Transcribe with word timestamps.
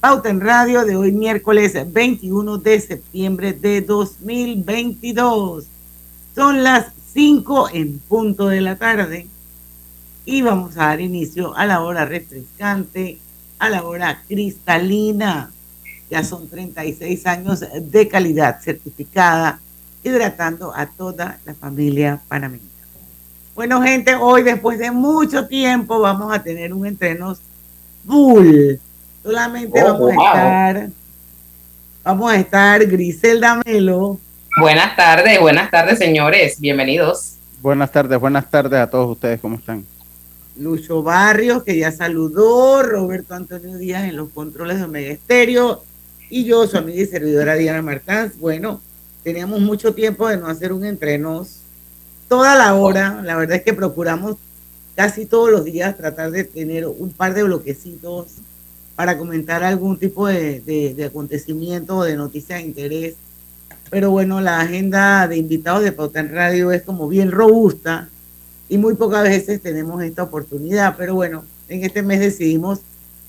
Pauta 0.00 0.28
en 0.28 0.40
Radio 0.40 0.84
de 0.84 0.94
hoy 0.94 1.10
miércoles 1.10 1.72
21 1.90 2.58
de 2.58 2.80
septiembre 2.80 3.54
de 3.54 3.80
2022. 3.80 5.64
Son 6.34 6.62
las 6.62 6.92
5 7.14 7.70
en 7.72 7.98
punto 8.00 8.48
de 8.48 8.60
la 8.60 8.76
tarde 8.76 9.26
y 10.26 10.42
vamos 10.42 10.76
a 10.76 10.88
dar 10.88 11.00
inicio 11.00 11.56
a 11.56 11.64
la 11.64 11.80
hora 11.80 12.04
refrescante, 12.04 13.18
a 13.58 13.70
la 13.70 13.84
hora 13.84 14.22
cristalina. 14.28 15.50
Ya 16.10 16.22
son 16.22 16.46
36 16.46 17.26
años 17.26 17.64
de 17.80 18.06
calidad 18.06 18.60
certificada, 18.60 19.60
hidratando 20.04 20.74
a 20.76 20.86
toda 20.86 21.40
la 21.46 21.54
familia 21.54 22.20
panameña. 22.28 22.62
Bueno, 23.54 23.80
gente, 23.82 24.14
hoy 24.14 24.42
después 24.42 24.78
de 24.78 24.90
mucho 24.90 25.48
tiempo 25.48 25.98
vamos 25.98 26.32
a 26.34 26.42
tener 26.42 26.74
un 26.74 26.84
entreno 26.84 27.34
full. 28.06 28.76
Solamente 29.26 29.82
Oh, 29.82 29.86
vamos 29.86 30.10
a 30.10 30.14
estar, 30.14 30.90
vamos 32.04 32.32
a 32.32 32.36
estar 32.36 32.86
Griselda 32.86 33.60
Melo, 33.66 34.20
Buenas 34.60 34.94
tardes, 34.94 35.40
buenas 35.40 35.68
tardes, 35.68 35.98
señores. 35.98 36.60
Bienvenidos. 36.60 37.32
Buenas 37.60 37.90
tardes, 37.90 38.20
buenas 38.20 38.48
tardes 38.48 38.78
a 38.78 38.88
todos 38.88 39.10
ustedes, 39.10 39.40
¿cómo 39.40 39.56
están? 39.56 39.84
Lucho 40.56 41.02
Barrios, 41.02 41.64
que 41.64 41.76
ya 41.76 41.90
saludó, 41.90 42.84
Roberto 42.84 43.34
Antonio 43.34 43.76
Díaz 43.78 44.04
en 44.04 44.14
los 44.14 44.28
controles 44.28 44.78
de 44.78 44.84
Omega 44.84 45.12
Estéreo, 45.12 45.82
y 46.30 46.44
yo, 46.44 46.64
su 46.68 46.78
amiga 46.78 47.02
y 47.02 47.06
servidora 47.06 47.56
Diana 47.56 47.82
Martans. 47.82 48.38
Bueno, 48.38 48.80
teníamos 49.24 49.58
mucho 49.58 49.92
tiempo 49.92 50.28
de 50.28 50.36
no 50.36 50.46
hacer 50.46 50.72
un 50.72 50.84
entrenos 50.84 51.62
toda 52.28 52.54
la 52.54 52.74
hora. 52.74 53.22
La 53.24 53.34
verdad 53.34 53.56
es 53.56 53.64
que 53.64 53.74
procuramos 53.74 54.36
casi 54.94 55.26
todos 55.26 55.50
los 55.50 55.64
días 55.64 55.96
tratar 55.96 56.30
de 56.30 56.44
tener 56.44 56.86
un 56.86 57.10
par 57.10 57.34
de 57.34 57.42
bloquecitos 57.42 58.28
para 58.96 59.16
comentar 59.18 59.62
algún 59.62 59.98
tipo 59.98 60.26
de, 60.26 60.60
de- 60.60 61.04
acontecimiento 61.04 61.98
o 61.98 62.04
de 62.04 62.16
noticia 62.16 62.56
de 62.56 62.62
interés. 62.62 63.14
Pero 63.90 64.10
bueno, 64.10 64.40
la 64.40 64.60
agenda 64.60 65.28
de 65.28 65.36
invitados 65.36 65.84
de 65.84 65.92
Pauta 65.92 66.18
en 66.20 66.32
Radio 66.32 66.72
es 66.72 66.82
como 66.82 67.06
bien 67.06 67.30
robusta 67.30 68.08
y 68.68 68.78
muy 68.78 68.94
pocas 68.94 69.22
veces 69.22 69.62
tenemos 69.62 70.02
esta 70.02 70.24
oportunidad. 70.24 70.96
Pero 70.96 71.14
bueno, 71.14 71.44
en 71.68 71.84
este 71.84 72.02
mes 72.02 72.18
decidimos 72.20 72.80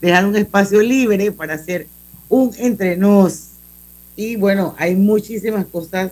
dejar 0.02 0.26
un 0.26 0.36
espacio 0.36 0.82
libre 0.82 1.32
para 1.32 1.54
hacer 1.56 1.88
un 2.30 2.52
entre 2.58 2.98
nos. 2.98 3.50
Y 4.16 4.36
bueno, 4.36 4.74
hay 4.80 4.96
muchísimas 4.96 5.66
cosas 5.68 6.12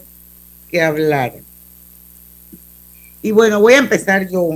que 0.70 0.82
hablar. 0.82 1.34
Y 3.24 3.32
bueno, 3.32 3.60
voy 3.62 3.74
a 3.74 3.80
empezar 3.80 4.30
yo. 4.30 4.50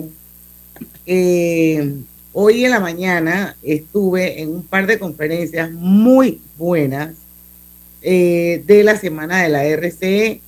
Eh, 1.06 1.96
hoy 2.34 2.66
en 2.66 2.72
la 2.72 2.80
mañana 2.80 3.56
estuve 3.62 4.42
en 4.42 4.50
un 4.50 4.64
par 4.64 4.88
de 4.88 5.00
conferencias 5.00 5.72
muy 5.72 6.42
buenas 6.58 7.16
eh, 8.02 8.64
de 8.66 8.84
la 8.84 8.98
semana 8.98 9.42
de 9.42 9.50
la 9.50 9.66
RCE, 9.66 10.42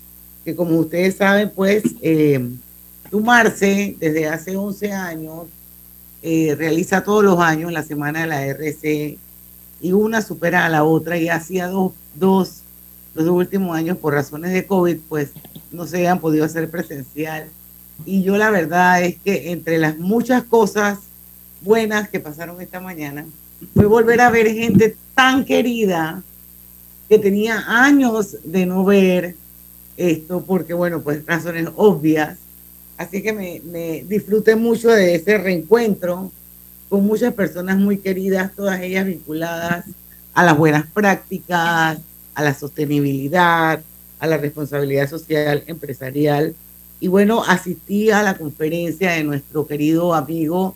que 0.46 0.56
como 0.56 0.78
ustedes 0.78 1.18
saben, 1.18 1.52
pues 1.56 1.84
eh, 2.02 2.50
Tumarse 3.10 3.96
desde 4.00 4.28
hace 4.28 4.56
11 4.56 4.94
años 4.94 5.48
eh, 6.24 6.56
realiza 6.58 7.04
todos 7.04 7.24
los 7.24 7.40
años 7.40 7.72
la 7.72 7.84
semana 7.84 8.22
de 8.22 8.28
la 8.28 8.46
RCE 8.46 9.18
y 9.82 9.92
una 9.92 10.22
supera 10.22 10.66
a 10.66 10.70
la 10.70 10.84
otra 10.84 11.18
y 11.18 11.28
hacía 11.28 11.68
dos, 11.68 11.94
dos 12.16 12.62
los 13.14 13.26
dos 13.26 13.36
últimos 13.36 13.76
años 13.76 13.98
por 13.98 14.14
razones 14.14 14.54
de 14.54 14.66
COVID, 14.66 14.98
pues 15.10 15.32
no 15.72 15.86
se 15.86 16.08
han 16.08 16.20
podido 16.20 16.46
hacer 16.46 16.70
presencial. 16.70 17.50
Y 18.06 18.24
yo 18.24 18.38
la 18.38 18.50
verdad 18.50 19.04
es 19.04 19.18
que 19.20 19.52
entre 19.52 19.78
las 19.78 19.98
muchas 19.98 20.44
cosas 20.44 21.00
buenas 21.62 22.10
que 22.10 22.20
pasaron 22.20 22.60
esta 22.62 22.80
mañana, 22.80 23.26
fue 23.74 23.86
volver 23.86 24.22
a 24.22 24.30
ver 24.30 24.48
gente 24.48 24.96
tan 25.16 25.46
querida 25.46 26.24
que 27.08 27.20
tenía 27.20 27.64
años 27.68 28.38
de 28.44 28.66
no 28.66 28.84
ver 28.84 29.36
esto, 29.98 30.44
porque 30.44 30.74
bueno, 30.74 31.02
pues 31.02 31.26
razones 31.26 31.68
obvias. 31.76 32.38
Así 32.98 33.22
que 33.22 33.34
me, 33.34 33.62
me 33.66 34.04
disfruté 34.04 34.56
mucho 34.56 34.90
de 34.90 35.16
ese 35.16 35.38
reencuentro 35.38 36.32
con 36.90 37.06
muchas 37.06 37.34
personas 37.34 37.78
muy 37.78 37.98
queridas, 37.98 38.54
todas 38.56 38.82
ellas 38.82 39.06
vinculadas 39.06 39.86
a 40.34 40.44
las 40.44 40.58
buenas 40.58 40.86
prácticas, 40.88 42.00
a 42.34 42.44
la 42.44 42.54
sostenibilidad, 42.54 43.82
a 44.20 44.28
la 44.28 44.38
responsabilidad 44.38 45.10
social 45.10 45.64
empresarial. 45.68 46.56
Y 47.00 47.08
bueno, 47.08 47.44
asistí 47.44 48.12
a 48.12 48.22
la 48.22 48.38
conferencia 48.38 49.12
de 49.12 49.24
nuestro 49.24 49.66
querido 49.66 50.14
amigo 50.14 50.76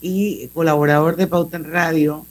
y 0.00 0.48
colaborador 0.48 1.16
de 1.16 1.26
Pauta 1.26 1.56
en 1.56 1.64
Radio, 1.64 2.26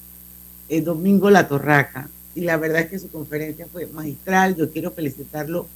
el 0.69 0.83
Domingo 0.83 1.29
La 1.29 1.47
Torraca. 1.47 2.09
Y 2.35 2.41
la 2.41 2.57
verdad 2.57 2.81
es 2.81 2.89
que 2.89 2.99
su 2.99 3.09
conferencia 3.09 3.67
fue 3.71 3.87
magistral. 3.87 4.55
Yo 4.55 4.69
quiero 4.69 4.91
felicitarlo 4.91 5.67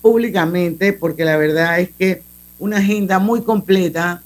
públicamente 0.00 0.92
porque 0.92 1.24
la 1.24 1.36
verdad 1.36 1.80
es 1.80 1.90
que 1.90 2.22
una 2.58 2.78
agenda 2.78 3.18
muy 3.18 3.42
completa, 3.42 4.22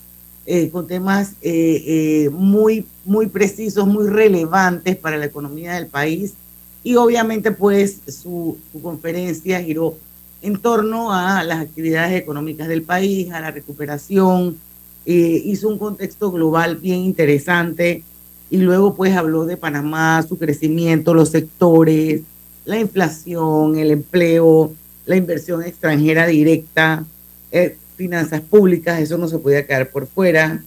eh, 0.46 0.70
con 0.70 0.86
temas 0.86 1.32
eh, 1.42 1.84
eh, 1.86 2.30
muy, 2.30 2.86
muy 3.04 3.26
precisos, 3.26 3.86
muy 3.86 4.08
relevantes 4.08 4.96
para 4.96 5.16
la 5.16 5.26
economía 5.26 5.74
del 5.74 5.86
país. 5.86 6.34
Y 6.82 6.96
obviamente 6.96 7.50
pues 7.50 7.98
su, 8.06 8.58
su 8.72 8.82
conferencia 8.82 9.60
giró 9.60 9.96
en 10.42 10.56
torno 10.58 11.12
a 11.12 11.44
las 11.44 11.60
actividades 11.60 12.20
económicas 12.20 12.68
del 12.68 12.82
país, 12.82 13.30
a 13.32 13.40
la 13.40 13.50
recuperación, 13.50 14.58
eh, 15.06 15.42
hizo 15.44 15.68
un 15.68 15.78
contexto 15.78 16.30
global 16.30 16.76
bien 16.76 17.00
interesante 17.00 18.02
y 18.50 18.58
luego 18.58 18.94
pues 18.94 19.16
habló 19.16 19.46
de 19.46 19.56
Panamá, 19.56 20.24
su 20.28 20.36
crecimiento, 20.36 21.14
los 21.14 21.30
sectores, 21.30 22.22
la 22.64 22.78
inflación, 22.78 23.78
el 23.78 23.92
empleo, 23.92 24.72
la 25.06 25.16
inversión 25.16 25.62
extranjera 25.62 26.26
directa, 26.26 27.04
eh, 27.52 27.76
finanzas 27.96 28.40
públicas, 28.40 29.00
eso 29.00 29.18
no 29.18 29.28
se 29.28 29.38
podía 29.38 29.66
quedar 29.66 29.90
por 29.90 30.06
fuera. 30.06 30.62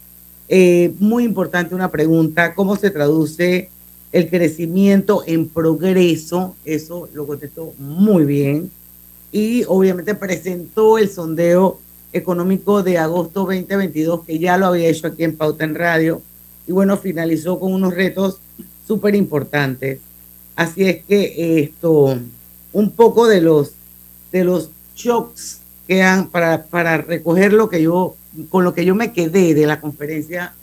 Eh, 0.50 0.94
muy 1.00 1.24
importante 1.24 1.76
una 1.76 1.92
pregunta, 1.92 2.54
¿cómo 2.54 2.76
se 2.76 2.90
traduce 2.90 3.70
el 4.12 4.30
crecimiento 4.30 5.24
en 5.26 5.48
progreso? 5.48 6.56
Eso 6.66 7.10
lo 7.14 7.26
contestó 7.26 7.74
muy 7.78 8.26
bien. 8.26 8.72
Y 9.32 9.64
obviamente 9.68 10.14
presentó 10.14 10.98
el 10.98 11.10
sondeo 11.10 11.80
económico 12.14 12.84
de 12.84 12.98
agosto 12.98 13.42
2022, 13.42 14.24
que 14.26 14.40
ya 14.40 14.58
lo 14.58 14.68
había 14.68 14.88
hecho 14.88 15.08
aquí 15.08 15.24
en 15.24 15.36
Pauta 15.36 15.66
en 15.66 15.76
Radio. 15.76 16.22
Y 16.68 16.72
bueno, 16.72 16.98
finalizó 16.98 17.60
con 17.60 17.74
unos 17.74 17.94
retos 17.94 18.40
súper 18.88 19.16
importantes. 19.16 20.00
Así 20.56 20.86
es 20.86 21.04
que 21.04 21.60
esto, 21.60 22.18
un 22.72 22.92
poco 22.92 23.28
de 23.28 23.42
los, 23.42 23.74
de 24.32 24.44
los 24.44 24.70
shocks 24.96 25.60
que 25.88 26.04
han, 26.04 26.28
para, 26.28 26.66
para 26.66 26.98
recoger 26.98 27.54
lo 27.54 27.70
que 27.70 27.82
yo, 27.82 28.16
con 28.50 28.64
lo 28.64 28.74
que 28.74 28.86
yo 28.86 28.96
me 28.96 29.12
quedé 29.12 29.54
de 29.54 29.66
la 29.66 29.82
conferencia 29.82 30.54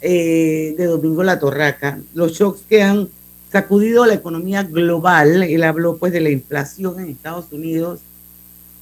eh, 0.00 0.74
de 0.76 0.84
Domingo 0.86 1.22
La 1.22 1.38
Torraca, 1.38 2.00
los 2.14 2.32
shocks 2.32 2.62
que 2.68 2.82
han 2.82 3.08
sacudido 3.50 4.04
la 4.04 4.14
economía 4.14 4.62
global, 4.62 5.42
él 5.42 5.62
habló 5.62 5.96
pues 5.96 6.12
de 6.12 6.20
la 6.20 6.30
inflación 6.30 7.00
en 7.00 7.08
Estados 7.08 7.46
Unidos, 7.50 8.00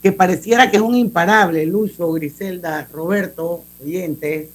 que 0.06 0.12
pareciera 0.12 0.70
que 0.70 0.76
es 0.76 0.82
un 0.84 0.94
imparable, 0.94 1.66
Lucho, 1.66 2.12
Griselda, 2.12 2.86
Roberto, 2.92 3.64
oyentes, 3.82 4.50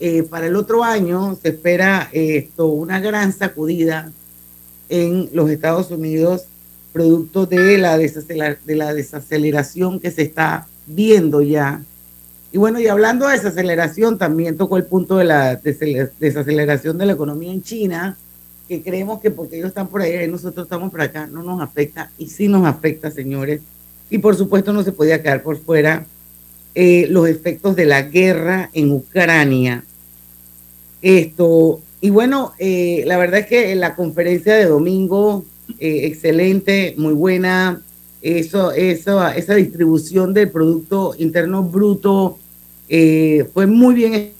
eh, 0.00 0.22
para 0.22 0.46
el 0.46 0.56
otro 0.56 0.82
año 0.82 1.36
se 1.42 1.50
espera 1.50 2.08
eh, 2.10 2.38
esto, 2.38 2.68
una 2.68 2.98
gran 2.98 3.34
sacudida 3.34 4.10
en 4.88 5.28
los 5.34 5.50
Estados 5.50 5.90
Unidos, 5.90 6.46
producto 6.94 7.44
de 7.44 7.76
la, 7.76 7.98
de 7.98 8.74
la 8.76 8.94
desaceleración 8.94 10.00
que 10.00 10.10
se 10.10 10.22
está 10.22 10.66
viendo 10.86 11.42
ya. 11.42 11.82
Y 12.50 12.56
bueno, 12.56 12.80
y 12.80 12.88
hablando 12.88 13.26
de 13.26 13.34
desaceleración, 13.34 14.16
también 14.16 14.56
tocó 14.56 14.78
el 14.78 14.84
punto 14.84 15.18
de 15.18 15.24
la 15.24 15.56
desaceleración 15.56 16.96
de 16.96 17.04
la 17.04 17.12
economía 17.12 17.52
en 17.52 17.60
China, 17.60 18.16
que 18.66 18.82
creemos 18.82 19.20
que 19.20 19.30
porque 19.30 19.56
ellos 19.56 19.68
están 19.68 19.88
por 19.88 20.00
allá 20.00 20.24
y 20.24 20.28
nosotros 20.28 20.64
estamos 20.64 20.90
por 20.90 21.02
acá, 21.02 21.26
no 21.26 21.42
nos 21.42 21.60
afecta, 21.60 22.10
y 22.16 22.30
sí 22.30 22.48
nos 22.48 22.64
afecta, 22.64 23.10
señores. 23.10 23.60
Y 24.10 24.18
por 24.18 24.36
supuesto 24.36 24.72
no 24.72 24.82
se 24.82 24.92
podía 24.92 25.22
quedar 25.22 25.42
por 25.42 25.58
fuera 25.58 26.06
eh, 26.74 27.06
los 27.10 27.28
efectos 27.28 27.76
de 27.76 27.86
la 27.86 28.02
guerra 28.02 28.70
en 28.72 28.92
Ucrania. 28.92 29.84
Esto, 31.02 31.80
y 32.00 32.10
bueno, 32.10 32.52
eh, 32.58 33.02
la 33.06 33.18
verdad 33.18 33.40
es 33.40 33.46
que 33.46 33.74
la 33.74 33.96
conferencia 33.96 34.54
de 34.54 34.66
domingo, 34.66 35.44
eh, 35.78 36.02
excelente, 36.04 36.94
muy 36.96 37.14
buena. 37.14 37.82
Eso, 38.22 38.72
eso, 38.72 39.26
esa 39.28 39.54
distribución 39.54 40.34
del 40.34 40.50
Producto 40.50 41.14
Interno 41.18 41.62
Bruto 41.62 42.38
fue 42.88 43.66
muy 43.66 43.94
bien 43.94 44.32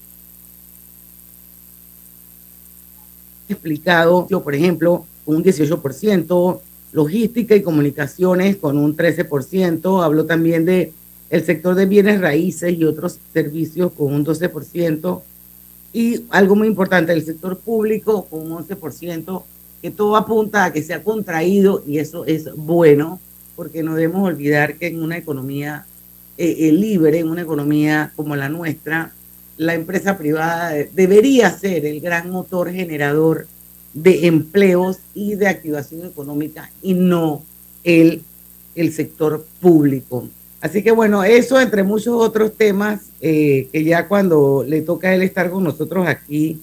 explicado. 3.49 4.27
Yo, 4.29 4.43
por 4.43 4.55
ejemplo, 4.55 5.07
un 5.27 5.43
18%, 5.43 6.61
logística 6.93 7.55
y 7.55 7.63
comunicaciones 7.63 8.57
con 8.57 8.79
un 8.79 8.97
13%, 8.97 10.03
habló 10.03 10.25
también 10.25 10.65
de 10.65 10.93
el 11.31 11.45
sector 11.45 11.75
de 11.75 11.87
bienes 11.87 12.21
raíces 12.21 12.73
y 12.73 12.85
otros 12.85 13.19
servicios 13.33 13.93
con 13.93 14.15
un 14.15 14.25
12%, 14.25 15.21
y 15.93 16.25
algo 16.31 16.57
muy 16.57 16.69
importante, 16.69 17.13
el 17.13 17.25
sector 17.25 17.59
público 17.59 18.25
con 18.27 18.51
un 18.51 18.67
11%, 18.67 19.43
que 19.83 19.91
todo 19.91 20.17
apunta 20.17 20.65
a 20.65 20.73
que 20.73 20.83
se 20.83 20.95
ha 20.95 21.03
contraído 21.03 21.85
y 21.87 21.99
eso 21.99 22.25
es 22.25 22.55
bueno, 22.57 23.21
porque 23.57 23.83
no 23.83 23.95
debemos 23.95 24.27
olvidar 24.27 24.77
que 24.77 24.89
en 24.89 25.03
una 25.03 25.17
economía 25.17 25.87
eh, 26.37 26.57
eh, 26.61 26.73
libre, 26.73 27.19
en 27.19 27.29
una 27.29 27.43
economía 27.43 28.13
como 28.17 28.37
la 28.37 28.49
nuestra, 28.49 29.13
la 29.57 29.75
empresa 29.75 30.17
privada 30.17 30.73
debería 30.93 31.51
ser 31.51 31.85
el 31.85 32.01
gran 32.01 32.31
motor 32.31 32.71
generador 32.71 33.47
de 33.95 34.27
empleos 34.27 34.99
y 35.15 35.35
de 35.35 35.49
activación 35.49 36.07
económica 36.07 36.71
y 36.83 36.95
no 36.95 37.43
el, 37.85 38.23
el 38.75 38.93
sector 38.93 39.45
público. 39.61 40.29
Así 40.61 40.83
que 40.83 40.91
bueno, 40.91 41.23
eso 41.23 41.61
entre 41.61 41.85
muchos 41.85 42.15
otros 42.15 42.55
temas 42.57 43.01
eh, 43.21 43.69
que 43.73 43.85
ya 43.85 44.09
cuando 44.09 44.65
le 44.67 44.83
toca 44.83 45.09
a 45.09 45.15
él 45.15 45.23
estar 45.23 45.51
con 45.51 45.63
nosotros 45.63 46.07
aquí, 46.07 46.61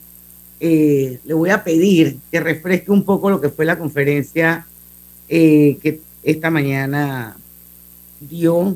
eh, 0.59 1.19
le 1.23 1.33
voy 1.33 1.49
a 1.49 1.63
pedir 1.63 2.17
que 2.31 2.39
refresque 2.39 2.91
un 2.91 3.03
poco 3.03 3.29
lo 3.29 3.39
que 3.39 3.49
fue 3.49 3.65
la 3.65 3.77
conferencia 3.77 4.65
eh, 5.29 5.77
que 5.81 6.01
esta 6.23 6.49
mañana 6.49 7.37
dio. 8.19 8.75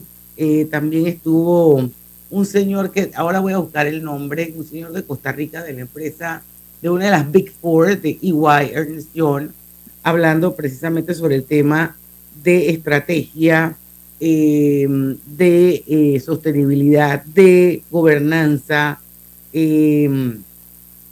también 0.70 1.08
estuvo 1.08 1.90
un 2.30 2.46
señor 2.46 2.92
que 2.92 3.12
ahora 3.16 3.42
voy 3.42 3.54
a 3.54 3.58
buscar 3.58 3.88
el 3.88 4.04
nombre, 4.04 4.54
un 4.56 4.66
señor 4.66 4.94
de 4.94 5.04
Costa 5.04 5.32
Rica 5.34 5.64
de 5.64 5.74
la 5.74 5.82
empresa 5.82 6.44
de 6.82 6.90
una 6.90 7.06
de 7.06 7.12
las 7.12 7.32
Big 7.32 7.52
Four 7.52 8.00
de 8.00 8.18
EY, 8.22 8.72
Ernest 8.74 9.14
Young, 9.14 9.50
hablando 10.04 10.56
precisamente 10.56 11.14
sobre 11.14 11.36
el 11.36 11.44
tema 11.44 11.98
de 12.44 12.70
estrategia, 12.70 13.76
em, 14.20 15.18
de 15.26 15.84
eh, 15.88 16.20
sostenibilidad, 16.20 17.24
de 17.24 17.84
gobernanza, 17.90 19.00
em, 19.54 20.42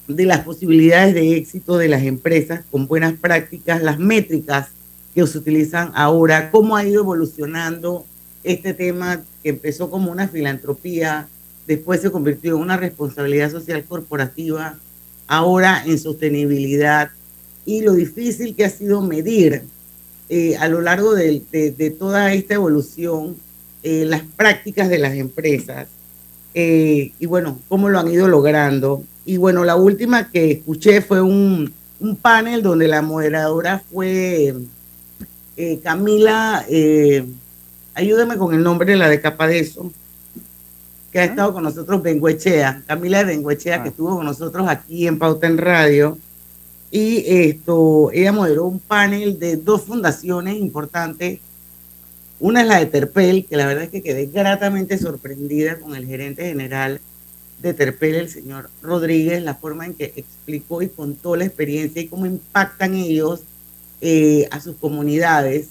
de 0.08 0.26
las 0.26 0.40
posibilidades 0.42 1.14
de 1.14 1.36
éxito 1.36 1.78
de 1.78 1.90
las 1.90 2.04
empresas 2.04 2.64
con 2.72 2.88
buenas 2.88 3.14
prácticas, 3.14 3.82
las 3.82 4.00
métricas 4.00 4.70
que 5.14 5.28
se 5.28 5.38
utilizan 5.38 5.92
ahora, 5.96 6.50
cómo 6.52 6.78
ha 6.78 6.86
ido 6.86 7.02
evolucionando 7.02 8.06
este 8.44 8.74
tema 8.74 9.22
que 9.44 9.50
empezó 9.50 9.90
como 9.90 10.12
una 10.12 10.28
filantropía, 10.28 11.28
después 11.66 12.02
se 12.02 12.12
convirtió 12.12 12.56
en 12.56 12.62
una 12.62 12.78
responsabilidad 12.78 13.52
social 13.52 13.84
corporativa, 13.84 14.78
ahora 15.28 15.84
en 15.86 16.00
sostenibilidad 16.00 17.10
y 17.66 17.82
lo 17.82 17.94
difícil 17.94 18.56
que 18.56 18.66
ha 18.66 18.70
sido 18.70 19.02
medir 19.02 19.64
eh, 20.30 20.58
a 20.58 20.68
lo 20.68 20.82
largo 20.82 21.14
de, 21.14 21.96
toda 22.00 22.34
esta 22.34 22.56
evolución 22.56 23.36
eh, 23.84 24.06
las 24.06 24.22
prácticas 24.36 24.90
de 24.90 24.98
las 24.98 25.14
empresas 25.14 25.88
eh, 26.54 27.12
y 27.20 27.26
bueno, 27.26 27.60
cómo 27.68 27.90
lo 27.90 28.00
han 28.00 28.08
ido 28.08 28.28
logrando. 28.28 29.04
Y 29.26 29.38
bueno, 29.38 29.64
la 29.64 29.76
última 29.76 30.32
que 30.32 30.52
escuché 30.52 31.02
fue 31.02 31.22
un, 31.22 31.74
panel 32.22 32.62
donde 32.62 32.88
la 32.88 33.02
moderadora 33.02 33.82
fue 33.92 34.56
Camila, 35.84 36.64
ayúdame 37.96 38.38
con 38.38 38.54
el 38.54 38.62
nombre 38.62 38.92
de 38.92 38.98
la 38.98 39.10
de 39.10 39.20
Capadeso 39.20 39.92
que 41.18 41.22
ha 41.22 41.26
estado 41.26 41.52
con 41.52 41.64
nosotros 41.64 42.04
Benguechea, 42.04 42.84
Camila 42.86 43.24
Benguechea, 43.24 43.82
que 43.82 43.88
ah. 43.88 43.92
estuvo 43.92 44.18
con 44.18 44.26
nosotros 44.28 44.68
aquí 44.70 45.08
en 45.08 45.18
Pauta 45.18 45.48
en 45.48 45.58
Radio. 45.58 46.16
Y 46.92 47.24
esto, 47.26 48.12
ella 48.14 48.32
moderó 48.32 48.66
un 48.66 48.78
panel 48.78 49.40
de 49.40 49.58
dos 49.58 49.82
fundaciones 49.82 50.58
importantes. 50.58 51.40
Una 52.40 52.62
es 52.62 52.68
la 52.68 52.78
de 52.78 52.86
Terpel, 52.86 53.48
que 53.48 53.58
la 53.58 53.66
verdad 53.66 53.86
es 53.86 53.90
que 53.90 54.04
quedé 54.04 54.28
gratamente 54.28 55.00
sorprendida 55.00 55.80
con 55.80 55.96
el 55.96 56.06
gerente 56.06 56.44
general 56.44 57.02
de 57.64 57.74
Terpel, 57.74 58.14
el 58.14 58.30
señor 58.30 58.70
Rodríguez, 58.84 59.42
la 59.42 59.56
forma 59.56 59.88
en 59.88 59.96
que 59.96 60.14
explicó 60.16 60.84
y 60.84 60.90
contó 60.90 61.36
la 61.36 61.46
experiencia 61.46 62.00
y 62.00 62.10
cómo 62.10 62.28
impactan 62.28 62.94
ellos 62.94 63.42
eh, 64.02 64.48
a 64.52 64.60
sus 64.60 64.76
comunidades. 64.76 65.70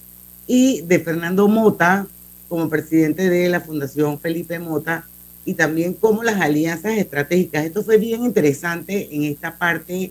Y 0.49 0.81
de 0.81 0.99
Fernando 0.99 1.47
Mota, 1.47 2.09
como 2.49 2.69
presidente 2.69 3.31
de 3.31 3.49
la 3.49 3.61
Fundación 3.61 4.19
Felipe 4.19 4.59
Mota, 4.59 5.07
y 5.47 5.55
también 5.55 5.95
cómo 5.95 6.23
las 6.23 6.41
alianzas 6.41 6.99
estratégicas. 6.99 7.65
Esto 7.65 7.83
fue 7.83 7.97
bien 7.97 8.25
interesante 8.25 9.09
en 9.13 9.23
esta 9.23 9.57
parte 9.57 10.11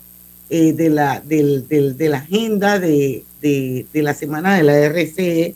eh, 0.50 0.74
de, 0.74 0.90
la, 0.90 1.20
del, 1.20 1.68
de 1.68 2.10
la 2.10 2.18
agenda 2.18 2.80
de, 2.80 3.26
de, 3.42 3.86
la 4.02 4.14
semana 4.14 4.56
de 4.56 4.64
la 4.64 4.74
RCE, 4.90 5.54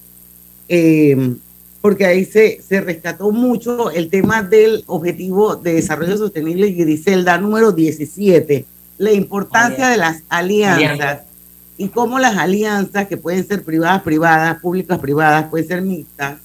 em, 0.67 1.37
porque 1.81 2.05
ahí 2.05 2.25
se, 2.25 2.61
se 2.61 2.81
rescató 2.81 3.31
mucho 3.31 3.89
el 3.89 4.09
tema 4.09 4.43
del 4.43 4.83
objetivo 4.85 5.55
de 5.55 5.75
desarrollo 5.75 6.17
sostenible 6.17 6.67
y 6.67 6.73
Griselda 6.73 7.37
número 7.37 7.71
17, 7.71 8.65
la 8.97 9.13
importancia 9.13 9.87
de 9.87 9.97
las 9.97 10.23
alianzas 10.27 11.21
y 11.77 11.87
cómo 11.87 12.19
las 12.19 12.35
alianzas, 12.35 13.07
que 13.07 13.15
pueden 13.15 13.47
ser 13.47 13.63
privadas, 13.63 14.01
privadas, 14.01 14.59
públicas, 14.59 14.99
privadas, 14.99 15.49
pueden 15.49 15.67
ser 15.67 15.81
mixtas, 15.81 16.39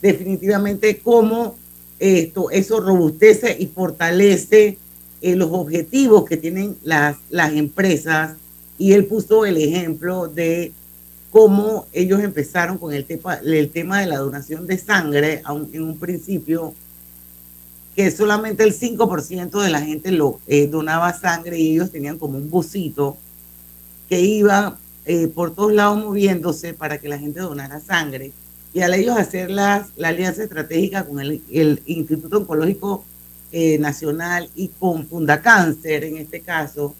definitivamente 0.00 0.98
cómo 1.00 1.56
esto, 2.02 2.50
eso 2.50 2.80
robustece 2.80 3.56
y 3.58 3.66
fortalece 3.66 4.76
eh, 5.20 5.36
los 5.36 5.50
objetivos 5.52 6.24
que 6.24 6.36
tienen 6.36 6.76
las, 6.82 7.16
las 7.30 7.52
empresas. 7.52 8.36
Y 8.76 8.92
él 8.92 9.06
puso 9.06 9.46
el 9.46 9.56
ejemplo 9.56 10.26
de 10.26 10.72
cómo 11.30 11.86
ellos 11.92 12.20
empezaron 12.20 12.76
con 12.76 12.92
el 12.92 13.04
tema, 13.04 13.38
tema 13.72 14.00
de 14.00 14.06
la 14.06 14.18
donación 14.18 14.66
de 14.66 14.78
sangre 14.78 15.42
en 15.72 15.82
un 15.82 15.96
principio, 15.96 16.74
que 17.94 18.10
solamente 18.10 18.64
el 18.64 18.74
5% 18.74 19.62
de 19.62 19.70
la 19.70 19.80
gente 19.80 20.10
lo 20.10 20.40
eh, 20.48 20.66
donaba 20.66 21.12
sangre 21.12 21.58
y 21.58 21.74
ellos 21.74 21.92
tenían 21.92 22.18
como 22.18 22.36
un 22.36 22.50
busito 22.50 23.16
que 24.08 24.20
iba 24.20 24.76
eh, 25.04 25.28
por 25.28 25.54
todos 25.54 25.72
lados 25.72 26.04
moviéndose 26.04 26.74
para 26.74 26.98
que 26.98 27.08
la 27.08 27.18
gente 27.18 27.40
donara 27.40 27.80
sangre 27.80 28.32
y 28.74 28.80
al 28.80 28.94
ellos 28.94 29.16
hacer 29.16 29.50
la 29.50 29.86
alianza 30.02 30.42
estratégica 30.42 31.04
con 31.04 31.20
el, 31.20 31.42
Instituto 31.86 32.38
Oncológico 32.38 33.04
eh, 33.50 33.78
Nacional 33.78 34.48
y 34.54 34.68
con 34.68 35.06
Fundacáncer, 35.06 36.04
en 36.04 36.16
este 36.16 36.40
caso, 36.40 36.94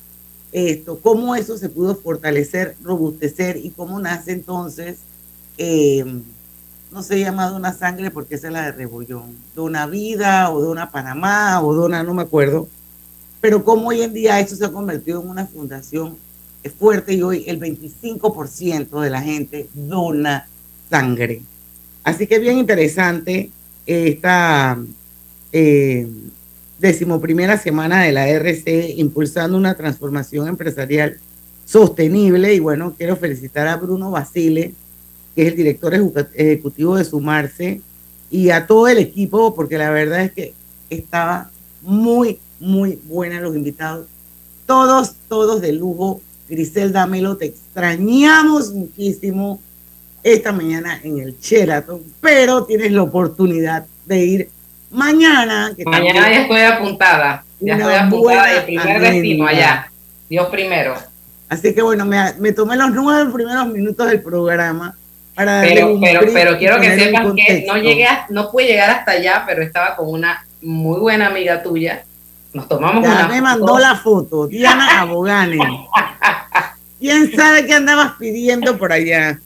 esto, 0.53 0.99
cómo 0.99 1.35
eso 1.35 1.57
se 1.57 1.71
pudo 1.71 1.95
fortalecer, 1.97 2.77
robustecer 2.83 3.57
y 3.57 3.71
cómo 3.71 3.99
nace 4.01 4.33
entonces, 4.33 4.99
eh, 5.57 6.05
no 6.91 7.03
se 7.03 7.19
llama 7.21 7.49
Dona 7.49 7.73
Sangre 7.73 8.11
porque 8.11 8.35
esa 8.35 8.49
es 8.49 8.53
la 8.53 8.67
de 8.67 8.73
Rebollón, 8.73 9.35
Dona 9.55 9.87
Vida 9.87 10.51
o 10.51 10.61
Dona 10.61 10.91
Panamá 10.91 11.63
o 11.63 11.73
Dona, 11.73 12.03
no 12.03 12.13
me 12.13 12.23
acuerdo, 12.23 12.69
pero 13.41 13.65
cómo 13.65 13.89
hoy 13.89 14.03
en 14.03 14.13
día 14.13 14.39
eso 14.41 14.55
se 14.55 14.67
ha 14.67 14.73
convertido 14.73 15.23
en 15.23 15.31
una 15.31 15.47
fundación 15.47 16.19
fuerte 16.79 17.15
y 17.15 17.23
hoy 17.23 17.45
el 17.47 17.59
25% 17.59 19.01
de 19.01 19.11
la 19.11 19.23
gente 19.23 19.69
dona 19.75 20.47
sangre. 20.91 21.43
Así 22.05 22.27
que 22.27 22.39
bien 22.39 22.59
interesante 22.59 23.51
esta 23.87 24.79
eh, 25.53 26.09
decimoprimera 26.79 27.59
semana 27.59 28.03
de 28.03 28.13
la 28.13 28.29
RC 28.29 28.95
impulsando 28.97 29.57
una 29.57 29.77
transformación 29.77 30.49
empresarial 30.49 31.19
sostenible. 31.65 32.55
Y 32.55 32.59
bueno, 32.59 32.95
quiero 32.97 33.17
felicitar 33.17 33.69
a 33.69 33.77
Bruno 33.77 34.11
Basile, 34.11 34.75
que 35.35 35.43
es 35.43 35.49
el 35.49 35.57
director 35.57 35.95
ejecutivo 35.95 36.97
de 36.97 37.05
Sumarse, 37.05 37.81
y 38.31 38.51
a 38.51 38.67
todo 38.67 38.89
el 38.89 38.99
equipo, 38.99 39.55
porque 39.55 39.79
la 39.79 39.91
verdad 39.91 40.23
es 40.25 40.33
que 40.33 40.55
estaba 40.91 41.51
muy, 41.83 42.39
muy 42.59 42.99
buena 43.05 43.41
los 43.41 43.55
invitados. 43.55 44.07
Todos, 44.67 45.15
todos 45.29 45.61
de 45.61 45.73
lujo. 45.73 46.21
Griselda 46.49 47.07
Melo, 47.07 47.37
te 47.37 47.47
extrañamos 47.47 48.73
muchísimo 48.73 49.61
esta 50.23 50.53
mañana 50.53 51.01
en 51.03 51.19
el 51.19 51.39
Sheraton, 51.39 52.03
pero 52.21 52.65
tienes 52.65 52.93
la 52.93 53.03
oportunidad 53.03 53.87
de 54.07 54.25
ir 54.25 54.49
mañana. 54.91 55.73
Que 55.77 55.85
mañana 55.85 56.31
ya 56.31 56.43
estoy 56.43 56.61
apuntada, 56.61 57.45
ya 57.61 57.77
estoy 57.77 57.95
apuntada 57.95 58.53
el 58.53 58.65
primer 58.65 59.01
destino 59.01 59.47
allá, 59.47 59.91
Dios 60.29 60.49
primero. 60.49 60.95
Así 61.49 61.75
que 61.75 61.83
bueno, 61.83 62.07
me, 62.07 62.33
me, 62.39 62.53
tomé 62.53 62.77
los 62.77 62.91
nueve 62.93 63.31
primeros 63.31 63.67
minutos 63.67 64.09
del 64.09 64.23
programa 64.23 64.97
para 65.35 65.63
pero, 65.63 65.99
pero, 66.01 66.21
pero 66.33 66.59
quiero 66.59 66.81
que 66.81 66.99
sepas 66.99 67.27
que 67.35 67.65
no 67.67 67.77
llegué, 67.77 68.07
no 68.31 68.51
pude 68.51 68.67
llegar 68.67 68.91
hasta 68.91 69.13
allá, 69.13 69.45
pero 69.47 69.63
estaba 69.63 69.97
con 69.97 70.09
una 70.09 70.47
muy 70.61 71.01
buena 71.01 71.27
amiga 71.27 71.63
tuya. 71.63 72.05
Nos 72.53 72.69
tomamos 72.69 73.03
ya 73.03 73.29
me 73.29 73.41
mandó 73.41 73.79
la 73.79 73.97
foto, 73.97 74.47
Diana 74.47 75.01
Abogane. 75.01 75.59
¿Quién 77.01 77.35
sabe 77.35 77.67
qué 77.67 77.75
andabas 77.75 78.13
pidiendo 78.19 78.77
por 78.77 78.93
allá? 78.93 79.39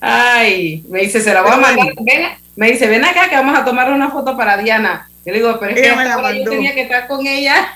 Ay, 0.00 0.84
me 0.88 1.00
dice, 1.00 1.20
se 1.20 1.32
la 1.32 1.42
voy 1.42 1.52
a 1.52 1.56
mandar. 1.56 1.94
Ven, 2.00 2.22
me 2.56 2.70
dice, 2.70 2.86
ven 2.88 3.04
acá 3.04 3.28
que 3.28 3.36
vamos 3.36 3.58
a 3.58 3.64
tomar 3.64 3.90
una 3.90 4.10
foto 4.10 4.36
para 4.36 4.58
Diana. 4.58 5.08
Yo 5.24 5.32
le 5.32 5.38
digo, 5.38 5.56
pero 5.58 5.74
es 5.74 5.80
que 5.80 6.38
yo 6.44 6.50
tenía 6.50 6.74
que 6.74 6.82
estar 6.82 7.06
con 7.06 7.26
ella. 7.26 7.68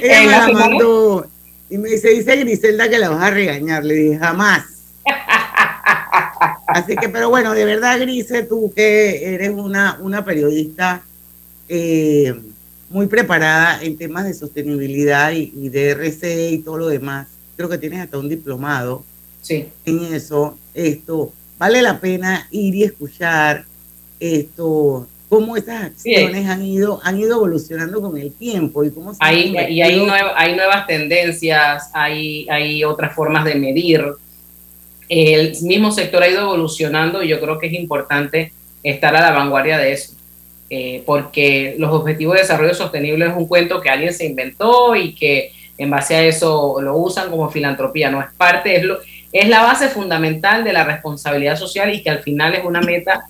ella 0.00 0.20
me 0.22 0.26
la, 0.26 0.48
mandó. 0.48 1.26
Y 1.68 1.76
me 1.76 1.90
dice, 1.90 2.10
dice 2.10 2.36
Griselda 2.36 2.88
que 2.88 2.98
la 2.98 3.10
vas 3.10 3.22
a 3.22 3.30
regañar. 3.30 3.84
Le 3.84 3.94
dije, 3.94 4.18
jamás. 4.18 4.64
Así 6.66 6.96
que, 6.96 7.10
pero 7.10 7.28
bueno, 7.28 7.52
de 7.52 7.66
verdad, 7.66 8.00
Grise, 8.00 8.44
tú 8.44 8.72
que 8.74 9.34
eres 9.34 9.50
una, 9.50 9.98
una 10.00 10.24
periodista 10.24 11.02
eh, 11.68 12.34
muy 12.88 13.06
preparada 13.06 13.82
en 13.82 13.98
temas 13.98 14.24
de 14.24 14.32
sostenibilidad 14.34 15.32
y, 15.32 15.52
y, 15.54 15.68
de 15.68 15.90
RC 15.90 16.50
y 16.50 16.58
todo 16.58 16.78
lo 16.78 16.88
demás. 16.88 17.28
Creo 17.56 17.68
que 17.68 17.78
tienes 17.78 18.00
hasta 18.00 18.18
un 18.18 18.28
diplomado 18.28 19.04
sí. 19.44 19.68
en 19.84 20.14
eso. 20.14 20.58
Esto 20.74 21.32
vale 21.58 21.82
la 21.82 22.00
pena 22.00 22.48
ir 22.50 22.74
y 22.74 22.82
escuchar 22.82 23.64
esto, 24.18 25.06
cómo 25.28 25.56
esas 25.56 25.84
acciones 25.84 26.48
han 26.48 26.64
ido 26.64 27.00
han 27.02 27.18
ido 27.18 27.36
evolucionando 27.36 28.00
con 28.00 28.16
el 28.18 28.32
tiempo 28.32 28.84
y 28.84 28.90
cómo 28.90 29.12
hay, 29.18 29.54
y 29.70 29.82
hay, 29.82 30.08
hay 30.36 30.56
nuevas 30.56 30.86
tendencias, 30.86 31.90
hay, 31.92 32.48
hay 32.48 32.84
otras 32.84 33.14
formas 33.14 33.44
de 33.44 33.54
medir. 33.54 34.04
El 35.08 35.54
mismo 35.62 35.92
sector 35.92 36.22
ha 36.22 36.28
ido 36.28 36.40
evolucionando 36.40 37.22
y 37.22 37.28
yo 37.28 37.40
creo 37.40 37.58
que 37.58 37.66
es 37.66 37.74
importante 37.74 38.52
estar 38.82 39.14
a 39.14 39.20
la 39.20 39.32
vanguardia 39.32 39.78
de 39.78 39.92
eso. 39.92 40.14
Eh, 40.70 41.02
porque 41.04 41.76
los 41.78 41.92
objetivos 41.92 42.34
de 42.34 42.40
desarrollo 42.40 42.74
sostenible 42.74 43.26
es 43.26 43.36
un 43.36 43.46
cuento 43.46 43.82
que 43.82 43.90
alguien 43.90 44.14
se 44.14 44.24
inventó 44.24 44.96
y 44.96 45.14
que 45.14 45.52
en 45.76 45.90
base 45.90 46.16
a 46.16 46.24
eso 46.24 46.80
lo 46.80 46.96
usan 46.96 47.30
como 47.30 47.50
filantropía, 47.50 48.10
no 48.10 48.20
es 48.20 48.28
parte, 48.36 48.76
es, 48.76 48.84
lo, 48.84 48.98
es 49.34 49.48
la 49.48 49.62
base 49.62 49.88
fundamental 49.88 50.62
de 50.62 50.72
la 50.72 50.84
responsabilidad 50.84 51.58
social 51.58 51.92
y 51.92 52.04
que 52.04 52.08
al 52.08 52.22
final 52.22 52.54
es 52.54 52.64
una 52.64 52.80
meta 52.80 53.24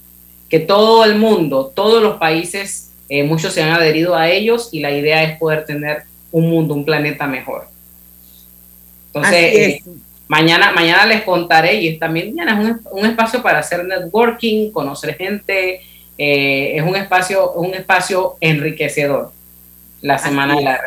que 0.50 0.61
todo 0.61 1.02
el 1.06 1.16
mundo, 1.16 1.73
todos 1.75 2.02
los 2.02 2.18
países, 2.18 2.92
eh, 3.08 3.25
muchos 3.25 3.54
se 3.54 3.62
han 3.62 3.73
adherido 3.73 4.14
a 4.14 4.28
ellos 4.28 4.68
y 4.70 4.80
la 4.80 4.90
idea 4.90 5.23
es 5.23 5.38
poder 5.38 5.64
tener 5.64 6.02
un 6.30 6.50
mundo, 6.50 6.75
un 6.75 6.84
planeta 6.84 7.26
mejor. 7.26 7.68
Entonces, 9.06 9.54
eh, 9.54 9.82
mañana, 10.28 10.73
mañana 10.73 11.06
les 11.06 11.23
contaré 11.23 11.80
y 11.80 11.99
también 11.99 12.38
es 12.38 12.54
un, 12.54 12.80
un 12.90 13.06
espacio 13.06 13.42
para 13.42 13.61
hacer 13.61 13.82
networking, 13.87 14.73
conocer 14.73 15.16
gente, 15.16 15.80
eh, 16.18 16.76
es 16.76 16.82
un 16.82 16.96
espacio, 16.96 17.52
un 17.52 17.73
espacio 17.73 18.37
enriquecedor 18.42 19.32
la 20.02 20.18
semana 20.18 20.54
de 20.54 20.62
la. 20.62 20.80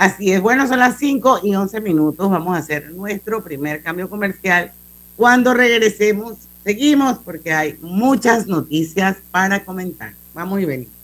Así 0.00 0.32
es, 0.32 0.40
bueno, 0.40 0.66
son 0.66 0.78
las 0.78 0.96
5 0.96 1.40
y 1.42 1.54
11 1.54 1.78
minutos. 1.82 2.30
Vamos 2.30 2.56
a 2.56 2.60
hacer 2.60 2.90
nuestro 2.92 3.44
primer 3.44 3.82
cambio 3.82 4.08
comercial. 4.08 4.72
Cuando 5.14 5.52
regresemos, 5.52 6.38
seguimos 6.64 7.18
porque 7.18 7.52
hay 7.52 7.78
muchas 7.82 8.46
noticias 8.46 9.18
para 9.30 9.62
comentar. 9.62 10.14
Vamos 10.32 10.58
y 10.58 10.64
venimos. 10.64 10.94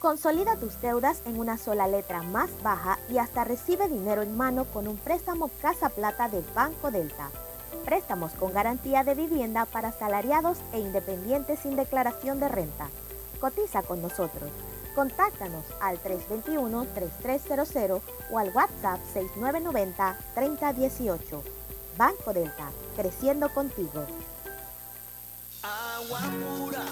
Consolida 0.00 0.56
tus 0.56 0.80
deudas 0.82 1.22
en 1.24 1.38
una 1.38 1.56
sola 1.56 1.86
letra 1.86 2.22
más 2.22 2.50
baja 2.64 2.98
y 3.08 3.18
hasta 3.18 3.44
recibe 3.44 3.88
dinero 3.88 4.22
en 4.22 4.36
mano 4.36 4.64
con 4.64 4.88
un 4.88 4.96
préstamo 4.96 5.52
Casa 5.62 5.90
Plata 5.90 6.28
del 6.28 6.42
Banco 6.52 6.90
Delta. 6.90 7.30
Préstamos 7.84 8.32
con 8.32 8.52
garantía 8.52 9.04
de 9.04 9.14
vivienda 9.14 9.66
para 9.66 9.88
asalariados 9.88 10.58
e 10.72 10.80
independientes 10.80 11.60
sin 11.60 11.76
declaración 11.76 12.40
de 12.40 12.48
renta. 12.48 12.88
Cotiza 13.40 13.82
con 13.82 14.02
nosotros. 14.02 14.50
Contáctanos 14.94 15.64
al 15.80 15.98
321-3300 16.02 18.00
o 18.30 18.38
al 18.38 18.50
WhatsApp 18.50 19.00
6990-3018. 19.14 21.42
Banco 21.96 22.32
Delta, 22.32 22.70
creciendo 22.96 23.52
contigo. 23.52 24.06
Agua 25.62 26.20
pura 26.40 26.84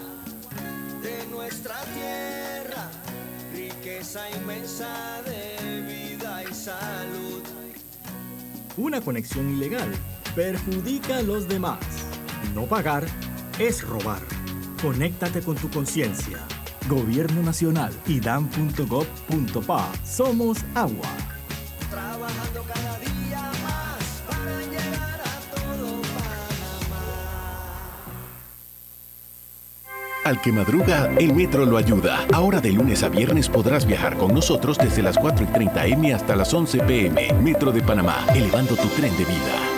de 1.03 1.27
nuestra 1.27 1.75
tierra, 1.95 2.89
riqueza 3.53 4.31
inmensa 4.31 5.21
de 5.25 5.81
vida 5.83 6.45
y 6.45 6.55
salud. 6.55 7.43
Una 8.77 9.01
conexión 9.01 9.51
ilegal 9.51 9.93
perjudica 10.39 11.17
a 11.17 11.23
los 11.23 11.49
demás. 11.49 11.81
No 12.55 12.65
pagar 12.67 13.05
es 13.59 13.83
robar. 13.83 14.21
Conéctate 14.81 15.43
con 15.43 15.57
tu 15.57 15.69
conciencia. 15.69 16.39
Gobierno 16.89 17.43
Nacional 17.43 17.93
y 18.07 18.21
dan.gov.pa. 18.21 19.93
Somos 20.05 20.59
agua. 20.77 21.09
Trabajando 21.91 22.63
cada 22.73 22.99
día 23.01 23.51
más 23.65 24.25
para 24.29 24.61
llegar 24.61 25.21
a 25.25 25.41
todo 25.57 26.03
Al 30.25 30.41
que 30.41 30.53
madruga, 30.53 31.11
el 31.19 31.35
metro 31.35 31.67
lo 31.67 31.79
ayuda. 31.79 32.25
Ahora 32.33 32.61
de 32.61 32.71
lunes 32.71 33.03
a 33.03 33.09
viernes 33.09 33.49
podrás 33.49 33.85
viajar 33.85 34.17
con 34.17 34.33
nosotros 34.33 34.79
desde 34.79 35.03
las 35.03 35.19
4 35.19 35.47
y 35.47 35.49
30 35.49 35.87
M 35.87 36.15
hasta 36.15 36.37
las 36.37 36.55
11 36.55 36.79
PM. 36.85 37.33
Metro 37.43 37.73
de 37.73 37.83
Panamá, 37.83 38.25
elevando 38.37 38.77
tu 38.77 38.87
tren 38.91 39.11
de 39.17 39.25
vida. 39.25 39.78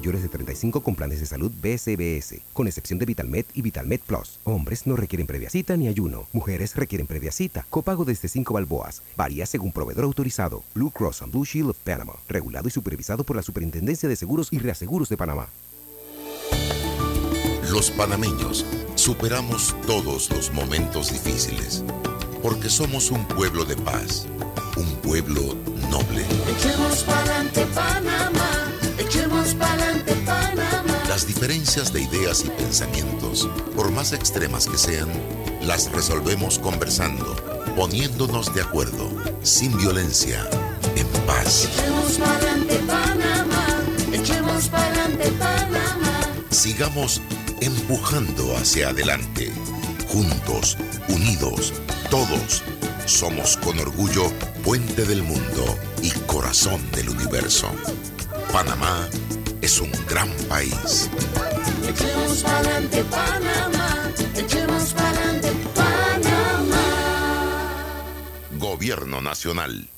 mayores 0.00 0.22
de 0.22 0.30
35 0.30 0.82
con 0.82 0.94
planes 0.94 1.20
de 1.20 1.26
salud 1.26 1.52
BCBS, 1.60 2.40
con 2.54 2.66
excepción 2.66 2.98
de 2.98 3.04
VitalMed 3.04 3.44
y 3.52 3.60
VitalMed 3.60 4.00
Plus. 4.00 4.38
Hombres 4.44 4.86
no 4.86 4.96
requieren 4.96 5.26
previa 5.26 5.50
cita 5.50 5.76
ni 5.76 5.88
ayuno. 5.88 6.26
Mujeres 6.32 6.74
requieren 6.74 7.06
previa 7.06 7.30
cita. 7.30 7.66
Copago 7.68 8.06
desde 8.06 8.28
5 8.28 8.54
balboas. 8.54 9.02
Varía 9.14 9.44
según 9.44 9.72
proveedor 9.72 10.04
autorizado. 10.04 10.64
Blue 10.74 10.90
Cross 10.90 11.20
and 11.20 11.32
Blue 11.32 11.44
Shield 11.44 11.70
of 11.70 11.78
Panama. 11.84 12.14
Regulado 12.30 12.66
y 12.66 12.70
supervisado 12.70 13.24
por 13.24 13.36
la 13.36 13.42
Superintendencia 13.42 14.08
de 14.08 14.16
Seguros 14.16 14.48
y 14.52 14.58
Reaseguros 14.58 15.10
de 15.10 15.18
Panamá. 15.18 15.48
Los 17.70 17.90
panameños 17.90 18.64
superamos 18.94 19.76
todos 19.86 20.30
los 20.30 20.50
momentos 20.50 21.12
difíciles, 21.12 21.84
porque 22.42 22.70
somos 22.70 23.10
un 23.10 23.28
pueblo 23.28 23.66
de 23.66 23.76
paz, 23.76 24.26
un 24.78 24.96
pueblo 25.02 25.54
noble. 25.90 26.24
Echemos 26.56 27.04
pa'lante 27.04 27.66
Panamá, 27.66 28.72
echemos 28.98 29.54
Panamá. 29.54 29.79
Las 31.10 31.26
diferencias 31.26 31.92
de 31.92 32.02
ideas 32.02 32.44
y 32.44 32.50
pensamientos, 32.50 33.48
por 33.74 33.90
más 33.90 34.12
extremas 34.12 34.68
que 34.68 34.78
sean, 34.78 35.08
las 35.60 35.90
resolvemos 35.90 36.60
conversando, 36.60 37.34
poniéndonos 37.74 38.54
de 38.54 38.62
acuerdo, 38.62 39.10
sin 39.42 39.76
violencia, 39.76 40.48
en 40.94 41.08
paz. 41.26 41.64
Echemos 41.64 42.12
pa'lante 42.16 42.76
Panamá, 42.86 43.66
echemos 44.12 44.68
pa'lante 44.68 45.32
Panamá. 45.32 46.20
Sigamos 46.50 47.20
empujando 47.60 48.56
hacia 48.56 48.90
adelante, 48.90 49.52
juntos, 50.12 50.78
unidos, 51.08 51.72
todos. 52.08 52.62
Somos 53.06 53.56
con 53.56 53.80
orgullo 53.80 54.30
puente 54.62 55.04
del 55.04 55.24
mundo 55.24 55.76
y 56.02 56.10
corazón 56.28 56.88
del 56.92 57.08
universo. 57.08 57.68
Panamá 58.52 59.08
es 59.70 59.80
un 59.80 59.92
gran 60.08 60.28
país. 60.48 61.08
Echemos 61.88 62.42
pa'lante 62.42 63.04
Panamá, 63.04 64.10
echemos 64.36 64.92
pa'lante 64.94 65.52
Panamá. 65.76 66.86
Gobierno 68.58 69.20
Nacional. 69.20 69.88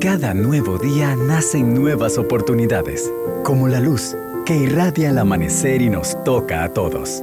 Cada 0.00 0.34
nuevo 0.34 0.76
día 0.78 1.14
nacen 1.14 1.72
nuevas 1.72 2.18
oportunidades, 2.18 3.12
como 3.44 3.68
la 3.68 3.78
luz 3.78 4.16
que 4.44 4.56
irradia 4.56 5.10
el 5.10 5.18
amanecer 5.18 5.82
y 5.82 5.88
nos 5.88 6.22
toca 6.24 6.64
a 6.64 6.72
todos. 6.72 7.22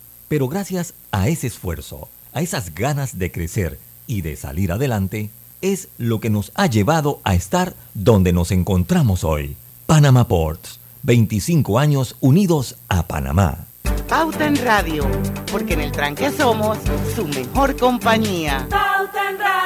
Pero 0.31 0.47
gracias 0.47 0.93
a 1.11 1.27
ese 1.27 1.47
esfuerzo, 1.47 2.07
a 2.31 2.39
esas 2.41 2.73
ganas 2.73 3.19
de 3.19 3.33
crecer 3.33 3.77
y 4.07 4.21
de 4.21 4.37
salir 4.37 4.71
adelante, 4.71 5.29
es 5.59 5.89
lo 5.97 6.21
que 6.21 6.29
nos 6.29 6.53
ha 6.55 6.67
llevado 6.67 7.19
a 7.25 7.35
estar 7.35 7.75
donde 7.93 8.31
nos 8.31 8.51
encontramos 8.51 9.25
hoy. 9.25 9.57
Panama 9.87 10.29
Ports, 10.29 10.79
25 11.03 11.77
años 11.77 12.15
unidos 12.21 12.77
a 12.87 13.09
Panamá. 13.09 13.65
Pauta 14.07 14.47
en 14.47 14.55
Radio, 14.63 15.05
porque 15.51 15.73
en 15.73 15.81
el 15.81 15.91
tranque 15.91 16.31
somos 16.31 16.77
su 17.13 17.27
mejor 17.27 17.75
compañía. 17.75 18.67
Pauta 18.69 19.31
en 19.31 19.37
Radio. 19.37 19.61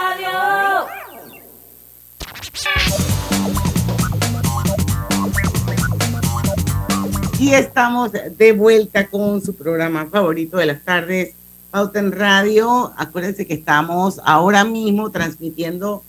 Y 7.37 7.53
estamos 7.53 8.11
de 8.13 8.53
vuelta 8.53 9.07
con 9.07 9.41
su 9.41 9.55
programa 9.55 10.05
favorito 10.05 10.55
de 10.55 10.67
las 10.67 10.83
tardes, 10.85 11.33
Pauta 11.69 11.99
en 11.99 12.13
Radio. 12.13 12.93
Acuérdense 12.95 13.45
que 13.45 13.55
estamos 13.55 14.21
ahora 14.23 14.63
mismo 14.63 15.11
transmitiendo 15.11 16.01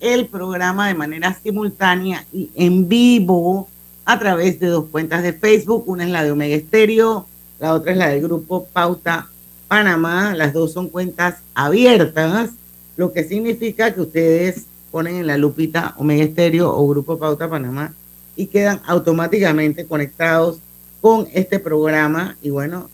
el 0.00 0.26
programa 0.26 0.88
de 0.88 0.94
manera 0.94 1.38
simultánea 1.42 2.24
y 2.32 2.50
en 2.54 2.88
vivo 2.88 3.68
a 4.06 4.18
través 4.18 4.58
de 4.58 4.68
dos 4.68 4.86
cuentas 4.86 5.22
de 5.22 5.34
Facebook. 5.34 5.84
Una 5.86 6.04
es 6.04 6.10
la 6.10 6.24
de 6.24 6.30
Omega 6.30 6.56
Estéreo, 6.56 7.26
la 7.58 7.74
otra 7.74 7.92
es 7.92 7.98
la 7.98 8.08
del 8.08 8.22
grupo 8.22 8.64
Pauta 8.72 9.28
Panamá. 9.68 10.34
Las 10.34 10.54
dos 10.54 10.72
son 10.72 10.88
cuentas 10.88 11.36
abiertas, 11.54 12.52
lo 12.96 13.12
que 13.12 13.24
significa 13.24 13.92
que 13.92 14.00
ustedes 14.00 14.64
ponen 14.90 15.16
en 15.16 15.26
la 15.26 15.36
lupita 15.36 15.94
Omega 15.98 16.24
Estéreo 16.24 16.74
o 16.74 16.88
Grupo 16.88 17.18
Pauta 17.18 17.50
Panamá 17.50 17.92
y 18.34 18.46
quedan 18.46 18.80
automáticamente 18.86 19.84
conectados 19.84 20.58
con 21.00 21.28
este 21.32 21.58
programa. 21.58 22.36
Y 22.42 22.50
bueno, 22.50 22.88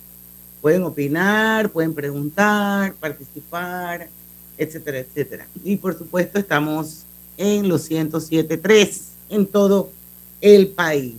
pueden 0.61 0.83
opinar, 0.83 1.71
pueden 1.71 1.95
preguntar, 1.95 2.95
participar, 2.95 4.09
etcétera, 4.59 4.99
etcétera. 4.99 5.47
Y 5.65 5.77
por 5.77 5.97
supuesto 5.97 6.39
estamos 6.39 7.05
en 7.37 7.69
los 7.69 7.91
107.3 7.91 9.01
en 9.31 9.47
todo 9.47 9.91
el 10.41 10.69
país. 10.69 11.17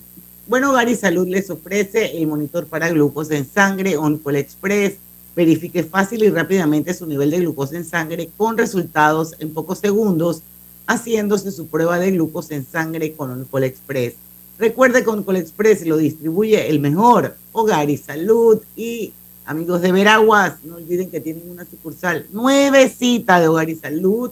Bueno, 0.48 0.72
Gary 0.72 0.96
Salud 0.96 1.28
les 1.28 1.50
ofrece 1.50 2.18
el 2.18 2.28
monitor 2.28 2.68
para 2.68 2.90
glucosa 2.90 3.36
en 3.36 3.46
sangre 3.46 3.98
Oncol 3.98 4.38
Express. 4.38 4.96
Verifique 5.36 5.84
fácil 5.84 6.24
y 6.24 6.30
rápidamente 6.30 6.94
su 6.94 7.06
nivel 7.06 7.32
de 7.32 7.40
glucosa 7.40 7.76
en 7.76 7.86
sangre 7.86 8.30
con 8.38 8.58
resultados 8.58 9.36
en 9.40 9.54
pocos 9.54 9.80
segundos, 9.80 10.42
haciéndose 10.88 11.52
su 11.52 11.68
prueba 11.68 12.00
de 12.00 12.12
glucosa 12.12 12.56
en 12.56 12.66
sangre 12.66 13.14
con 13.14 13.32
Oncol 13.32 13.66
Express. 13.66 14.16
Recuerde 14.60 15.04
que 15.04 15.10
Oncol 15.10 15.36
Express 15.36 15.86
lo 15.86 15.98
distribuye 15.98 16.68
el 16.68 16.80
mejor 16.80 17.36
Hogar 17.52 17.90
y 17.90 17.98
Salud 17.98 18.60
y 18.76 19.14
amigos 19.46 19.82
de 19.82 19.92
Veraguas, 19.92 20.56
no 20.64 20.76
olviden 20.76 21.10
que 21.10 21.22
tienen 21.22 21.50
una 21.50 21.66
sucursal 21.66 22.26
nuevecita 22.32 23.40
de 23.40 23.48
Hogar 23.48 23.70
y 23.70 23.76
Salud 23.76 24.32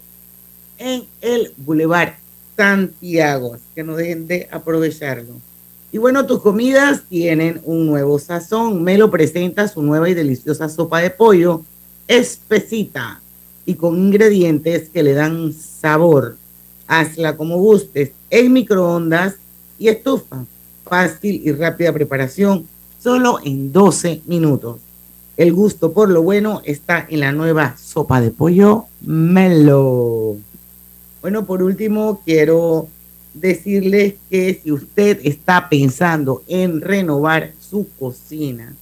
en 0.77 1.03
el 1.21 1.53
Boulevard 1.57 2.15
Santiago, 2.57 3.57
que 3.75 3.83
no 3.83 3.95
dejen 3.95 4.27
de 4.27 4.47
aprovecharlo. 4.51 5.35
Y 5.91 5.97
bueno, 5.97 6.25
tus 6.25 6.41
comidas 6.41 7.03
tienen 7.07 7.61
un 7.63 7.85
nuevo 7.85 8.19
sazón. 8.19 8.83
Melo 8.83 9.09
presenta 9.09 9.67
su 9.67 9.81
nueva 9.81 10.09
y 10.09 10.13
deliciosa 10.13 10.67
sopa 10.67 10.99
de 10.99 11.09
pollo 11.09 11.63
espesita 12.07 13.21
y 13.65 13.75
con 13.75 13.97
ingredientes 13.97 14.89
que 14.89 15.03
le 15.03 15.13
dan 15.13 15.53
sabor. 15.53 16.38
Hazla 16.88 17.35
como 17.35 17.57
gustes, 17.57 18.11
en 18.29 18.53
microondas 18.53 19.35
y 19.77 19.88
estufa. 19.88 20.45
Fácil 20.85 21.41
y 21.43 21.51
rápida 21.51 21.91
preparación, 21.91 22.67
solo 23.01 23.39
en 23.43 23.71
12 23.71 24.21
minutos. 24.25 24.79
El 25.38 25.51
gusto 25.51 25.91
por 25.91 26.09
lo 26.09 26.21
bueno 26.21 26.61
está 26.63 27.05
en 27.09 27.19
la 27.19 27.31
nueva 27.31 27.75
sopa 27.77 28.21
de 28.21 28.31
pollo 28.31 28.85
Melo. 29.01 30.38
Bueno, 31.21 31.45
por 31.45 31.63
último, 31.63 32.21
quiero 32.23 32.88
decirles 33.33 34.13
que 34.29 34.59
si 34.63 34.71
usted 34.71 35.19
está 35.23 35.67
pensando 35.67 36.43
en 36.47 36.81
renovar 36.81 37.51
su 37.59 37.88
cocina, 37.99 38.73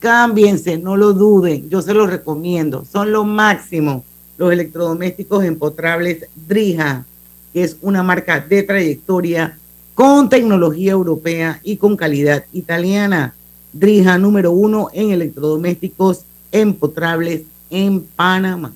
cámbiense, 0.00 0.78
no 0.78 0.96
lo 0.96 1.12
duden, 1.12 1.68
yo 1.68 1.82
se 1.82 1.94
los 1.94 2.10
recomiendo, 2.10 2.84
son 2.84 3.12
lo 3.12 3.24
máximo 3.24 4.04
los 4.38 4.52
electrodomésticos 4.52 5.44
empotrables 5.44 6.26
Drija, 6.34 7.04
que 7.52 7.62
es 7.62 7.76
una 7.80 8.02
marca 8.02 8.40
de 8.40 8.62
trayectoria 8.62 9.58
con 9.96 10.28
tecnología 10.28 10.92
europea 10.92 11.58
y 11.64 11.78
con 11.78 11.96
calidad 11.96 12.44
italiana. 12.52 13.34
Drija 13.72 14.18
número 14.18 14.52
uno 14.52 14.90
en 14.92 15.10
electrodomésticos 15.10 16.20
empotrables 16.52 17.44
en 17.70 18.02
Panamá. 18.02 18.74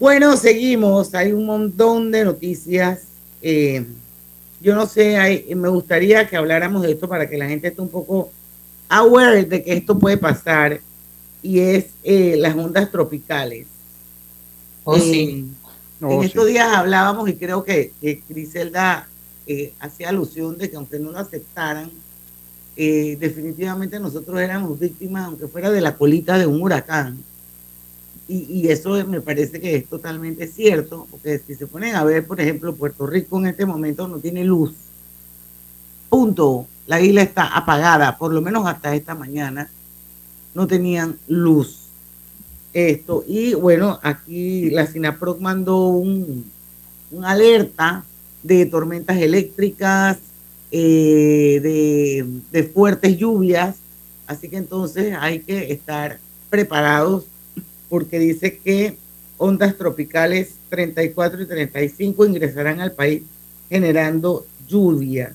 Bueno, 0.00 0.38
seguimos. 0.38 1.14
Hay 1.14 1.32
un 1.32 1.44
montón 1.44 2.10
de 2.10 2.24
noticias. 2.24 3.00
Eh, 3.42 3.84
yo 4.62 4.74
no 4.74 4.86
sé, 4.86 5.18
hay, 5.18 5.54
me 5.54 5.68
gustaría 5.68 6.26
que 6.26 6.38
habláramos 6.38 6.80
de 6.80 6.92
esto 6.92 7.06
para 7.06 7.28
que 7.28 7.36
la 7.36 7.46
gente 7.46 7.68
esté 7.68 7.82
un 7.82 7.90
poco 7.90 8.30
aware 8.88 9.44
de 9.44 9.62
que 9.62 9.74
esto 9.74 9.98
puede 9.98 10.16
pasar. 10.16 10.80
Y 11.42 11.58
es 11.58 11.88
eh, 12.04 12.36
las 12.38 12.56
ondas 12.56 12.90
tropicales. 12.90 13.66
Oh, 14.84 14.98
sí. 14.98 15.46
En 16.00 16.06
oh, 16.06 16.22
estos 16.22 16.46
días 16.46 16.68
hablábamos 16.74 17.28
y 17.28 17.34
creo 17.34 17.62
que, 17.62 17.92
que 18.00 18.22
Griselda 18.26 19.08
eh, 19.52 19.74
hacía 19.80 20.08
alusión 20.08 20.56
de 20.58 20.70
que 20.70 20.76
aunque 20.76 20.98
no 20.98 21.10
lo 21.12 21.18
aceptaran, 21.18 21.90
eh, 22.76 23.16
definitivamente 23.20 24.00
nosotros 24.00 24.40
éramos 24.40 24.78
víctimas, 24.78 25.26
aunque 25.26 25.46
fuera 25.46 25.70
de 25.70 25.80
la 25.80 25.96
colita 25.96 26.38
de 26.38 26.46
un 26.46 26.62
huracán. 26.62 27.22
Y, 28.28 28.46
y, 28.48 28.68
eso 28.68 28.90
me 29.06 29.20
parece 29.20 29.60
que 29.60 29.76
es 29.76 29.86
totalmente 29.86 30.46
cierto, 30.46 31.06
porque 31.10 31.38
si 31.38 31.54
se 31.54 31.66
ponen 31.66 31.96
a 31.96 32.04
ver, 32.04 32.26
por 32.26 32.40
ejemplo, 32.40 32.74
Puerto 32.74 33.06
Rico 33.06 33.38
en 33.38 33.46
este 33.46 33.66
momento 33.66 34.08
no 34.08 34.18
tiene 34.18 34.44
luz. 34.44 34.72
Punto. 36.08 36.66
La 36.86 37.00
isla 37.00 37.22
está 37.22 37.56
apagada, 37.56 38.16
por 38.18 38.32
lo 38.32 38.40
menos 38.40 38.66
hasta 38.66 38.94
esta 38.94 39.14
mañana 39.14 39.68
no 40.54 40.66
tenían 40.66 41.18
luz. 41.28 41.88
Esto, 42.72 43.22
y 43.26 43.54
bueno, 43.54 44.00
aquí 44.02 44.70
la 44.70 44.86
SINAPROC 44.86 45.40
mandó 45.40 45.88
un, 45.88 46.50
un 47.10 47.24
alerta 47.24 48.04
de 48.42 48.66
tormentas 48.66 49.18
eléctricas, 49.18 50.18
eh, 50.70 51.60
de, 51.62 52.26
de, 52.50 52.62
fuertes 52.64 53.16
lluvias, 53.16 53.76
así 54.26 54.48
que 54.48 54.56
entonces 54.56 55.14
hay 55.18 55.40
que 55.40 55.72
estar 55.72 56.18
preparados 56.48 57.26
porque 57.88 58.18
dice 58.18 58.58
que 58.58 58.96
ondas 59.36 59.76
tropicales 59.76 60.54
34 60.70 61.42
y 61.42 61.46
35 61.46 62.26
ingresarán 62.26 62.80
al 62.80 62.92
país 62.92 63.22
generando 63.68 64.46
lluvias. 64.66 65.32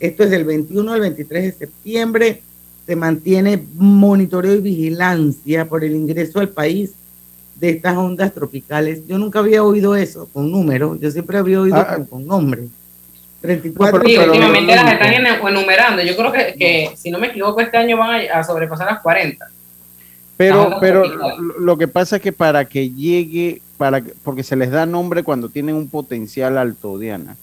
Esto 0.00 0.24
es 0.24 0.30
del 0.30 0.44
21 0.44 0.92
al 0.92 1.00
23 1.00 1.44
de 1.44 1.66
septiembre. 1.66 2.42
Se 2.86 2.96
mantiene 2.96 3.66
monitoreo 3.74 4.56
y 4.56 4.60
vigilancia 4.60 5.68
por 5.68 5.84
el 5.84 5.94
ingreso 5.94 6.40
al 6.40 6.50
país 6.50 6.92
de 7.56 7.70
estas 7.70 7.96
ondas 7.96 8.32
tropicales. 8.32 9.06
Yo 9.06 9.18
nunca 9.18 9.38
había 9.40 9.62
oído 9.62 9.96
eso 9.96 10.28
con 10.32 10.50
números, 10.50 10.98
yo 11.00 11.10
siempre 11.10 11.38
había 11.38 11.60
oído 11.60 11.76
Ah, 11.76 11.94
con, 11.96 12.04
con 12.06 12.26
nombres. 12.26 12.68
34 13.40 14.00
Sí, 14.04 14.14
pero- 14.16 14.32
últimamente 14.32 14.74
las 14.74 14.92
están 14.92 15.12
en- 15.12 15.26
enumerando. 15.26 16.02
Yo 16.02 16.16
creo 16.16 16.32
que, 16.32 16.54
que, 16.58 16.90
si 16.96 17.10
no 17.10 17.18
me 17.18 17.28
equivoco, 17.28 17.60
este 17.60 17.76
año 17.76 17.96
van 17.96 18.26
a, 18.28 18.38
a 18.38 18.44
sobrepasar 18.44 18.86
las 18.86 19.00
40. 19.00 19.46
Pero, 20.36 20.76
pero 20.80 21.02
tropicales. 21.04 21.38
lo- 21.60 21.78
que 21.78 21.88
pasa 21.88 22.16
es 22.16 22.22
que 22.22 22.32
para 22.32 22.64
que 22.64 22.90
llegue, 22.90 23.62
para 23.78 24.00
que- 24.02 24.12
porque 24.22 24.42
se 24.42 24.56
les 24.56 24.70
da 24.70 24.84
nombre 24.84 25.22
cuando 25.22 25.48
tienen 25.48 25.76
un 25.76 25.88
potencial 25.88 26.58
alto, 26.58 26.98
Diana. 26.98 27.36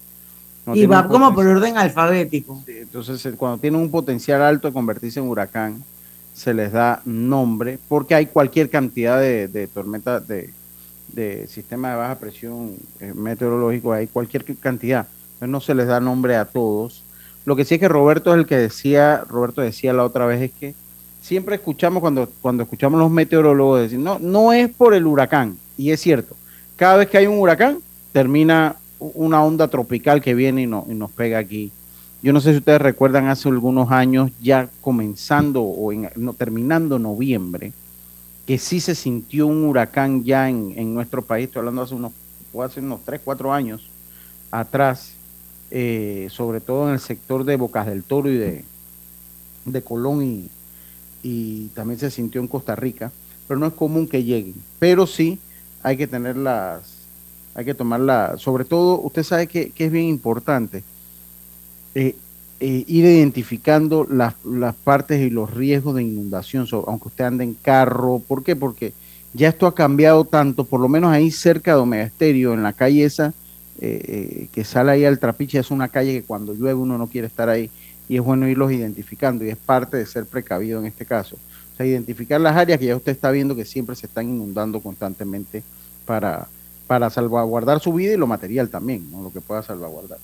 Cuando 0.65 0.81
y 0.81 0.85
va 0.85 1.07
como 1.07 1.33
por 1.33 1.45
orden 1.47 1.77
alfabético. 1.77 2.61
Entonces, 2.67 3.25
eh, 3.25 3.33
cuando 3.35 3.57
tienen 3.57 3.79
un 3.81 3.89
potencial 3.91 4.41
alto 4.41 4.67
de 4.67 4.73
convertirse 4.73 5.19
en 5.19 5.27
huracán, 5.27 5.83
se 6.33 6.53
les 6.53 6.71
da 6.71 7.01
nombre, 7.05 7.77
porque 7.87 8.15
hay 8.15 8.25
cualquier 8.25 8.69
cantidad 8.69 9.19
de, 9.19 9.47
de 9.47 9.67
tormentas, 9.67 10.27
de, 10.27 10.49
de 11.09 11.47
sistema 11.47 11.91
de 11.91 11.95
baja 11.97 12.15
presión 12.19 12.75
eh, 12.99 13.13
meteorológico, 13.13 13.93
hay 13.93 14.07
cualquier 14.07 14.43
cantidad. 14.57 15.07
No 15.41 15.59
se 15.61 15.75
les 15.75 15.87
da 15.87 15.99
nombre 15.99 16.35
a 16.35 16.45
todos. 16.45 17.03
Lo 17.45 17.55
que 17.55 17.65
sí 17.65 17.75
es 17.75 17.79
que 17.79 17.87
Roberto 17.89 18.33
es 18.33 18.39
el 18.39 18.45
que 18.45 18.57
decía, 18.57 19.23
Roberto 19.29 19.61
decía 19.61 19.91
la 19.93 20.05
otra 20.05 20.25
vez, 20.25 20.41
es 20.41 20.51
que 20.51 20.73
siempre 21.21 21.55
escuchamos 21.55 22.01
cuando, 22.01 22.29
cuando 22.41 22.63
escuchamos 22.63 22.99
los 22.99 23.11
meteorólogos 23.11 23.81
decir, 23.81 23.99
no, 23.99 24.17
no 24.19 24.53
es 24.53 24.69
por 24.69 24.93
el 24.93 25.05
huracán, 25.05 25.57
y 25.77 25.91
es 25.91 25.99
cierto, 26.01 26.35
cada 26.77 26.97
vez 26.97 27.09
que 27.09 27.17
hay 27.17 27.27
un 27.27 27.37
huracán, 27.39 27.79
termina 28.13 28.75
una 28.99 29.43
onda 29.43 29.67
tropical 29.67 30.21
que 30.21 30.33
viene 30.33 30.61
y, 30.61 30.67
no- 30.67 30.85
y 30.89 30.93
nos 30.93 31.11
pega 31.11 31.37
aquí. 31.37 31.71
Yo 32.23 32.31
no 32.31 32.39
sé 32.39 32.51
si 32.51 32.59
ustedes 32.59 32.81
recuerdan 32.81 33.27
hace 33.27 33.49
algunos 33.49 33.91
años, 33.91 34.31
ya 34.41 34.69
comenzando 34.79 35.61
o 35.61 35.91
en- 35.91 36.09
terminando 36.37 36.97
noviembre, 36.97 37.73
que 38.47 38.57
sí 38.57 38.79
se 38.79 38.95
sintió 38.95 39.45
un 39.45 39.65
huracán 39.65 40.23
ya 40.23 40.49
en, 40.49 40.73
en 40.77 40.93
nuestro 40.93 41.21
país, 41.21 41.47
estoy 41.47 41.59
hablando 41.59 41.81
hace 41.81 41.95
unos, 41.95 42.13
hace 42.63 42.79
unos 42.79 43.01
3, 43.03 43.19
4 43.25 43.51
años 43.51 43.89
atrás, 44.51 45.15
eh, 45.69 46.29
sobre 46.31 46.61
todo 46.61 46.87
en 46.87 46.93
el 46.93 47.01
sector 47.01 47.43
de 47.43 47.57
Bocas 47.57 47.87
del 47.87 48.03
Toro 48.03 48.29
y 48.29 48.37
de, 48.37 48.63
de 49.65 49.81
Colón 49.81 50.23
y, 50.23 50.49
también 51.75 51.99
se 51.99 52.09
sintió 52.09 52.39
en 52.39 52.47
Costa 52.47 52.73
Rica, 52.73 53.11
pero 53.49 53.59
no 53.59 53.67
es 53.67 53.73
común 53.73 54.07
que 54.07 54.23
lleguen, 54.23 54.55
pero 54.79 55.07
sí 55.07 55.39
hay 55.81 55.97
que 55.97 56.07
tener 56.07 56.37
las, 56.37 56.83
hay 57.53 57.65
que 57.65 57.73
tomarla, 57.73 58.35
sobre 58.37 58.63
todo, 58.63 59.01
usted 59.01 59.23
sabe 59.23 59.47
que 59.47 59.73
es 59.75 59.91
bien 59.91 60.05
importante, 60.05 60.83
eh, 61.95 62.15
eh, 62.59 62.85
ir 62.87 63.03
identificando 63.03 64.07
las, 64.09 64.35
partes 64.85 65.21
y 65.21 65.29
los 65.29 65.53
riesgos 65.53 65.95
de 65.95 66.03
inundación, 66.03 66.65
aunque 66.87 67.09
usted 67.09 67.25
ande 67.25 67.43
en 67.43 67.55
carro. 67.55 68.21
¿Por 68.25 68.43
qué? 68.43 68.55
Porque 68.55 68.93
ya 69.33 69.49
esto 69.49 69.67
ha 69.67 69.75
cambiado 69.75 70.23
tanto, 70.25 70.63
por 70.63 70.79
lo 70.79 70.87
menos 70.87 71.11
ahí 71.11 71.29
cerca 71.31 71.75
de 71.75 71.81
Omega 71.81 72.03
Estéreo, 72.03 72.53
en 72.53 72.63
la 72.63 72.71
calle 72.71 73.03
esa 73.03 73.33
eh, 73.81 74.01
eh, 74.07 74.47
que 74.53 74.63
sale 74.63 74.91
ahí 74.91 75.03
al 75.03 75.19
trapiche, 75.19 75.59
es 75.59 75.71
una 75.71 75.89
calle 75.89 76.13
que 76.13 76.23
cuando 76.23 76.53
llueve 76.53 76.75
uno 76.75 76.97
no 76.97 77.07
quiere 77.07 77.27
estar 77.27 77.49
ahí 77.49 77.69
y 78.07 78.15
es 78.15 78.21
bueno 78.21 78.47
irlos 78.47 78.71
identificando 78.71 79.43
y 79.43 79.49
es 79.49 79.57
parte 79.57 79.97
de 79.97 80.05
ser 80.05 80.25
precavido 80.25 80.79
en 80.79 80.85
este 80.85 81.05
caso. 81.05 81.35
O 81.73 81.75
sea, 81.75 81.85
identificar 81.85 82.39
las 82.39 82.55
áreas 82.55 82.79
que 82.79 82.85
ya 82.85 82.95
usted 82.95 83.11
está 83.11 83.31
viendo 83.31 83.55
que 83.55 83.65
siempre 83.65 83.95
se 83.95 84.05
están 84.05 84.29
inundando 84.29 84.79
constantemente 84.79 85.63
para, 86.05 86.47
para 86.87 87.09
salvaguardar 87.09 87.81
su 87.81 87.91
vida 87.91 88.13
y 88.13 88.17
lo 88.17 88.27
material 88.27 88.69
también, 88.69 89.11
¿no? 89.11 89.23
lo 89.23 89.33
que 89.33 89.41
pueda 89.41 89.63
salvaguardar. 89.63 90.19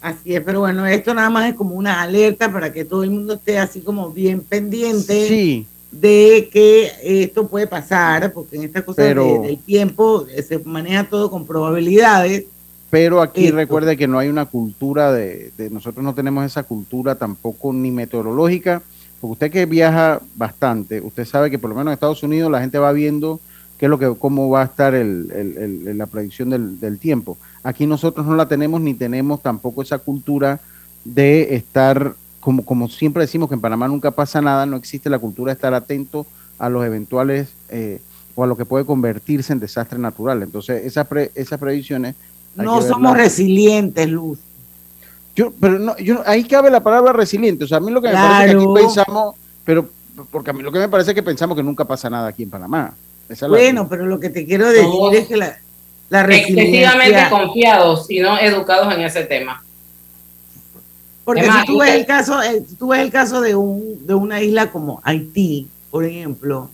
Así 0.00 0.34
es, 0.34 0.40
pero 0.42 0.60
bueno, 0.60 0.86
esto 0.86 1.12
nada 1.12 1.28
más 1.28 1.48
es 1.50 1.54
como 1.56 1.74
una 1.74 2.02
alerta 2.02 2.52
para 2.52 2.72
que 2.72 2.84
todo 2.84 3.02
el 3.02 3.10
mundo 3.10 3.34
esté 3.34 3.58
así 3.58 3.80
como 3.80 4.10
bien 4.10 4.40
pendiente 4.42 5.26
Sí. 5.26 5.66
de 5.90 6.48
que 6.52 6.92
esto 7.02 7.48
puede 7.48 7.66
pasar, 7.66 8.32
porque 8.32 8.56
en 8.56 8.62
esta 8.64 8.82
cosa 8.84 9.02
Pero- 9.02 9.40
de- 9.42 9.48
del 9.48 9.58
tiempo 9.58 10.24
eh, 10.32 10.42
se 10.42 10.58
maneja 10.60 11.08
todo 11.08 11.30
con 11.30 11.46
probabilidades. 11.46 12.44
Pero 12.90 13.20
aquí 13.20 13.46
Esto. 13.46 13.56
recuerde 13.56 13.96
que 13.96 14.06
no 14.06 14.18
hay 14.18 14.28
una 14.28 14.46
cultura 14.46 15.12
de, 15.12 15.50
de- 15.58 15.68
nosotros 15.68 16.04
no 16.04 16.14
tenemos 16.14 16.44
esa 16.46 16.62
cultura 16.62 17.16
tampoco 17.16 17.72
ni 17.72 17.90
meteorológica, 17.90 18.80
porque 19.20 19.32
usted 19.32 19.50
que 19.50 19.66
viaja 19.66 20.20
bastante, 20.36 21.00
usted 21.00 21.24
sabe 21.24 21.50
que 21.50 21.58
por 21.58 21.70
lo 21.70 21.76
menos 21.76 21.90
en 21.90 21.94
Estados 21.94 22.22
Unidos 22.22 22.50
la 22.52 22.60
gente 22.60 22.78
va 22.78 22.92
viendo 22.92 23.40
qué 23.78 23.86
es 23.86 23.90
lo 23.90 23.98
que, 23.98 24.12
cómo 24.18 24.50
va 24.50 24.62
a 24.62 24.64
estar 24.64 24.94
el- 24.94 25.30
el- 25.34 25.86
el- 25.88 25.98
la 25.98 26.06
predicción 26.06 26.50
del, 26.50 26.80
del 26.80 26.98
tiempo. 26.98 27.36
Aquí 27.62 27.86
nosotros 27.86 28.26
no 28.26 28.34
la 28.34 28.48
tenemos 28.48 28.80
ni 28.80 28.94
tenemos 28.94 29.40
tampoco 29.42 29.82
esa 29.82 29.98
cultura 29.98 30.60
de 31.04 31.54
estar, 31.54 32.14
como, 32.40 32.64
como 32.64 32.88
siempre 32.88 33.22
decimos 33.22 33.48
que 33.48 33.54
en 33.54 33.60
Panamá 33.60 33.88
nunca 33.88 34.10
pasa 34.10 34.40
nada, 34.40 34.66
no 34.66 34.76
existe 34.76 35.08
la 35.08 35.18
cultura 35.18 35.52
de 35.52 35.54
estar 35.54 35.74
atento 35.74 36.26
a 36.58 36.68
los 36.68 36.84
eventuales 36.84 37.48
eh, 37.68 38.00
o 38.34 38.44
a 38.44 38.46
lo 38.46 38.56
que 38.56 38.64
puede 38.64 38.84
convertirse 38.84 39.52
en 39.52 39.60
desastre 39.60 39.98
natural. 39.98 40.42
Entonces, 40.42 40.84
esas, 40.84 41.06
pre- 41.06 41.30
esas 41.34 41.58
predicciones... 41.58 42.14
hay 42.56 42.64
No 42.66 42.82
somos 42.82 43.16
resilientes, 43.16 44.08
Luz. 44.08 44.38
Yo, 45.36 45.52
pero 45.60 45.78
no, 45.78 45.96
yo, 45.98 46.22
ahí 46.26 46.42
cabe 46.44 46.68
la 46.70 46.82
palabra 46.82 47.12
resiliente. 47.12 47.64
O 47.64 47.68
sea, 47.68 47.78
a 47.78 47.80
mí 47.80 47.92
lo 47.92 48.02
que 48.02 48.08
me 48.08 48.14
parece 48.14 48.50
que 48.50 48.56
aquí 48.56 48.66
pensamos, 48.74 49.34
pero 49.64 49.88
porque 50.32 50.50
a 50.50 50.52
mí 50.52 50.62
lo 50.62 50.72
que 50.72 50.80
me 50.80 50.88
parece 50.88 51.12
es 51.12 51.14
que 51.14 51.22
pensamos 51.22 51.56
que 51.56 51.62
nunca 51.62 51.84
pasa 51.84 52.10
nada 52.10 52.26
aquí 52.28 52.42
en 52.42 52.50
Panamá. 52.50 52.92
Esa 53.28 53.34
es 53.34 53.42
la- 53.42 53.48
Bueno, 53.48 53.88
pero 53.88 54.06
lo 54.06 54.18
que 54.20 54.30
te 54.30 54.46
quiero 54.46 54.68
decir 54.68 54.84
Somos 54.84 55.14
es 55.14 55.26
que 55.28 55.36
la, 55.36 55.58
la 56.10 56.24
Excesivamente 56.34 57.20
confiados 57.30 58.10
y 58.10 58.20
no 58.20 58.38
educados 58.38 58.92
en 58.94 59.02
ese 59.02 59.24
tema. 59.24 59.62
Porque 61.24 61.42
si 61.60 61.66
tú 61.66 61.78
ves 61.78 61.90
el 61.94 62.06
caso, 62.06 62.42
eh, 62.42 62.64
si 62.66 62.74
tú 62.76 62.88
ves 62.88 63.00
el 63.00 63.10
caso 63.10 63.40
de 63.42 63.54
un 63.54 64.06
de 64.06 64.14
una 64.14 64.40
isla 64.42 64.70
como 64.70 65.00
Haití, 65.04 65.66
por 65.90 66.04
ejemplo, 66.04 66.70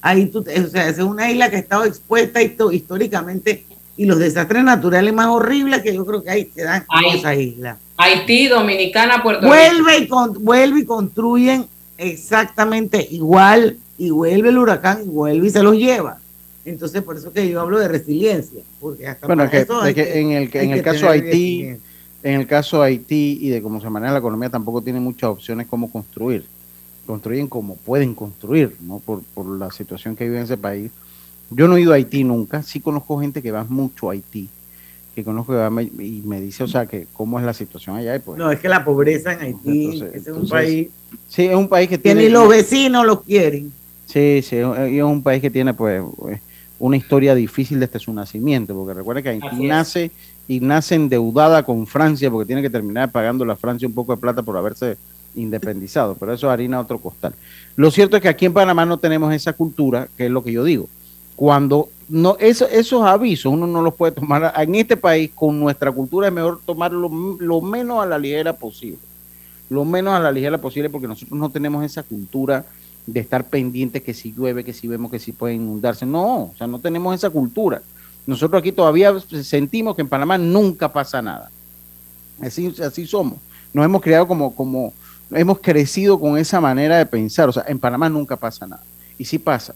ahí 0.00 0.26
tú, 0.26 0.40
o 0.40 0.68
sea, 0.68 0.88
es 0.88 0.98
una 0.98 1.30
isla 1.30 1.50
que 1.50 1.56
ha 1.56 1.60
estado 1.60 1.84
expuesta 1.84 2.40
históricamente 2.40 3.64
y 3.96 4.04
los 4.04 4.18
desastres 4.20 4.62
naturales 4.62 5.12
más 5.12 5.26
horribles 5.26 5.82
que 5.82 5.92
yo 5.94 6.06
creo 6.06 6.22
que 6.22 6.30
hay 6.30 6.50
se 6.54 6.62
dan 6.62 6.84
en 7.10 7.16
esa 7.18 7.34
isla. 7.34 7.76
Haití, 7.96 8.46
Dominicana, 8.46 9.20
Puerto 9.22 9.40
Rico. 9.50 9.54
Vuelve 9.56 9.98
y 9.98 10.06
con- 10.06 10.44
vuelve 10.44 10.80
y 10.80 10.84
construyen 10.84 11.66
exactamente 11.98 13.04
igual 13.10 13.78
y 13.98 14.10
vuelve 14.10 14.48
el 14.50 14.58
huracán 14.58 15.02
y 15.04 15.08
vuelve 15.08 15.46
y 15.46 15.50
se 15.50 15.62
los 15.62 15.76
lleva. 15.76 16.18
Entonces, 16.64 17.02
por 17.02 17.16
eso 17.16 17.32
que 17.32 17.48
yo 17.48 17.60
hablo 17.60 17.78
de 17.78 17.88
resiliencia, 17.88 18.62
porque 18.80 19.06
hasta 19.06 19.26
Bueno, 19.26 19.48
que, 19.48 19.58
eso 19.60 19.80
de 19.82 19.94
que 19.94 20.04
que- 20.04 20.20
en 20.20 20.32
el, 20.32 20.50
en 20.52 20.70
el 20.72 20.82
caso 20.82 21.08
Haití, 21.08 21.60
en 22.22 22.40
el 22.40 22.46
caso 22.46 22.82
Haití 22.82 23.38
y 23.40 23.50
de 23.50 23.62
cómo 23.62 23.80
se 23.80 23.88
maneja 23.88 24.12
la 24.12 24.18
economía, 24.18 24.50
tampoco 24.50 24.82
tiene 24.82 24.98
muchas 25.00 25.30
opciones 25.30 25.66
cómo 25.68 25.90
construir. 25.90 26.44
Construyen 27.06 27.46
como 27.46 27.76
pueden 27.76 28.14
construir, 28.14 28.76
¿no? 28.80 28.98
Por, 28.98 29.22
por 29.32 29.46
la 29.46 29.70
situación 29.70 30.16
que 30.16 30.24
vive 30.24 30.38
en 30.38 30.42
ese 30.44 30.56
país. 30.56 30.90
Yo 31.50 31.68
no 31.68 31.76
he 31.76 31.82
ido 31.82 31.92
a 31.92 31.96
Haití 31.96 32.24
nunca, 32.24 32.64
sí 32.64 32.80
conozco 32.80 33.20
gente 33.20 33.40
que 33.40 33.52
va 33.52 33.62
mucho 33.62 34.10
a 34.10 34.14
Haití, 34.14 34.48
que 35.14 35.22
conozco 35.22 35.52
que 35.52 35.58
va 35.58 35.82
y 35.82 36.22
me 36.26 36.40
dice, 36.40 36.64
o 36.64 36.66
sea, 36.68 36.86
que 36.86 37.06
cómo 37.12 37.38
es 37.38 37.46
la 37.46 37.54
situación 37.54 37.94
allá. 37.94 38.16
y 38.16 38.18
Pues, 38.18 38.36
No, 38.36 38.50
es 38.50 38.58
que 38.58 38.68
la 38.68 38.84
pobreza 38.84 39.34
en 39.34 39.40
Haití 39.40 39.84
Entonces- 39.84 40.14
ese 40.16 40.30
es 40.32 40.36
un 40.36 40.48
país 40.48 40.88
Sí, 41.28 41.44
es 41.44 41.54
un 41.54 41.68
país 41.68 41.88
que 41.88 41.96
que 41.96 42.02
tiene... 42.02 42.24
ni 42.24 42.28
los 42.28 42.48
vecinos 42.48 43.06
los 43.06 43.22
quieren. 43.22 43.72
Sí, 44.06 44.40
sí, 44.42 44.56
es 44.56 44.78
es 44.78 45.02
un 45.02 45.22
país 45.22 45.40
que 45.42 45.50
tiene 45.50 45.74
pues 45.74 46.02
eh, 46.28 46.40
una 46.78 46.96
historia 46.96 47.34
difícil 47.34 47.80
desde 47.80 47.98
su 47.98 48.12
nacimiento, 48.12 48.74
porque 48.74 48.94
recuerda 48.94 49.22
que 49.22 49.30
Haití 49.30 49.64
nace 49.66 50.10
y 50.48 50.60
nace 50.60 50.94
endeudada 50.94 51.62
con 51.64 51.86
Francia 51.86 52.30
porque 52.30 52.46
tiene 52.46 52.62
que 52.62 52.70
terminar 52.70 53.10
pagando 53.10 53.50
a 53.50 53.56
Francia 53.56 53.88
un 53.88 53.94
poco 53.94 54.14
de 54.14 54.20
plata 54.20 54.42
por 54.42 54.56
haberse 54.56 54.96
independizado, 55.34 56.14
pero 56.14 56.32
eso 56.32 56.46
es 56.46 56.52
harina 56.52 56.76
a 56.78 56.80
otro 56.80 56.98
costal. 56.98 57.34
Lo 57.74 57.90
cierto 57.90 58.16
es 58.16 58.22
que 58.22 58.28
aquí 58.28 58.46
en 58.46 58.52
Panamá 58.54 58.86
no 58.86 58.98
tenemos 58.98 59.34
esa 59.34 59.52
cultura, 59.52 60.08
que 60.16 60.26
es 60.26 60.30
lo 60.30 60.42
que 60.42 60.52
yo 60.52 60.64
digo. 60.64 60.88
Cuando 61.34 61.88
no 62.08 62.36
eso- 62.38 62.68
esos 62.68 63.02
avisos 63.04 63.52
uno 63.52 63.66
no 63.66 63.82
los 63.82 63.92
puede 63.94 64.12
tomar 64.12 64.52
en 64.56 64.74
este 64.76 64.96
país 64.96 65.30
con 65.34 65.58
nuestra 65.58 65.90
cultura 65.90 66.28
es 66.28 66.32
mejor 66.32 66.60
tomarlo 66.64 67.10
lo 67.40 67.60
menos 67.60 68.00
a 68.02 68.06
la 68.06 68.16
ligera 68.18 68.52
posible 68.52 68.98
lo 69.68 69.84
menos 69.84 70.14
a 70.14 70.20
la 70.20 70.30
ligera 70.30 70.56
posible 70.58 70.88
porque 70.88 71.08
nosotros 71.08 71.36
no 71.36 71.50
tenemos 71.50 71.84
esa 71.84 72.04
cultura 72.04 72.64
de 73.06 73.20
estar 73.20 73.44
pendientes 73.44 74.02
que 74.02 74.12
si 74.12 74.32
llueve, 74.32 74.64
que 74.64 74.72
si 74.72 74.88
vemos 74.88 75.10
que 75.10 75.18
si 75.18 75.32
puede 75.32 75.54
inundarse. 75.54 76.04
No, 76.04 76.44
o 76.44 76.54
sea, 76.58 76.66
no 76.66 76.78
tenemos 76.80 77.14
esa 77.14 77.30
cultura. 77.30 77.82
Nosotros 78.26 78.60
aquí 78.60 78.72
todavía 78.72 79.14
sentimos 79.42 79.94
que 79.94 80.02
en 80.02 80.08
Panamá 80.08 80.36
nunca 80.36 80.92
pasa 80.92 81.22
nada. 81.22 81.50
Así, 82.40 82.74
así 82.82 83.06
somos. 83.06 83.38
Nos 83.72 83.84
hemos 83.84 84.02
creado 84.02 84.26
como, 84.26 84.54
como, 84.54 84.92
hemos 85.30 85.60
crecido 85.60 86.18
con 86.18 86.36
esa 86.36 86.60
manera 86.60 86.98
de 86.98 87.06
pensar. 87.06 87.48
O 87.48 87.52
sea, 87.52 87.64
en 87.68 87.78
Panamá 87.78 88.08
nunca 88.08 88.36
pasa 88.36 88.66
nada. 88.66 88.82
Y 89.16 89.24
sí 89.24 89.38
pasa. 89.38 89.74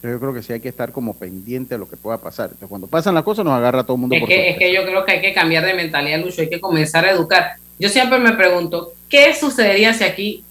Pero 0.00 0.14
yo 0.14 0.20
creo 0.20 0.32
que 0.32 0.42
sí 0.42 0.54
hay 0.54 0.60
que 0.60 0.70
estar 0.70 0.92
como 0.92 1.14
pendiente 1.14 1.74
de 1.74 1.78
lo 1.78 1.88
que 1.88 1.98
pueda 1.98 2.16
pasar. 2.16 2.46
Entonces, 2.46 2.68
cuando 2.70 2.86
pasan 2.86 3.14
las 3.14 3.22
cosas 3.22 3.44
nos 3.44 3.52
agarra 3.52 3.80
a 3.80 3.84
todo 3.84 3.96
el 3.96 4.00
mundo 4.00 4.14
Es 4.16 4.22
por 4.22 4.28
que, 4.30 4.34
es 4.34 4.54
sorpresa. 4.54 4.58
que 4.58 4.74
yo 4.74 4.82
creo 4.86 5.04
que 5.04 5.12
hay 5.12 5.20
que 5.20 5.34
cambiar 5.34 5.66
de 5.66 5.74
mentalidad, 5.74 6.20
Lucho, 6.24 6.40
hay 6.40 6.48
que 6.48 6.60
comenzar 6.60 7.04
a 7.04 7.10
educar. 7.10 7.56
Yo 7.78 7.90
siempre 7.90 8.18
me 8.18 8.32
pregunto, 8.32 8.92
¿qué 9.10 9.34
sucedería 9.34 9.92
si 9.92 10.04
aquí 10.04 10.44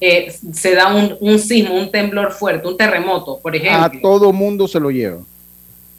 eh, 0.00 0.34
se 0.52 0.74
da 0.74 0.94
un, 0.94 1.16
un, 1.20 1.38
sismo, 1.38 1.74
un 1.74 1.90
temblor 1.90 2.32
fuerte, 2.32 2.68
un 2.68 2.76
terremoto, 2.76 3.38
por 3.38 3.56
ejemplo. 3.56 3.84
A 3.84 3.90
todo 3.90 4.32
mundo 4.32 4.68
se 4.68 4.78
lo 4.78 4.90
lleva. 4.90 5.18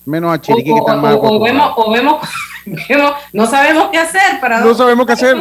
Menos 0.05 0.33
a 0.33 0.39
Chiriquí 0.39 0.71
que 0.71 0.79
está 0.79 0.95
o, 0.95 1.01
más 1.01 1.15
o, 1.19 1.39
vemos, 1.39 1.73
o 1.75 1.91
vemos, 1.91 2.27
vemos, 2.89 3.13
no 3.33 3.45
sabemos 3.45 3.89
qué 3.91 3.97
hacer 3.97 4.39
para 4.39 4.61
No 4.61 4.73
sabemos 4.73 5.05
qué 5.05 5.13
hacer. 5.13 5.37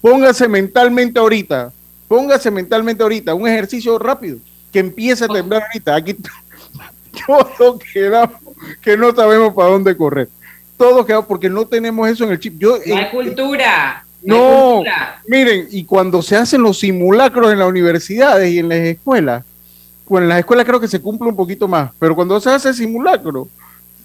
Póngase 0.00 0.48
mentalmente 0.48 1.20
ahorita, 1.20 1.70
póngase 2.08 2.50
mentalmente 2.50 3.02
ahorita, 3.02 3.34
un 3.34 3.46
ejercicio 3.46 3.98
rápido, 3.98 4.38
que 4.72 4.78
empiece 4.78 5.24
a 5.24 5.28
temblar 5.28 5.62
ahorita. 5.62 5.94
Aquí 5.94 6.16
todo 7.26 7.78
quedamos, 7.92 8.40
que 8.80 8.96
no 8.96 9.14
sabemos 9.14 9.54
para 9.54 9.68
dónde 9.68 9.96
correr. 9.96 10.28
Todo 10.78 11.04
quedamos 11.04 11.26
porque 11.26 11.50
no 11.50 11.66
tenemos 11.66 12.08
eso 12.08 12.24
en 12.24 12.30
el 12.30 12.40
chip. 12.40 12.54
Yo, 12.58 12.78
no 12.86 12.96
hay 12.96 13.10
cultura. 13.10 14.04
No, 14.22 14.82
miren, 15.26 15.68
y 15.70 15.84
cuando 15.84 16.20
se 16.22 16.36
hacen 16.36 16.62
los 16.62 16.78
simulacros 16.78 17.52
en 17.52 17.58
las 17.58 17.68
universidades 17.68 18.50
y 18.50 18.58
en 18.58 18.68
las 18.68 18.78
escuelas, 18.78 19.44
bueno, 20.06 20.24
en 20.24 20.28
las 20.30 20.40
escuelas 20.40 20.66
creo 20.66 20.80
que 20.80 20.88
se 20.88 21.00
cumple 21.00 21.28
un 21.28 21.36
poquito 21.36 21.68
más, 21.68 21.90
pero 21.98 22.14
cuando 22.14 22.40
se 22.40 22.50
hace 22.50 22.74
simulacro, 22.74 23.48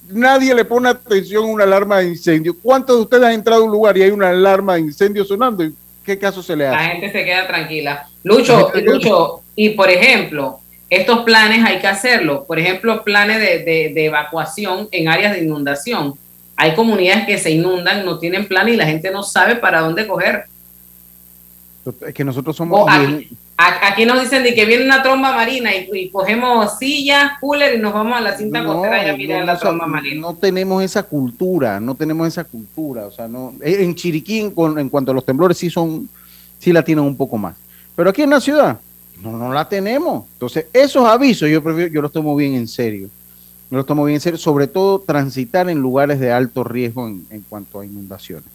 nadie 0.09 0.53
le 0.53 0.63
pone 0.63 0.89
atención 0.89 1.43
a 1.43 1.47
una 1.47 1.63
alarma 1.63 1.97
de 1.97 2.09
incendio. 2.09 2.55
¿Cuántos 2.61 2.95
de 2.95 3.01
ustedes 3.01 3.23
han 3.23 3.33
entrado 3.33 3.63
a 3.63 3.65
un 3.65 3.71
lugar 3.71 3.97
y 3.97 4.03
hay 4.03 4.11
una 4.11 4.29
alarma 4.29 4.75
de 4.75 4.81
incendio 4.81 5.25
sonando? 5.25 5.63
¿Y 5.63 5.73
qué 6.05 6.17
caso 6.17 6.43
se 6.43 6.55
le 6.55 6.67
hace? 6.67 6.77
La 6.77 6.91
gente 6.91 7.11
se 7.11 7.25
queda 7.25 7.47
tranquila. 7.47 8.07
Lucho, 8.23 8.71
Lucho, 8.83 9.41
y 9.55 9.71
por 9.71 9.89
ejemplo, 9.89 10.59
estos 10.89 11.23
planes 11.23 11.65
hay 11.65 11.79
que 11.79 11.87
hacerlo. 11.87 12.45
Por 12.45 12.59
ejemplo, 12.59 13.03
planes 13.03 13.39
de, 13.39 13.59
de, 13.59 13.91
de 13.93 14.05
evacuación 14.05 14.87
en 14.91 15.07
áreas 15.07 15.33
de 15.33 15.43
inundación 15.43 16.13
hay 16.57 16.73
comunidades 16.73 17.25
que 17.25 17.37
se 17.37 17.51
inundan, 17.51 18.05
no 18.05 18.17
tienen 18.17 18.47
plan 18.47 18.67
y 18.69 18.75
la 18.75 18.85
gente 18.85 19.11
no 19.11 19.23
sabe 19.23 19.55
para 19.55 19.81
dónde 19.81 20.07
coger. 20.07 20.45
Es 22.07 22.13
que 22.13 22.23
nosotros 22.23 22.55
somos... 22.55 22.87
Aquí, 22.89 23.29
aquí, 23.57 24.05
nos 24.05 24.21
dicen 24.21 24.43
de 24.43 24.53
que 24.53 24.65
viene 24.65 24.85
una 24.85 25.03
tromba 25.03 25.33
marina 25.33 25.71
y, 25.75 26.09
cogemos 26.09 26.77
sillas, 26.77 27.33
cooler 27.39 27.75
y 27.75 27.77
nos 27.79 27.93
vamos 27.93 28.17
a 28.17 28.21
la 28.21 28.37
cinta 28.37 28.61
no, 28.61 28.73
costera 28.73 29.05
y 29.05 29.09
a 29.09 29.17
mirar 29.17 29.41
no, 29.41 29.45
la 29.45 29.59
tromba 29.59 29.85
marina. 29.85 30.21
No 30.21 30.35
tenemos 30.35 30.83
esa 30.83 31.03
cultura, 31.03 31.79
no 31.79 31.93
tenemos 31.93 32.27
esa 32.27 32.43
cultura. 32.43 33.05
O 33.05 33.11
sea, 33.11 33.27
no, 33.27 33.53
en 33.61 33.93
Chiriquí, 33.93 34.39
en, 34.39 34.53
en 34.77 34.89
cuanto 34.89 35.11
a 35.11 35.13
los 35.13 35.25
temblores, 35.25 35.57
sí 35.57 35.69
son, 35.69 36.09
sí 36.57 36.71
la 36.73 36.83
tienen 36.83 37.03
un 37.03 37.15
poco 37.15 37.37
más. 37.37 37.55
Pero 37.95 38.09
aquí 38.09 38.23
en 38.23 38.31
la 38.31 38.41
ciudad, 38.41 38.79
no, 39.21 39.33
no 39.33 39.53
la 39.53 39.67
tenemos. 39.67 40.25
Entonces, 40.33 40.65
esos 40.73 41.05
avisos 41.05 41.49
yo 41.49 41.61
prefiero, 41.61 41.93
yo 41.93 42.01
los 42.01 42.11
tomo 42.11 42.35
bien 42.35 42.55
en 42.55 42.67
serio 42.67 43.09
no 43.69 43.77
lo 43.79 43.85
tomo 43.85 44.05
bien 44.05 44.15
en 44.15 44.21
serio, 44.21 44.37
sobre 44.37 44.67
todo 44.67 44.99
transitar 44.99 45.69
en 45.69 45.79
lugares 45.79 46.19
de 46.19 46.31
alto 46.31 46.63
riesgo 46.63 47.07
en, 47.07 47.25
en 47.29 47.41
cuanto 47.41 47.79
a 47.79 47.85
inundaciones. 47.85 48.45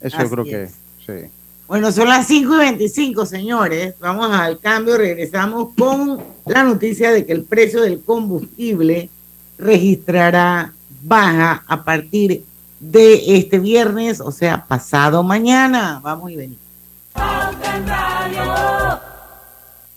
Eso 0.00 0.18
yo 0.22 0.30
creo 0.30 0.44
que 0.44 0.68
sí. 1.06 1.30
Bueno, 1.68 1.90
son 1.90 2.08
las 2.08 2.28
5 2.28 2.54
y 2.54 2.58
25, 2.58 3.26
señores. 3.26 3.94
Vamos 3.98 4.30
al 4.30 4.60
cambio. 4.60 4.96
Regresamos 4.96 5.70
con 5.76 6.20
la 6.44 6.62
noticia 6.62 7.10
de 7.10 7.26
que 7.26 7.32
el 7.32 7.42
precio 7.42 7.82
del 7.82 8.00
combustible 8.02 9.10
registrará 9.58 10.72
baja 11.02 11.64
a 11.66 11.82
partir 11.82 12.44
de 12.78 13.36
este 13.36 13.58
viernes, 13.58 14.20
o 14.20 14.30
sea, 14.30 14.64
pasado 14.64 15.22
mañana. 15.24 16.00
Vamos 16.02 16.30
y 16.30 16.36
venimos. 16.36 16.66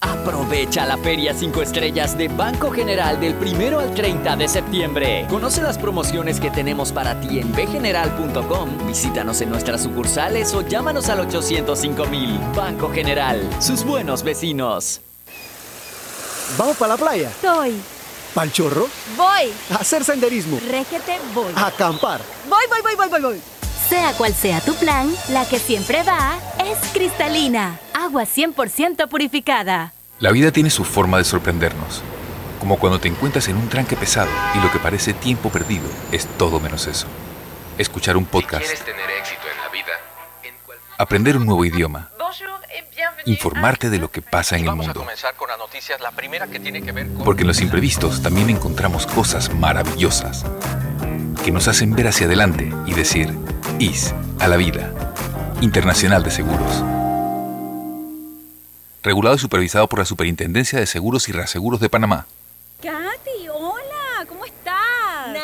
Aprovecha 0.01 0.85
la 0.85 0.97
Feria 0.97 1.33
5 1.33 1.61
Estrellas 1.61 2.17
de 2.17 2.29
Banco 2.29 2.71
General 2.71 3.19
del 3.19 3.35
1 3.35 3.79
al 3.79 3.93
30 3.93 4.35
de 4.37 4.47
septiembre. 4.47 5.25
Conoce 5.29 5.61
las 5.61 5.77
promociones 5.77 6.39
que 6.39 6.49
tenemos 6.49 6.91
para 6.91 7.19
ti 7.19 7.39
en 7.39 7.51
bgeneral.com. 7.51 8.87
Visítanos 8.87 9.41
en 9.41 9.49
nuestras 9.49 9.83
sucursales 9.83 10.53
o 10.53 10.61
llámanos 10.61 11.09
al 11.09 11.19
805 11.21 12.05
mil. 12.05 12.39
Banco 12.55 12.89
General, 12.91 13.41
sus 13.59 13.83
buenos 13.83 14.23
vecinos. 14.23 15.01
¿Vamos 16.57 16.77
para 16.77 16.93
la 16.93 16.97
playa? 16.97 17.29
Estoy. 17.29 17.75
¿Pal 18.33 18.51
chorro? 18.51 18.87
Voy. 19.17 19.51
A 19.71 19.75
hacer 19.81 20.03
senderismo. 20.05 20.59
Régete, 20.69 21.19
voy. 21.33 21.51
A 21.55 21.67
acampar. 21.67 22.21
Voy, 22.47 22.63
voy, 22.69 22.81
voy, 22.81 22.95
voy, 22.95 23.09
voy, 23.09 23.21
voy. 23.21 23.58
Sea 23.89 24.13
cual 24.13 24.35
sea 24.35 24.61
tu 24.61 24.75
plan, 24.75 25.11
la 25.29 25.49
que 25.49 25.57
siempre 25.57 26.03
va 26.03 26.37
es 26.63 26.77
cristalina, 26.93 27.79
agua 27.95 28.21
100% 28.21 29.07
purificada. 29.09 29.93
La 30.19 30.31
vida 30.31 30.51
tiene 30.51 30.69
su 30.69 30.85
forma 30.85 31.17
de 31.17 31.23
sorprendernos, 31.23 32.03
como 32.59 32.77
cuando 32.77 32.99
te 32.99 33.07
encuentras 33.07 33.47
en 33.47 33.57
un 33.57 33.67
tranque 33.67 33.95
pesado 33.95 34.29
y 34.53 34.59
lo 34.59 34.71
que 34.71 34.77
parece 34.77 35.13
tiempo 35.13 35.49
perdido 35.49 35.89
es 36.11 36.27
todo 36.37 36.59
menos 36.59 36.85
eso. 36.85 37.07
Escuchar 37.79 38.15
un 38.15 38.25
podcast. 38.25 38.63
Si 38.63 38.83
tener 38.83 39.09
éxito 39.09 39.41
en 39.51 39.57
la 39.59 39.69
vida, 39.69 39.93
aprender 40.99 41.35
un 41.35 41.47
nuevo 41.47 41.65
idioma. 41.65 42.11
Informarte 43.25 43.89
de 43.89 43.97
lo 43.97 44.11
que 44.11 44.21
pasa 44.21 44.55
en 44.55 44.65
el 44.65 44.75
mundo. 44.75 45.03
Porque 47.25 47.41
en 47.41 47.47
los 47.47 47.61
imprevistos 47.61 48.21
también 48.21 48.51
encontramos 48.51 49.07
cosas 49.07 49.51
maravillosas 49.51 50.45
que 51.43 51.51
nos 51.51 51.67
hacen 51.67 51.95
ver 51.95 52.07
hacia 52.07 52.27
adelante 52.27 52.71
y 52.85 52.93
decir, 52.93 53.33
IS 53.79 54.13
a 54.39 54.47
la 54.49 54.57
vida. 54.57 54.93
Internacional 55.61 56.21
de 56.21 56.31
Seguros. 56.31 56.83
Regulado 59.01 59.37
y 59.37 59.39
supervisado 59.39 59.87
por 59.87 59.99
la 59.99 60.05
Superintendencia 60.05 60.77
de 60.79 60.85
Seguros 60.85 61.29
y 61.29 61.31
Reaseguros 61.31 61.79
de 61.79 61.87
Panamá. 61.87 62.27
Katy, 62.81 63.47
hola. 63.53 63.88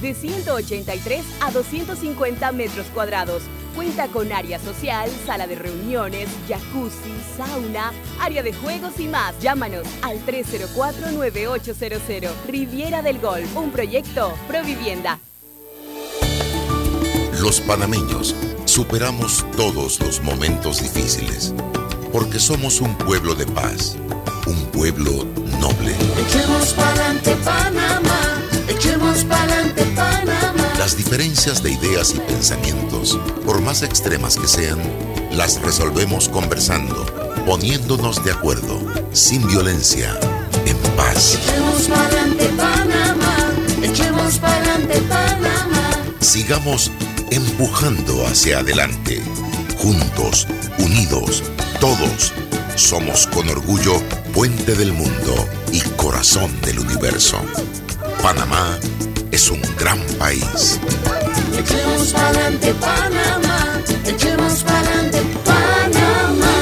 de 0.00 0.14
183 0.14 1.24
a 1.40 1.50
250 1.50 2.52
metros 2.52 2.86
cuadrados. 2.94 3.42
Cuenta 3.74 4.06
con 4.08 4.32
área 4.32 4.58
social, 4.58 5.10
sala 5.26 5.46
de 5.46 5.54
reuniones, 5.54 6.28
jacuzzi, 6.48 7.14
sauna, 7.36 7.92
área 8.20 8.42
de 8.42 8.52
juegos 8.52 8.98
y 8.98 9.06
más. 9.08 9.38
Llámanos 9.40 9.86
al 10.02 10.18
304-9800. 10.26 12.28
Riviera 12.48 13.00
del 13.02 13.20
Golf, 13.20 13.56
un 13.56 13.70
proyecto 13.70 14.34
Provivienda. 14.48 15.18
Los 17.40 17.60
panameños 17.60 18.34
superamos 18.66 19.46
todos 19.56 20.00
los 20.00 20.20
momentos 20.22 20.82
difíciles 20.82 21.54
porque 22.12 22.38
somos 22.38 22.80
un 22.80 22.94
pueblo 22.96 23.34
de 23.34 23.46
paz, 23.46 23.96
un 24.46 24.66
pueblo 24.66 25.24
noble. 25.60 25.94
Echemos 26.26 26.72
pa'lante 26.74 27.36
Panamá, 27.36 28.39
echemos 29.10 29.24
pa'lante 29.24 29.84
Panamá. 29.96 30.72
Las 30.78 30.96
diferencias 30.96 31.62
de 31.62 31.72
ideas 31.72 32.14
y 32.14 32.20
pensamientos, 32.20 33.18
por 33.44 33.60
más 33.60 33.82
extremas 33.82 34.36
que 34.36 34.46
sean, 34.46 34.78
las 35.32 35.60
resolvemos 35.60 36.28
conversando, 36.28 37.04
poniéndonos 37.46 38.24
de 38.24 38.32
acuerdo, 38.32 38.80
sin 39.12 39.46
violencia, 39.46 40.18
en 40.66 40.76
paz. 40.96 41.38
Echemos 41.42 41.88
pa'lante 41.88 42.46
Panamá, 42.56 43.36
echemos 43.82 44.38
pa'lante 44.38 45.00
Panamá. 45.02 45.90
Sigamos 46.20 46.90
empujando 47.30 48.26
hacia 48.26 48.60
adelante, 48.60 49.22
juntos, 49.78 50.46
unidos, 50.78 51.42
todos 51.80 52.32
somos 52.76 53.26
con 53.26 53.48
orgullo 53.48 54.00
puente 54.32 54.74
del 54.74 54.92
mundo 54.92 55.48
y 55.72 55.80
corazón 55.96 56.50
del 56.62 56.78
universo. 56.78 57.38
Panamá 58.22 58.78
es 59.30 59.50
un 59.50 59.62
gran 59.78 59.98
país. 60.18 60.78
Echemos 61.58 62.12
pa'lante 62.12 62.74
Panamá, 62.74 63.80
echemos 64.06 64.62
pa'lante 64.62 65.22
Panamá. 65.44 66.52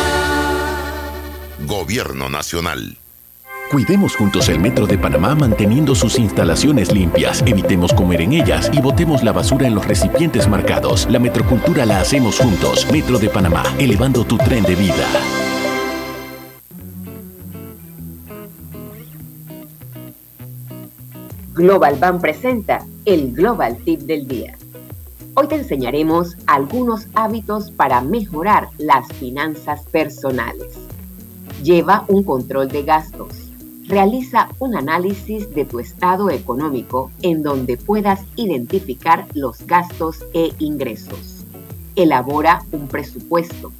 Gobierno 1.66 2.29
Nacional. 2.29 2.97
Cuidemos 3.73 4.14
juntos 4.14 4.49
el 4.49 4.61
Metro 4.61 4.87
de 4.87 4.99
Panamá 4.99 5.35
manteniendo 5.35 5.94
sus 5.97 6.18
instalaciones 6.18 6.92
limpias, 6.92 7.42
evitemos 7.44 7.92
comer 7.92 8.23
en 8.23 8.35
ellas 8.35 8.71
y 8.73 8.81
botemos 8.81 9.25
la 9.25 9.33
basura 9.33 9.66
en 9.66 9.75
los 9.75 9.85
recipientes 9.85 10.49
marcados. 10.49 11.09
La 11.11 11.18
metrocultura 11.18 11.85
la 11.85 12.01
hacemos 12.01 12.38
juntos. 12.38 12.87
Metro 12.92 13.18
de 13.18 13.29
Panamá, 13.29 13.64
elevando 13.79 14.25
tu 14.25 14.38
tren 14.38 14.62
de 14.62 14.77
vida. 14.77 15.48
Global 21.59 21.97
Bank 21.99 22.21
presenta 22.21 22.87
el 23.05 23.33
Global 23.33 23.77
Tip 23.79 24.03
del 24.03 24.29
Día. 24.29 24.57
Hoy 25.35 25.49
te 25.49 25.57
enseñaremos 25.57 26.37
algunos 26.47 27.09
hábitos 27.16 27.73
para 27.73 28.01
mejorar 28.01 28.68
las 28.79 29.09
finanzas 29.14 29.83
personales. 29.90 30.79
Lleva 31.64 32.05
un 32.07 32.23
control 32.23 32.68
de 32.68 32.85
gastos. 32.85 33.51
Realiza 33.88 34.51
un 34.61 34.77
análisis 34.77 35.53
de 35.53 35.64
tu 35.64 35.81
estado 35.81 36.31
económico 36.31 37.11
en 37.23 37.42
donde 37.42 37.77
puedas 37.77 38.21
identificar 38.37 39.27
los 39.35 39.66
gastos 39.66 40.25
e 40.35 40.53
ingresos. 40.61 41.44
Elabora 41.97 42.62
un 42.71 42.87
presupuesto. 42.87 43.73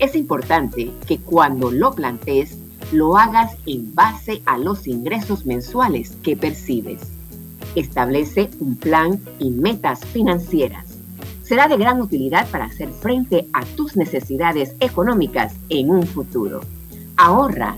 Es 0.00 0.16
importante 0.16 0.90
que 1.06 1.20
cuando 1.20 1.70
lo 1.70 1.92
plantees, 1.92 2.58
lo 2.90 3.16
hagas 3.16 3.56
en 3.66 3.94
base 3.94 4.42
a 4.46 4.58
los 4.58 4.88
ingresos 4.88 5.46
mensuales 5.46 6.16
que 6.24 6.36
percibes. 6.36 7.19
Establece 7.74 8.50
un 8.60 8.76
plan 8.76 9.20
y 9.38 9.50
metas 9.50 10.04
financieras. 10.06 10.86
Será 11.42 11.66
de 11.66 11.76
gran 11.76 12.00
utilidad 12.00 12.48
para 12.50 12.66
hacer 12.66 12.90
frente 12.90 13.48
a 13.52 13.64
tus 13.64 13.96
necesidades 13.96 14.76
económicas 14.80 15.54
en 15.68 15.90
un 15.90 16.06
futuro. 16.06 16.60
Ahorra. 17.16 17.76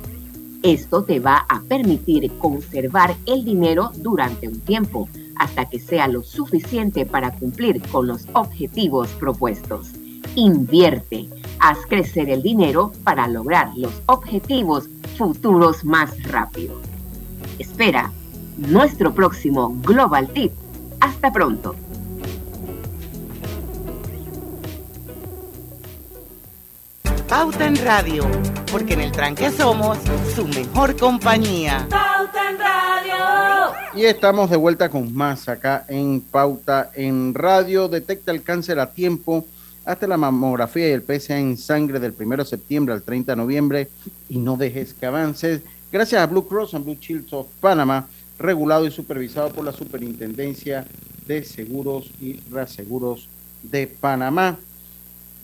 Esto 0.63 1.03
te 1.03 1.19
va 1.19 1.45
a 1.49 1.61
permitir 1.63 2.31
conservar 2.39 3.17
el 3.27 3.45
dinero 3.45 3.91
durante 3.97 4.47
un 4.47 4.61
tiempo 4.61 5.09
hasta 5.37 5.65
que 5.65 5.81
sea 5.81 6.07
lo 6.07 6.23
suficiente 6.23 7.05
para 7.05 7.33
cumplir 7.33 7.83
con 7.89 8.07
los 8.07 8.27
objetivos 8.35 9.09
propuestos. 9.19 9.91
Invierte. 10.37 11.29
Haz 11.59 11.79
crecer 11.89 12.29
el 12.29 12.43
dinero 12.43 12.93
para 13.03 13.27
lograr 13.27 13.73
los 13.77 14.03
objetivos 14.07 14.89
futuros 15.17 15.85
más 15.85 16.23
rápido. 16.25 16.81
Espera 17.59 18.13
nuestro 18.57 19.15
próximo 19.15 19.75
Global 19.83 20.29
Tip. 20.29 20.53
Hasta 21.01 21.33
pronto. 21.33 21.75
Pauta 27.29 27.67
en 27.67 27.77
Radio, 27.77 28.25
porque 28.71 28.93
en 28.93 29.01
el 29.01 29.13
tranque 29.13 29.51
somos 29.51 29.99
su 30.35 30.47
mejor 30.47 30.97
compañía. 30.97 31.87
Pauta 31.89 32.51
en 32.51 32.59
Radio. 32.59 33.75
Y 33.95 34.05
estamos 34.05 34.51
de 34.51 34.57
vuelta 34.57 34.91
con 34.91 35.15
más 35.15 35.49
acá 35.49 35.87
en 35.89 36.21
Pauta 36.21 36.91
en 36.95 37.33
Radio. 37.33 37.89
Detecta 37.89 38.33
el 38.33 38.43
cáncer 38.43 38.79
a 38.79 38.93
tiempo 38.93 39.47
hasta 39.85 40.07
la 40.07 40.17
mamografía 40.17 40.89
y 40.89 40.93
el 40.93 41.03
PSA 41.03 41.39
en 41.39 41.57
sangre 41.57 41.99
del 41.99 42.15
1 42.19 42.37
de 42.37 42.45
septiembre 42.45 42.95
al 42.95 43.03
30 43.03 43.33
de 43.33 43.37
noviembre 43.37 43.89
y 44.29 44.39
no 44.39 44.57
dejes 44.57 44.95
que 44.95 45.07
avances. 45.07 45.63
Gracias 45.91 46.23
a 46.23 46.27
Blue 46.27 46.47
Cross 46.47 46.75
and 46.75 46.85
Blue 46.85 46.99
Shields 47.01 47.33
of 47.33 47.47
Panama, 47.61 48.07
regulado 48.43 48.87
y 48.87 48.91
supervisado 48.91 49.51
por 49.51 49.65
la 49.65 49.73
Superintendencia 49.73 50.87
de 51.27 51.45
Seguros 51.45 52.11
y 52.21 52.41
Reaseguros 52.51 53.29
de 53.63 53.87
Panamá. 53.87 54.59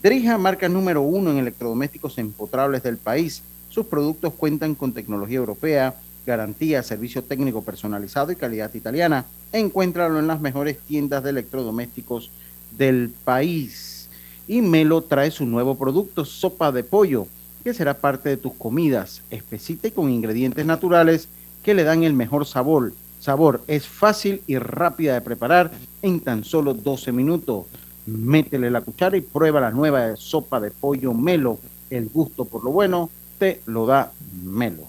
Drija, 0.03 0.37
marca 0.37 0.69
número 0.69 1.01
uno 1.01 1.31
en 1.31 1.37
electrodomésticos 1.37 2.17
empotrables 2.17 2.83
del 2.83 2.97
país. 2.97 3.41
Sus 3.69 3.85
productos 3.85 4.33
cuentan 4.33 4.75
con 4.75 4.93
tecnología 4.93 5.37
europea, 5.37 5.95
garantía, 6.25 6.83
servicio 6.83 7.23
técnico 7.23 7.63
personalizado 7.63 8.31
y 8.31 8.35
calidad 8.35 8.73
italiana. 8.73 9.25
Encuéntralo 9.51 10.19
en 10.19 10.27
las 10.27 10.41
mejores 10.41 10.77
tiendas 10.79 11.23
de 11.23 11.31
electrodomésticos 11.31 12.29
del 12.77 13.11
país. 13.23 14.09
Y 14.47 14.61
Melo 14.61 15.01
trae 15.01 15.31
su 15.31 15.45
nuevo 15.45 15.75
producto, 15.75 16.25
sopa 16.25 16.71
de 16.71 16.83
pollo, 16.83 17.27
que 17.63 17.73
será 17.73 17.93
parte 17.95 18.29
de 18.29 18.37
tus 18.37 18.53
comidas, 18.53 19.21
espesita 19.29 19.87
y 19.87 19.91
con 19.91 20.09
ingredientes 20.09 20.65
naturales 20.65 21.27
que 21.63 21.73
le 21.73 21.83
dan 21.83 22.03
el 22.03 22.13
mejor 22.13 22.45
sabor. 22.45 22.93
Sabor 23.19 23.61
es 23.67 23.87
fácil 23.87 24.41
y 24.47 24.57
rápida 24.57 25.13
de 25.13 25.21
preparar 25.21 25.71
en 26.01 26.21
tan 26.21 26.43
solo 26.43 26.73
12 26.73 27.11
minutos 27.11 27.65
métele 28.09 28.71
la 28.71 28.81
cuchara 28.81 29.17
y 29.17 29.21
prueba 29.21 29.61
la 29.61 29.71
nueva 29.71 30.15
sopa 30.15 30.59
de 30.59 30.71
pollo 30.71 31.13
Melo. 31.13 31.59
El 31.89 32.09
gusto 32.09 32.45
por 32.45 32.63
lo 32.63 32.71
bueno 32.71 33.09
te 33.37 33.61
lo 33.65 33.85
da 33.85 34.11
Melo. 34.43 34.83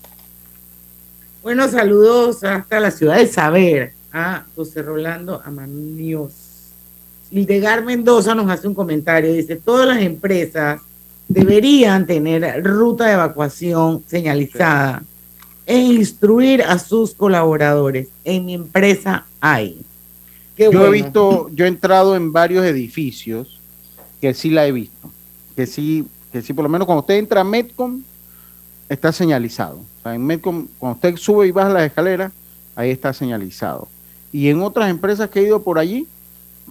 Bueno, 1.42 1.68
saludos 1.68 2.44
hasta 2.44 2.80
la 2.80 2.90
ciudad 2.90 3.16
de 3.16 3.26
Saber 3.26 3.92
a 4.12 4.44
José 4.54 4.82
Rolando 4.82 5.40
Amanios. 5.44 6.32
Hildegar 7.30 7.84
Mendoza 7.84 8.34
nos 8.34 8.50
hace 8.50 8.66
un 8.66 8.74
comentario, 8.74 9.32
dice, 9.32 9.56
todas 9.56 9.86
las 9.86 10.02
empresas 10.02 10.80
deberían 11.28 12.06
tener 12.06 12.62
ruta 12.64 13.06
de 13.06 13.12
evacuación 13.12 14.02
señalizada 14.06 15.02
e 15.70 15.78
instruir 15.78 16.62
a 16.62 16.78
sus 16.78 17.14
colaboradores. 17.14 18.08
En 18.24 18.44
mi 18.44 18.54
empresa 18.54 19.26
hay 19.40 19.84
yo 20.68 20.86
he 20.86 20.90
visto, 20.90 21.48
yo 21.54 21.64
he 21.64 21.68
entrado 21.68 22.14
en 22.14 22.32
varios 22.32 22.64
edificios 22.66 23.58
que 24.20 24.34
sí 24.34 24.50
la 24.50 24.66
he 24.66 24.72
visto, 24.72 25.10
que 25.56 25.66
sí, 25.66 26.06
que 26.32 26.42
sí, 26.42 26.52
por 26.52 26.64
lo 26.64 26.68
menos 26.68 26.84
cuando 26.84 27.00
usted 27.00 27.14
entra 27.14 27.40
a 27.40 27.44
Metcom, 27.44 28.02
está 28.88 29.12
señalizado. 29.12 29.78
O 29.78 30.02
sea, 30.02 30.14
en 30.14 30.26
Metcom, 30.26 30.66
cuando 30.78 30.96
usted 30.96 31.16
sube 31.16 31.46
y 31.46 31.50
baja 31.50 31.70
las 31.70 31.84
escaleras, 31.84 32.32
ahí 32.76 32.90
está 32.90 33.12
señalizado. 33.12 33.88
Y 34.32 34.48
en 34.48 34.60
otras 34.62 34.90
empresas 34.90 35.30
que 35.30 35.40
he 35.40 35.44
ido 35.44 35.62
por 35.62 35.78
allí, 35.78 36.06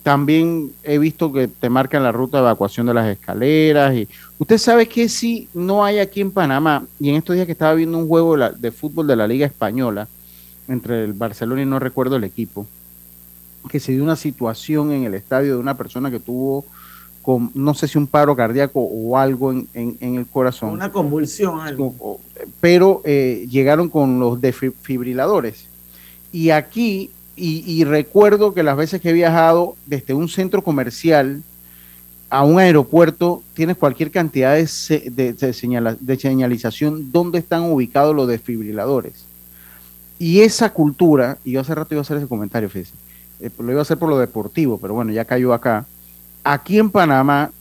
también 0.04 0.72
he 0.84 0.98
visto 0.98 1.32
que 1.32 1.48
te 1.48 1.70
marcan 1.70 2.04
la 2.04 2.12
ruta 2.12 2.38
de 2.38 2.44
evacuación 2.44 2.88
de 2.88 2.94
las 2.94 3.08
escaleras. 3.08 3.96
Y 3.96 4.08
usted 4.38 4.58
sabe 4.58 4.88
que 4.88 5.10
si 5.10 5.48
no 5.54 5.84
hay 5.84 6.00
aquí 6.00 6.22
en 6.22 6.32
Panamá, 6.32 6.86
y 7.00 7.10
en 7.10 7.16
estos 7.16 7.36
días 7.36 7.46
que 7.46 7.54
estaba 7.54 7.74
viendo 7.74 7.98
un 7.98 8.08
juego 8.08 8.38
de, 8.38 8.52
de 8.58 8.72
fútbol 8.72 9.08
de 9.08 9.16
la 9.16 9.28
Liga 9.28 9.46
Española, 9.46 10.08
entre 10.68 11.04
el 11.04 11.14
Barcelona 11.14 11.64
y 11.64 11.66
no 11.66 11.80
recuerdo 11.80 12.16
el 12.16 12.24
equipo, 12.24 12.66
que 13.68 13.80
se 13.80 13.92
dio 13.92 14.04
una 14.04 14.16
situación 14.16 14.92
en 14.92 15.04
el 15.04 15.16
estadio 15.16 15.56
de 15.56 15.60
una 15.60 15.76
persona 15.76 16.10
que 16.10 16.20
tuvo, 16.20 16.66
con, 17.22 17.52
no 17.54 17.74
sé 17.74 17.88
si 17.88 17.98
un 17.98 18.08
paro 18.08 18.36
cardíaco 18.36 18.80
o 18.80 19.18
algo 19.18 19.52
en, 19.52 19.98
el 20.00 20.26
corazón. 20.28 20.72
Una 20.72 20.92
convulsión. 20.92 21.60
Algo. 21.60 22.20
Pero 22.62 23.02
eh, 23.04 23.46
llegaron 23.50 23.90
con 23.90 24.20
los 24.20 24.40
defibriladores. 24.40 25.68
Y 26.32 26.52
aquí, 26.52 27.12
y, 27.40 27.84
recuerdo 27.86 28.54
que 28.54 28.64
las 28.64 28.76
veces 28.76 29.02
que 29.02 29.10
he 29.10 29.14
viajado 29.14 29.76
desde 29.86 30.14
un 30.14 30.28
centro 30.30 30.64
comercial 30.64 31.42
a 32.30 32.44
un 32.44 32.60
aeropuerto, 32.60 33.42
tienes 33.54 33.78
cualquier 33.78 34.12
cantidad 34.12 34.56
de, 34.56 35.10
de, 35.10 35.34
de 36.00 36.18
señalización 36.18 37.12
donde 37.12 37.40
están 37.40 37.64
ubicados 37.64 38.16
los 38.16 38.28
desfibriladores. 38.28 39.26
Y 40.20 40.42
esa 40.42 40.72
cultura, 40.72 41.38
y 41.46 41.54
yo 41.54 41.62
hace 41.62 41.74
rato 41.74 41.94
iba 41.94 42.02
a 42.02 42.04
hacer 42.04 42.18
ese 42.18 42.28
comentario, 42.28 42.70
fíjese, 42.70 42.94
eh, 43.40 43.50
lo 43.58 43.72
iba 43.72 43.80
a 43.80 43.84
hacer 43.84 43.98
por 43.98 44.10
lo 44.10 44.20
deportivo, 44.20 44.78
pero 44.78 44.94
bueno, 44.94 45.12
ya 45.12 45.26
cayó 45.26 45.54
acá. 45.54 45.86
Aquí 46.44 46.78
en 46.78 46.90
Panamá, 46.90 47.52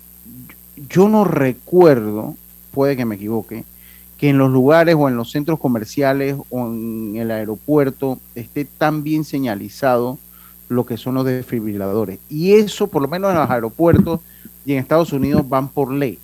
yo 0.88 1.08
no 1.08 1.24
recuerdo, 1.24 2.34
puede 2.72 2.96
que 2.96 3.04
me 3.04 3.14
equivoque, 3.14 3.64
que 4.18 4.28
en 4.28 4.38
los 4.38 4.50
lugares 4.50 4.96
o 4.98 5.08
en 5.08 5.16
los 5.16 5.30
centros 5.30 5.60
comerciales 5.60 6.36
o 6.50 6.66
en 6.66 7.16
el 7.16 7.30
aeropuerto 7.30 8.18
esté 8.34 8.64
tan 8.64 9.04
bien 9.04 9.24
señalizado 9.24 10.18
lo 10.68 10.84
que 10.84 10.96
son 10.96 11.14
los 11.14 11.24
desfibriladores. 11.24 12.18
Y 12.28 12.54
eso, 12.54 12.88
por 12.88 13.00
lo 13.00 13.08
menos 13.08 13.30
en 13.30 13.38
los 13.38 13.48
aeropuertos 13.48 14.20
y 14.66 14.72
en 14.72 14.78
Estados 14.78 15.12
Unidos, 15.12 15.48
van 15.48 15.68
por 15.68 15.92
ley. 15.92 16.18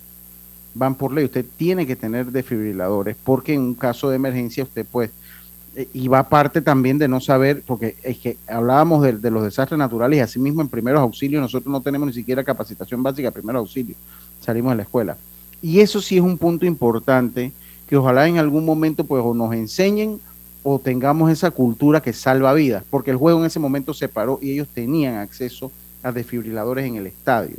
Van 0.73 0.95
por 0.95 1.13
ley. 1.13 1.25
Usted 1.25 1.45
tiene 1.57 1.87
que 1.87 1.95
tener 1.95 2.31
desfibriladores 2.31 3.15
porque 3.23 3.53
en 3.53 3.61
un 3.61 3.73
caso 3.73 4.09
de 4.09 4.17
emergencia 4.17 4.65
usted 4.65 4.85
puede 4.85 5.11
eh, 5.75 5.87
y 5.93 6.09
va 6.09 6.27
parte 6.27 6.61
también 6.61 6.97
de 6.97 7.07
no 7.07 7.21
saber, 7.21 7.63
porque 7.65 7.95
es 8.03 8.17
que 8.17 8.37
hablábamos 8.47 9.03
de, 9.03 9.31
los 9.31 9.43
desastres 9.43 9.77
naturales 9.77 10.17
y 10.17 10.21
asimismo 10.21 10.61
en 10.61 10.67
primeros 10.67 11.01
auxilios 11.01 11.41
nosotros 11.41 11.71
no 11.71 11.81
tenemos 11.81 12.07
ni 12.07 12.13
siquiera 12.13 12.43
capacitación 12.43 13.01
básica 13.01 13.29
de 13.29 13.31
primeros 13.31 13.61
auxilios, 13.61 13.97
salimos 14.41 14.73
de 14.73 14.77
la 14.77 14.83
escuela. 14.83 15.17
Y 15.61 15.79
eso 15.79 16.01
sí 16.01 16.17
es 16.17 16.23
un 16.23 16.37
punto 16.37 16.65
importante 16.65 17.51
que 17.87 17.95
ojalá 17.95 18.27
en 18.27 18.37
algún 18.37 18.65
momento 18.65 19.03
pues 19.03 19.23
o 19.23 19.33
nos 19.33 19.53
enseñen 19.53 20.19
o 20.63 20.79
tengamos 20.79 21.31
esa 21.31 21.51
cultura 21.51 22.01
que 22.01 22.13
salva 22.13 22.53
vidas, 22.53 22.83
porque 22.89 23.11
el 23.11 23.17
juego 23.17 23.39
en 23.39 23.45
ese 23.45 23.59
momento 23.59 23.93
se 23.93 24.07
paró 24.07 24.39
y 24.41 24.51
ellos 24.51 24.67
tenían 24.73 25.15
acceso 25.15 25.71
a 26.01 26.11
desfibriladores 26.11 26.85
en 26.85 26.95
el 26.95 27.07
estadio. 27.07 27.57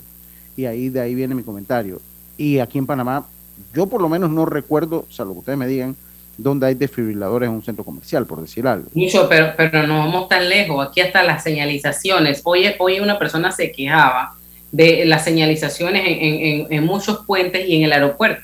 Y 0.57 0.65
ahí 0.65 0.89
de 0.89 1.01
ahí 1.01 1.15
viene 1.15 1.35
mi 1.35 1.43
comentario. 1.43 2.01
Y 2.37 2.59
aquí 2.59 2.79
en 2.79 2.87
Panamá, 2.87 3.27
yo 3.75 3.87
por 3.87 4.01
lo 4.01 4.09
menos 4.09 4.31
no 4.31 4.47
recuerdo, 4.47 5.07
salvo 5.11 5.35
que 5.35 5.39
ustedes 5.41 5.59
me 5.59 5.67
digan, 5.67 5.97
donde 6.39 6.67
hay 6.67 6.75
desfibriladores 6.75 7.49
en 7.49 7.55
un 7.55 7.63
centro 7.63 7.85
comercial, 7.85 8.27
por 8.27 8.41
decir 8.41 8.67
algo. 8.67 8.89
Mucho, 8.95 9.29
pero, 9.29 9.53
pero 9.57 9.87
no 9.87 9.99
vamos 9.99 10.29
tan 10.29 10.49
lejos. 10.49 10.87
Aquí 10.87 11.01
hasta 11.01 11.23
las 11.23 11.43
señalizaciones. 11.43 12.43
Hoy, 12.45 12.67
hoy 12.79 13.01
una 13.01 13.19
persona 13.19 13.53
se 13.53 13.73
quejaba 13.73 14.35
de 14.71 15.05
las 15.07 15.25
señalizaciones 15.25 16.03
en, 16.07 16.67
en, 16.71 16.85
muchos 16.85 17.25
puentes 17.25 17.67
y 17.67 17.77
en 17.77 17.85
el 17.85 17.93
aeropuerto. 17.93 18.43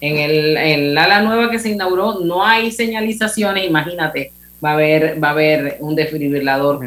En 0.00 0.16
el 0.16 0.56
en 0.56 0.94
la 0.94 1.04
ala 1.04 1.22
nueva 1.22 1.50
que 1.50 1.58
se 1.58 1.70
inauguró 1.70 2.20
no 2.20 2.44
hay 2.44 2.72
señalizaciones, 2.72 3.66
imagínate, 3.66 4.32
va 4.64 4.70
a 4.70 4.74
haber, 4.74 5.22
va 5.22 5.28
a 5.28 5.32
haber 5.32 5.76
un 5.80 5.94
desfibrilador. 5.94 6.80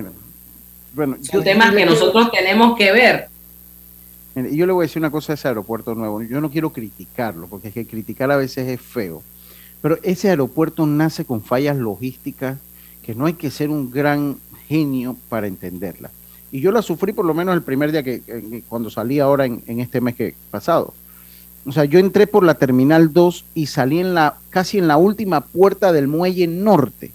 bueno, 0.93 1.17
Son 1.21 1.43
temas 1.43 1.73
que 1.75 1.85
nosotros 1.85 2.31
tenemos 2.31 2.77
que 2.77 2.91
ver. 2.91 3.27
Y 4.35 4.57
yo 4.57 4.65
le 4.65 4.73
voy 4.73 4.83
a 4.83 4.87
decir 4.87 4.99
una 4.99 5.11
cosa 5.11 5.33
a 5.33 5.35
ese 5.35 5.47
aeropuerto 5.47 5.93
nuevo. 5.93 6.23
Yo 6.23 6.41
no 6.41 6.49
quiero 6.49 6.71
criticarlo, 6.71 7.47
porque 7.47 7.67
es 7.67 7.73
que 7.75 7.85
criticar 7.85 8.31
a 8.31 8.37
veces 8.37 8.67
es 8.67 8.81
feo 8.81 9.21
pero 9.83 9.99
ese 10.01 10.29
aeropuerto 10.29 10.87
nace 10.87 11.25
con 11.25 11.43
fallas 11.43 11.75
logísticas 11.75 12.57
que 13.03 13.13
no 13.13 13.25
hay 13.25 13.33
que 13.33 13.51
ser 13.51 13.69
un 13.69 13.91
gran 13.91 14.37
genio 14.69 15.17
para 15.27 15.45
entenderla. 15.45 16.09
Y 16.53 16.61
yo 16.61 16.71
la 16.71 16.81
sufrí 16.81 17.11
por 17.11 17.25
lo 17.25 17.33
menos 17.33 17.53
el 17.53 17.63
primer 17.63 17.91
día 17.91 18.01
que, 18.01 18.63
cuando 18.69 18.89
salí 18.89 19.19
ahora 19.19 19.45
en, 19.45 19.61
este 19.81 19.99
mes 19.99 20.15
que 20.15 20.35
pasado. 20.49 20.93
O 21.65 21.71
sea, 21.71 21.85
yo 21.85 21.97
entré 21.99 22.27
por 22.27 22.43
la 22.43 22.55
terminal 22.55 23.13
2 23.13 23.45
y 23.55 23.67
salí 23.67 23.99
en 23.99 24.13
la 24.13 24.35
casi 24.49 24.77
en 24.79 24.87
la 24.87 24.97
última 24.97 25.41
puerta 25.41 25.91
del 25.93 26.07
muelle 26.07 26.45
norte. 26.47 27.11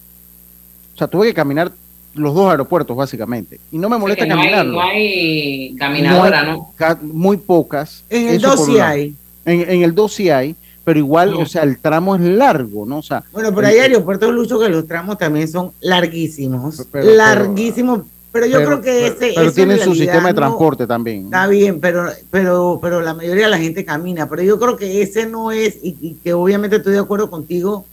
O 0.95 0.99
sea, 0.99 1.07
tuve 1.07 1.27
que 1.29 1.35
caminar 1.35 1.71
los 2.15 2.35
dos 2.35 2.51
aeropuertos 2.51 2.97
básicamente. 2.97 3.61
Y 3.71 3.79
no 3.79 3.89
me 3.89 3.99
molesta 3.99 4.25
Sí, 4.25 4.31
no 4.31 4.41
hay- 4.41 4.67
no 4.67 4.81
hay 4.81 5.77
caminadora, 5.79 6.43
¿no? 6.45 6.73
Muy 7.03 7.37
pocas. 7.37 8.05
En 8.09 8.29
el 8.29 8.37
Eso 8.37 8.49
2 8.49 8.57
por 8.57 8.67
sí 8.67 8.79
hay. 8.81 9.15
En, 9.45 9.61
en 9.71 9.83
el 9.83 9.95
2 9.95 10.13
sí 10.15 10.31
hay, 10.31 10.57
pero 10.85 10.99
igual, 10.99 11.35
o 11.35 11.45
sea, 11.47 11.63
el 11.63 11.79
tramo 11.79 12.17
es 12.17 12.23
largo, 12.23 12.87
¿no? 12.87 12.99
O 12.99 13.03
sea, 13.03 13.23
Bueno, 13.33 13.55
pero 13.55 13.67
hay 13.69 13.77
aeropuertos, 13.79 14.33
Lucho, 14.33 14.59
que 14.59 14.69
los 14.71 14.87
tramos 14.89 15.19
también 15.19 15.47
son 15.47 15.73
larguísimos. 15.81 16.87
pero- 16.91 17.11
larguísimos. 17.15 17.99
Pero, 18.01 18.18
yo 18.47 18.59
pero- 18.59 18.67
creo 18.67 18.81
que 18.83 18.93
pero- 18.93 19.07
ese. 19.15 19.33
Pero 19.35 19.49
en 19.49 19.55
tienen 19.55 19.79
su 19.81 19.95
sistema 19.95 20.29
de 20.29 20.33
no- 20.33 20.35
transporte 20.35 20.87
también. 20.87 21.25
Está 21.25 21.47
bien, 21.47 21.81
pero, 21.81 22.09
pero, 22.31 22.79
pero 22.83 23.01
la 23.01 23.15
mayoría 23.15 23.45
de 23.45 23.51
la 23.51 23.59
gente 23.59 23.85
camina. 23.85 24.29
Pero 24.29 24.43
yo 24.43 24.59
creo 24.59 24.77
que 24.77 25.03
ese 25.03 25.27
no 25.27 25.51
es, 25.51 25.77
y, 25.83 25.97
y 26.01 26.15
que 26.23 26.33
obviamente 26.35 26.77
estoy 26.77 26.93
de 26.93 26.99
acuerdo 26.99 27.31
contigo 27.31 27.87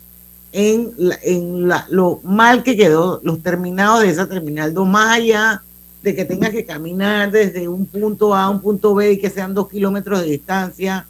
en, 0.52 0.92
la- 0.98 1.20
en 1.24 1.68
la- 1.68 1.86
lo 1.90 2.20
mal 2.24 2.64
que 2.64 2.76
quedó 2.78 3.20
los 3.24 3.42
terminados 3.42 4.02
de 4.02 4.10
esa 4.10 4.28
terminal 4.28 4.74
2, 4.74 4.88
más 4.88 5.18
allá 5.18 5.62
de 6.04 6.16
que 6.16 6.26
tengas 6.26 6.52
que 6.52 6.66
caminar 6.66 7.32
desde 7.32 7.68
un 7.68 7.86
punto 7.88 8.36
A 8.36 8.44
a 8.44 8.50
un 8.50 8.60
punto 8.62 8.94
B 8.94 9.14
y 9.14 9.18
que 9.18 9.30
sean 9.30 9.54
dos 9.54 9.68
kilómetros 9.70 10.20
de 10.22 10.28
distancia. 10.28 11.08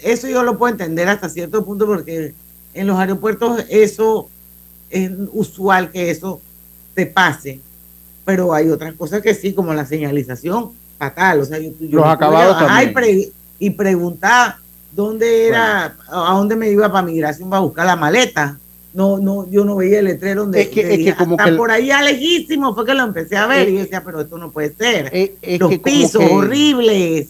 Eso 0.00 0.28
yo 0.28 0.42
lo 0.44 0.56
puedo 0.56 0.72
entender 0.72 1.08
hasta 1.08 1.28
cierto 1.28 1.64
punto 1.64 1.84
porque 1.86 2.32
en 2.72 2.86
los 2.86 2.98
aeropuertos 2.98 3.64
eso 3.68 4.28
es 4.90 5.10
usual 5.32 5.90
que 5.90 6.10
eso 6.10 6.40
te 6.94 7.04
pase 7.06 7.60
pero 8.28 8.52
hay 8.52 8.68
otras 8.68 8.92
cosas 8.92 9.22
que 9.22 9.32
sí, 9.32 9.54
como 9.54 9.72
la 9.72 9.86
señalización 9.86 10.72
fatal. 10.98 11.40
O 11.40 11.44
sea, 11.46 11.58
yo, 11.58 11.70
yo 11.80 12.00
Los 12.00 12.06
acabados 12.08 12.60
bajar 12.60 12.82
y, 12.82 12.92
también. 12.92 12.92
pre- 12.94 13.32
y 13.58 13.70
preguntar 13.70 14.56
dónde 14.94 15.46
era, 15.48 15.96
a 16.12 16.34
dónde 16.34 16.54
me 16.54 16.68
iba 16.70 16.92
para 16.92 17.06
migración 17.06 17.48
para 17.48 17.62
buscar 17.62 17.86
la 17.86 17.96
maleta. 17.96 18.58
No, 18.92 19.16
no, 19.16 19.48
yo 19.50 19.64
no 19.64 19.76
veía 19.76 20.00
el 20.00 20.04
letrero 20.04 20.42
donde 20.42 20.60
Es 20.60 20.68
que- 20.68 20.92
es 20.92 20.98
que 21.04 21.14
como 21.16 21.38
que 21.38 21.52
por 21.52 21.70
allá 21.70 22.02
lejísimo 22.02 22.74
fue 22.74 22.84
que 22.84 22.92
lo 22.92 23.04
empecé 23.04 23.34
a 23.38 23.46
ver 23.46 23.66
Eh, 23.66 23.70
y 23.70 23.74
yo 23.76 23.80
decía, 23.80 24.04
pero 24.04 24.20
esto 24.20 24.36
no 24.36 24.50
puede 24.50 24.74
ser. 24.74 25.08
es 25.40 25.58
Los 25.58 25.70
como 25.70 25.82
pisos 25.82 26.22
que- 26.22 26.30
horribles, 26.30 27.28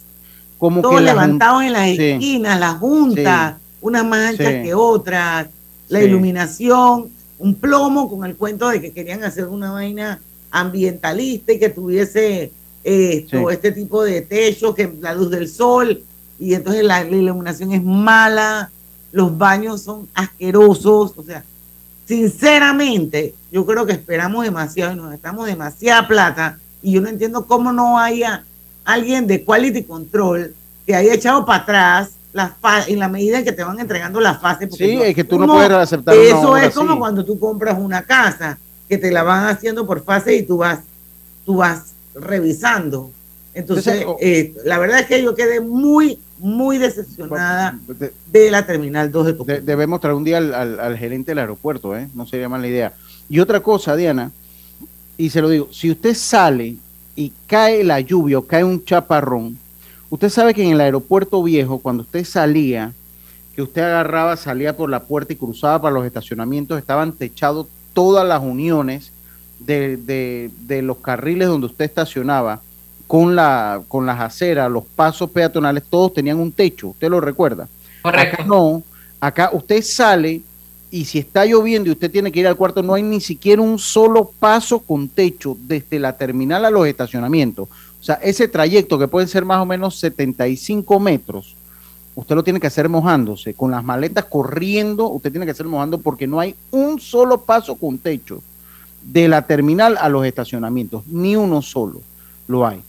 Como 0.58 0.82
jun- 0.82 1.04
levantados 1.04 1.62
en 1.62 1.74
las 1.74 1.90
Sí. 1.90 2.02
esquinas, 2.02 2.58
las 2.58 2.74
juntas, 2.78 3.54
Sí. 3.54 3.62
unas 3.82 4.04
más 4.04 4.30
anchas 4.30 4.52
Sí. 4.52 4.62
que 4.64 4.74
otras, 4.74 5.46
la 5.90 6.02
iluminación, 6.02 7.10
un 7.38 7.54
plomo 7.54 8.10
con 8.10 8.24
el 8.28 8.34
cuento 8.34 8.68
de 8.68 8.80
que 8.80 8.92
querían 8.92 9.22
hacer 9.22 9.46
una 9.46 9.70
vaina 9.70 10.18
ambientalista 10.50 11.52
y 11.52 11.58
que 11.58 11.68
tuviese 11.70 12.50
esto, 12.84 13.38
Sí. 13.38 13.44
este 13.54 13.72
tipo 13.72 14.02
de 14.04 14.22
techo, 14.22 14.74
que 14.74 14.90
la 15.00 15.14
luz 15.14 15.30
del 15.30 15.48
sol, 15.48 16.02
y 16.38 16.54
entonces 16.54 16.84
la, 16.84 17.02
la 17.04 17.16
iluminación 17.16 17.72
es 17.72 17.82
mala, 17.82 18.70
los 19.12 19.36
baños 19.36 19.82
son 19.82 20.08
asquerosos, 20.14 21.12
o 21.16 21.22
sea, 21.22 21.44
sinceramente, 22.06 23.34
yo 23.52 23.64
creo 23.66 23.86
que 23.86 23.92
esperamos 23.92 24.44
demasiado 24.44 24.92
y 24.92 24.96
nos 24.96 25.10
gastamos 25.10 25.46
demasiada 25.46 26.06
plata 26.08 26.58
y 26.82 26.92
yo 26.92 27.00
no 27.00 27.08
entiendo 27.08 27.46
cómo 27.46 27.72
no 27.72 27.98
haya 27.98 28.44
alguien 28.84 29.26
de 29.26 29.44
quality 29.44 29.82
control 29.84 30.54
que 30.86 30.94
haya 30.94 31.12
echado 31.14 31.44
para 31.44 31.62
atrás 31.62 32.10
las 32.32 32.52
en 32.88 32.98
la 32.98 33.08
medida 33.08 33.38
en 33.38 33.44
que 33.44 33.52
te 33.52 33.64
van 33.64 33.78
entregando 33.80 34.20
las 34.20 34.40
fases. 34.40 34.68
porque 34.68 34.84
Sí, 34.86 34.98
es 35.02 35.14
que 35.14 35.24
tú 35.24 35.38
no 35.38 35.46
puedes 35.46 35.70
aceptar 35.70 36.14
Eso 36.14 36.56
es 36.56 36.74
como 36.74 36.90
así. 36.92 36.98
cuando 36.98 37.24
tú 37.24 37.38
compras 37.38 37.76
una 37.78 38.02
casa, 38.02 38.58
que 38.88 38.98
te 38.98 39.10
la 39.10 39.22
van 39.22 39.46
haciendo 39.46 39.86
por 39.86 40.02
fase 40.02 40.34
y 40.36 40.42
tú 40.42 40.58
vas, 40.58 40.80
tú 41.44 41.56
vas 41.56 41.92
revisando. 42.14 43.10
Entonces, 43.54 44.04
eh, 44.20 44.54
la 44.64 44.78
verdad 44.78 45.00
es 45.00 45.06
que 45.06 45.22
yo 45.22 45.34
quedé 45.34 45.60
muy, 45.60 46.18
muy 46.38 46.78
decepcionada 46.78 47.78
de- 48.32 48.50
la 48.50 48.64
Terminal 48.66 49.10
2 49.10 49.26
de 49.26 49.32
tu 49.32 49.44
de- 49.44 49.60
debemos 49.60 50.00
traer 50.00 50.14
un 50.16 50.24
día 50.24 50.38
al, 50.38 50.54
al- 50.54 50.80
al 50.80 50.96
gerente 50.96 51.32
del 51.32 51.40
aeropuerto, 51.40 51.96
¿eh? 51.96 52.08
No 52.14 52.26
sería 52.26 52.48
mala 52.48 52.66
idea. 52.68 52.92
Y 53.28 53.40
otra 53.40 53.60
cosa, 53.60 53.96
Diana, 53.96 54.30
y 55.16 55.30
se 55.30 55.40
lo 55.42 55.48
digo, 55.48 55.68
si 55.72 55.90
usted 55.90 56.14
sale 56.14 56.76
y 57.16 57.32
cae 57.48 57.82
la 57.82 57.98
lluvia 58.00 58.38
o 58.38 58.42
cae 58.46 58.62
un 58.62 58.84
chaparrón, 58.84 59.58
usted 60.08 60.28
sabe 60.28 60.54
que 60.54 60.62
en 60.62 60.70
el 60.70 60.80
aeropuerto 60.80 61.42
viejo, 61.42 61.78
cuando 61.80 62.04
usted 62.04 62.24
salía, 62.24 62.92
que 63.56 63.62
usted 63.62 63.82
agarraba, 63.82 64.36
salía 64.36 64.76
por 64.76 64.88
la 64.88 65.02
puerta 65.02 65.32
y 65.32 65.36
cruzaba 65.36 65.82
para 65.82 65.94
los 65.94 66.06
estacionamientos, 66.06 66.78
estaban 66.78 67.12
techados 67.12 67.66
todas 67.98 68.24
las 68.28 68.40
uniones 68.40 69.10
de, 69.58 69.96
de- 69.96 70.50
de 70.68 70.82
los 70.82 70.98
carriles 70.98 71.48
donde 71.48 71.66
usted 71.66 71.84
estacionaba 71.86 72.60
con, 73.08 73.34
la, 73.34 73.82
con 73.88 74.06
las 74.06 74.20
aceras, 74.20 74.70
los 74.70 74.84
pasos 74.84 75.28
peatonales, 75.30 75.82
todos 75.90 76.14
tenían 76.14 76.38
un 76.38 76.52
techo, 76.52 76.88
usted 76.90 77.08
lo 77.10 77.20
recuerda. 77.20 77.66
Acá 78.04 78.44
no, 78.44 78.84
acá 79.18 79.50
usted 79.52 79.82
sale 79.82 80.42
y 80.92 81.04
si 81.06 81.18
está 81.18 81.44
lloviendo 81.44 81.88
y 81.88 81.92
usted 81.92 82.08
tiene 82.08 82.30
que 82.30 82.38
ir 82.38 82.46
al 82.46 82.54
cuarto, 82.56 82.84
no 82.84 82.94
hay 82.94 83.02
ni 83.02 83.20
siquiera 83.20 83.60
un 83.60 83.80
solo 83.80 84.30
paso 84.38 84.78
con 84.78 85.08
techo 85.08 85.56
desde 85.66 85.98
la 85.98 86.16
terminal 86.16 86.64
a 86.64 86.70
los 86.70 86.86
estacionamientos. 86.86 87.68
O 88.00 88.04
sea, 88.04 88.14
ese 88.22 88.46
trayecto 88.46 88.96
que 88.96 89.08
puede 89.08 89.26
ser 89.26 89.44
más 89.44 89.60
o 89.60 89.66
menos 89.66 89.98
75 89.98 91.00
metros, 91.00 91.56
usted 92.18 92.34
lo 92.34 92.42
tiene 92.42 92.58
que 92.58 92.66
hacer 92.66 92.88
mojándose, 92.88 93.54
con 93.54 93.70
las 93.70 93.84
maletas 93.84 94.24
corriendo, 94.24 95.08
usted 95.08 95.30
tiene 95.30 95.46
que 95.46 95.52
hacer 95.52 95.66
mojando 95.66 95.98
porque 95.98 96.26
no 96.26 96.40
hay 96.40 96.56
un 96.72 96.98
solo 96.98 97.42
paso 97.42 97.76
con 97.76 97.96
techo 97.96 98.42
de 99.04 99.28
la 99.28 99.42
terminal 99.42 99.96
a 100.00 100.08
los 100.08 100.26
estacionamientos, 100.26 101.06
ni 101.06 101.36
uno 101.36 101.62
solo 101.62 102.00
lo 102.48 102.66
hay. 102.66 102.82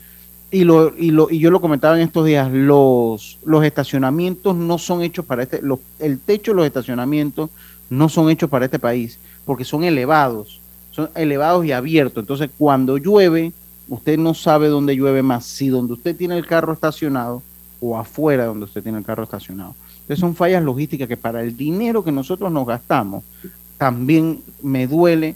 Y, 0.49 0.63
lo, 0.63 0.97
y, 0.97 1.11
lo, 1.11 1.29
y 1.29 1.37
yo 1.37 1.51
lo 1.51 1.61
comentaba 1.61 1.95
en 1.95 2.07
estos 2.07 2.25
días, 2.25 2.51
los, 2.51 3.37
los 3.45 3.63
estacionamientos 3.63 4.55
no 4.55 4.79
son 4.79 5.03
hechos 5.03 5.23
para 5.25 5.43
este, 5.43 5.61
los, 5.61 5.77
el 5.99 6.19
techo 6.19 6.51
de 6.51 6.55
los 6.55 6.65
estacionamientos 6.65 7.51
no 7.91 8.09
son 8.09 8.31
hechos 8.31 8.49
para 8.49 8.65
este 8.65 8.79
país, 8.79 9.19
porque 9.45 9.63
son 9.63 9.83
elevados, 9.83 10.59
son 10.89 11.11
elevados 11.13 11.63
y 11.67 11.71
abiertos. 11.71 12.23
Entonces, 12.23 12.49
cuando 12.57 12.97
llueve, 12.97 13.53
usted 13.89 14.17
no 14.17 14.33
sabe 14.33 14.69
dónde 14.69 14.95
llueve 14.95 15.21
más, 15.21 15.45
si 15.45 15.67
donde 15.67 15.93
usted 15.93 16.15
tiene 16.15 16.35
el 16.35 16.47
carro 16.47 16.73
estacionado 16.73 17.43
o 17.79 17.97
afuera 17.97 18.45
donde 18.45 18.65
usted 18.65 18.83
tiene 18.83 18.97
el 18.97 19.05
carro 19.05 19.23
estacionado. 19.23 19.75
Entonces, 20.01 20.19
son 20.19 20.35
fallas 20.35 20.63
logísticas 20.63 21.07
que 21.07 21.17
para 21.17 21.41
el 21.41 21.55
dinero 21.55 22.03
que 22.03 22.11
nosotros 22.11 22.51
nos 22.51 22.67
gastamos, 22.67 23.23
también 23.77 24.41
me 24.61 24.87
duele 24.87 25.35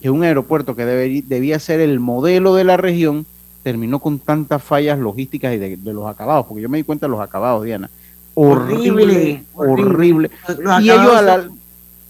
que 0.00 0.10
un 0.10 0.22
aeropuerto 0.22 0.76
que 0.76 0.84
debería, 0.84 1.22
debía 1.26 1.58
ser 1.58 1.80
el 1.80 2.00
modelo 2.00 2.54
de 2.54 2.64
la 2.64 2.76
región 2.76 3.26
terminó 3.62 3.98
con 3.98 4.18
tantas 4.18 4.62
fallas 4.62 4.98
logísticas 4.98 5.54
y 5.54 5.58
de, 5.58 5.76
de 5.76 5.92
los 5.92 6.06
acabados, 6.06 6.46
porque 6.46 6.62
yo 6.62 6.68
me 6.68 6.78
di 6.78 6.84
cuenta 6.84 7.06
de 7.06 7.10
los 7.10 7.20
acabados, 7.20 7.64
Diana. 7.64 7.90
Horrible, 8.34 9.44
Horrible, 9.54 10.30
Y 10.80 10.90
ellos 10.90 11.14
a 11.14 11.22
la, 11.22 11.50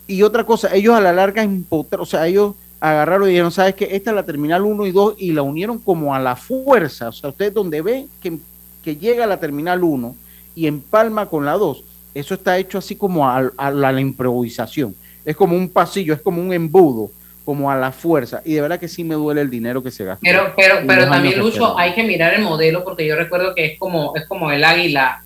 y 0.07 0.23
otra 0.23 0.45
cosa, 0.45 0.75
ellos 0.75 0.95
a 0.95 1.01
la 1.01 1.13
larga 1.13 1.43
empotraron, 1.43 2.03
o 2.03 2.07
sea, 2.07 2.27
ellos 2.27 2.55
agarraron 2.81 3.29
y 3.29 3.33
dijeron, 3.33 3.53
sabes 3.53 3.75
que 3.75 3.89
esta 3.97 4.11
es 4.11 4.17
la 4.17 4.25
terminal 4.25 4.63
1 4.63 4.87
y 4.87 4.93
2 4.93 5.15
y 5.19 5.33
la 5.33 5.43
unieron 5.43 5.79
como 5.79 6.15
a 6.15 6.19
la 6.19 6.37
fuerza. 6.37 7.09
O 7.09 7.13
sea, 7.13 7.31
ustedes 7.31 7.53
donde 7.55 7.83
ven 7.83 8.09
que, 8.21 8.39
que 8.83 8.97
llega 8.97 9.27
la 9.27 9.41
terminal 9.41 9.83
1 9.85 10.15
y 10.55 10.67
empalma 10.67 11.27
con 11.27 11.45
la 11.45 11.53
2, 11.53 11.85
eso 12.15 12.35
está 12.35 12.59
hecho 12.59 12.79
así 12.79 12.97
como 12.97 13.29
a, 13.29 13.51
a 13.57 13.71
la, 13.71 13.93
la 13.93 14.01
improvisación. 14.01 14.95
Es 15.25 15.37
como 15.37 15.57
un 15.57 15.69
pasillo, 15.69 16.15
es 16.15 16.21
como 16.21 16.43
un 16.43 16.53
embudo, 16.53 17.11
como 17.45 17.71
a 17.71 17.77
la 17.77 17.93
fuerza. 17.93 18.43
Y 18.45 18.55
de 18.55 18.61
verdad 18.61 18.81
que 18.81 18.89
sí 18.89 19.05
me 19.05 19.15
duele 19.15 19.41
el 19.41 19.51
dinero 19.51 19.83
que 19.83 19.91
se 19.91 20.05
gasta. 20.05 20.21
Pero, 20.23 20.53
pero, 20.57 20.77
pero 20.87 21.09
también, 21.09 21.39
Lucho, 21.39 21.79
hay 21.79 21.95
que 21.95 22.03
mirar 22.03 22.35
el 22.35 22.43
modelo 22.43 22.85
porque 22.85 23.07
yo 23.07 23.17
recuerdo 23.17 23.55
que 23.55 23.65
es 23.67 23.79
como, 23.79 24.15
es 24.17 24.27
como 24.27 24.51
el 24.51 24.65
águila. 24.65 25.23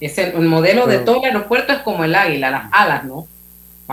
Es 0.00 0.18
el, 0.18 0.32
el 0.32 0.48
modelo 0.48 0.86
de 0.86 0.98
todo 0.98 1.18
el 1.18 1.26
aeropuerto 1.26 1.72
es 1.72 1.78
como 1.80 2.04
el 2.04 2.14
águila, 2.14 2.50
las 2.50 2.64
alas, 2.72 3.04
¿no? 3.04 3.28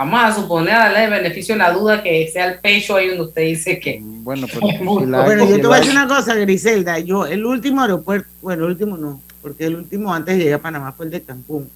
Vamos 0.00 0.18
a 0.24 0.34
suponer, 0.34 0.72
a 0.72 0.78
darle 0.84 1.04
el 1.04 1.10
beneficio 1.10 1.54
de 1.54 1.58
la 1.58 1.72
duda 1.72 2.02
que 2.02 2.26
sea 2.32 2.46
el 2.46 2.58
pecho 2.58 2.96
ahí 2.96 3.08
donde 3.08 3.24
usted 3.24 3.42
dice 3.42 3.78
que. 3.78 4.00
Bueno, 4.02 4.46
pero 4.52 4.66
si 4.66 5.06
la- 5.06 5.24
Bueno, 5.24 5.46
yo 5.46 5.60
te 5.60 5.66
voy 5.66 5.76
a 5.76 5.80
decir 5.80 5.92
una 5.92 6.08
cosa, 6.08 6.34
Griselda. 6.36 6.98
Yo, 7.00 7.26
el 7.26 7.44
último 7.44 7.82
aeropuerto, 7.82 8.26
bueno, 8.40 8.64
el 8.64 8.70
último 8.70 8.96
no, 8.96 9.20
porque 9.42 9.66
el 9.66 9.76
último 9.76 10.14
antes 10.14 10.38
de 10.38 10.44
llegar 10.44 10.60
a 10.60 10.62
Panamá 10.62 10.92
fue 10.92 11.04
el 11.04 11.12
de 11.12 11.20
Cancún. 11.20 11.68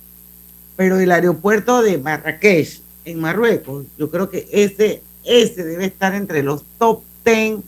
Pero 0.75 0.99
el 0.99 1.13
aeropuerto 1.13 1.83
de 1.83 1.99
Marrakech, 1.99 2.81
en 3.05 3.21
Marruecos, 3.21 3.85
yo 3.99 4.11
creo 4.11 4.31
que 4.31 4.49
ese, 4.51 5.03
ese 5.23 5.63
debe 5.63 5.85
estar 5.85 6.15
entre 6.15 6.43
los 6.43 6.63
top 6.79 7.03
10 7.27 7.59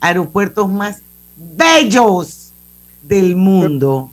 aeropuertos 0.00 0.66
más 0.70 1.02
bellos 1.36 2.52
del 3.02 3.36
mundo. 3.36 4.10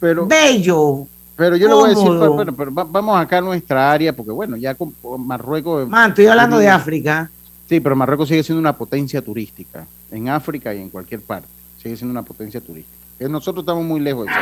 Pero, 0.00 0.26
Bello. 0.26 1.06
Pero 1.36 1.56
yo 1.56 1.66
le 1.68 1.74
voy 1.74 1.84
a 1.86 1.88
decir, 1.88 2.08
bueno, 2.28 2.54
pero 2.54 2.72
va- 2.72 2.84
vamos 2.84 3.18
acá 3.20 3.38
a 3.38 3.40
nuestra 3.40 3.90
área, 3.90 4.12
porque 4.12 4.30
bueno, 4.30 4.56
ya 4.56 4.74
con 4.74 4.94
Marruecos. 5.18 5.88
Man, 5.88 6.10
estoy 6.10 6.26
hablando 6.26 6.58
de 6.58 6.68
África. 6.68 7.30
Sí, 7.68 7.80
pero 7.80 7.96
Marruecos 7.96 8.28
sigue 8.28 8.42
siendo 8.42 8.60
una 8.60 8.76
potencia 8.76 9.20
turística, 9.22 9.86
en 10.10 10.28
África 10.28 10.72
y 10.74 10.80
en 10.80 10.90
cualquier 10.90 11.20
parte. 11.22 11.48
Sigue 11.82 11.96
siendo 11.96 12.12
una 12.12 12.22
potencia 12.22 12.60
turística. 12.60 12.96
Eh, 13.18 13.28
Nosotros 13.28 13.62
estamos 13.62 13.84
muy 13.84 14.00
lejos 14.00 14.26
de 14.26 14.32
eso. 14.32 14.40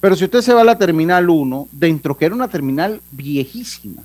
Pero 0.00 0.16
si 0.16 0.24
usted 0.24 0.42
se 0.42 0.52
va 0.52 0.60
a 0.60 0.64
la 0.64 0.76
Terminal 0.76 1.30
1, 1.30 1.68
dentro 1.72 2.16
que 2.16 2.26
era 2.26 2.34
una 2.34 2.48
terminal 2.48 3.00
viejísima, 3.10 4.02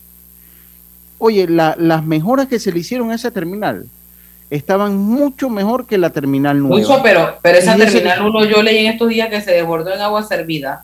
oye, 1.18 1.47
la- 1.47 1.76
las 1.78 2.06
mejoras 2.06 2.47
que 2.47 2.60
se 2.60 2.72
le 2.72 2.80
hicieron 2.80 3.12
a 3.12 3.16
esa 3.16 3.32
terminal 3.32 3.86
estaban 4.50 4.95
mucho 4.97 5.50
mejor 5.50 5.86
que 5.86 5.97
la 5.97 6.10
terminal 6.12 6.60
nueva. 6.60 6.78
Lucho, 6.80 7.00
pero, 7.04 7.38
pero 7.41 7.58
esa 7.58 7.76
terminal 7.76 8.22
1 8.26 8.45
yo 8.45 8.64
leí 8.64 8.86
en 8.86 8.93
estos 8.93 9.10
días 9.10 9.30
que 9.30 9.41
se 9.41 9.52
desbordó 9.52 9.93
en 9.93 10.00
agua 10.02 10.24
servida 10.24 10.84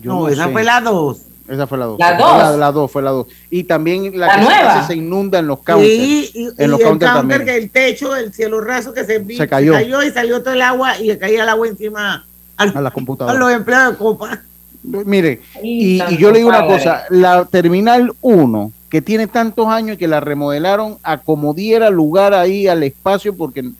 yo 0.00 0.12
No, 0.12 0.28
esa 0.28 0.46
sé. 0.46 0.52
fue 0.52 0.64
la 0.64 0.80
2. 0.80 1.18
Esa 1.46 1.66
fue 1.66 1.76
la 1.76 1.84
2. 1.84 1.98
¿La 1.98 2.16
dos? 2.16 2.38
La, 2.38 2.56
la 2.56 2.72
dos 2.72 2.90
fue 2.90 3.02
la 3.02 3.10
2. 3.10 3.26
Y 3.50 3.64
también 3.64 4.18
la, 4.18 4.26
¿La 4.28 4.34
que 4.36 4.40
se- 4.40 4.48
nueva? 4.48 4.86
se 4.86 4.94
inunda 4.96 5.38
en 5.40 5.46
los 5.46 5.58
counters. 5.60 5.90
Sí, 5.92 6.30
y, 6.34 6.44
en 6.46 6.52
y 6.58 6.66
los 6.68 6.80
el 6.80 6.86
counters 6.86 7.12
counter 7.12 7.38
también. 7.38 7.44
que 7.44 7.56
el 7.56 7.70
techo, 7.70 8.16
el 8.16 8.32
cielo 8.32 8.60
raso 8.62 8.94
que 8.94 9.04
se, 9.04 9.18
vi- 9.18 9.36
Se 9.36 9.46
cayó. 9.46 9.78
y 10.02 10.10
salió 10.10 10.42
todo 10.42 10.54
el 10.54 10.62
agua 10.62 10.98
y 10.98 11.08
le 11.08 11.18
caía 11.18 11.42
el 11.42 11.48
agua 11.50 11.68
encima 11.68 12.24
al- 12.56 12.72
A 12.76 12.80
la 12.80 12.88
a 12.88 12.92
computadora. 12.92 13.38
los 13.38 13.52
empleados 13.52 13.92
de 13.92 13.98
Copa. 13.98 14.40
Mire, 14.82 15.40
y, 15.62 16.02
y 16.02 16.16
yo 16.18 16.30
le 16.30 16.38
digo 16.38 16.48
una 16.50 16.66
cosa, 16.66 17.04
la 17.10 17.44
Terminal 17.46 18.12
1, 18.20 18.72
que 18.90 19.00
tiene 19.02 19.26
tantos 19.26 19.66
años 19.68 19.94
y 19.94 19.98
que 19.98 20.08
la 20.08 20.20
remodelaron 20.20 20.98
a 21.02 21.18
como 21.18 21.52
diera 21.54 21.90
lugar 21.90 22.32
ahí 22.34 22.68
al 22.68 22.82
espacio 22.82 23.34
porque 23.36 23.70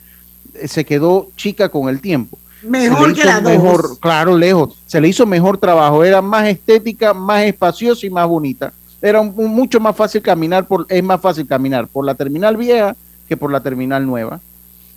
se 0.65 0.83
quedó 0.85 1.29
chica 1.35 1.69
con 1.69 1.89
el 1.89 1.99
tiempo. 2.01 2.37
Mejor 2.67 3.09
Se 3.09 3.13
que 3.13 3.19
hizo 3.21 3.27
la 3.29 3.41
dos. 3.41 3.51
mejor, 3.51 3.99
Claro, 3.99 4.37
lejos. 4.37 4.77
Se 4.85 4.99
le 5.01 5.07
hizo 5.07 5.25
mejor 5.25 5.57
trabajo, 5.57 6.03
era 6.03 6.21
más 6.21 6.47
estética, 6.47 7.13
más 7.13 7.43
espaciosa 7.43 8.05
y 8.05 8.09
más 8.09 8.27
bonita. 8.27 8.73
Era 9.01 9.21
un- 9.21 9.33
un 9.35 9.49
mucho 9.53 9.79
más 9.79 9.95
fácil 9.95 10.21
caminar, 10.21 10.65
por, 10.65 10.85
es 10.89 11.03
más 11.03 11.21
fácil 11.21 11.45
caminar 11.47 11.87
por 11.87 12.05
la 12.05 12.15
terminal 12.15 12.57
vieja 12.57 12.95
que 13.27 13.37
por 13.37 13.51
la 13.51 13.59
terminal 13.61 14.05
nueva. 14.05 14.39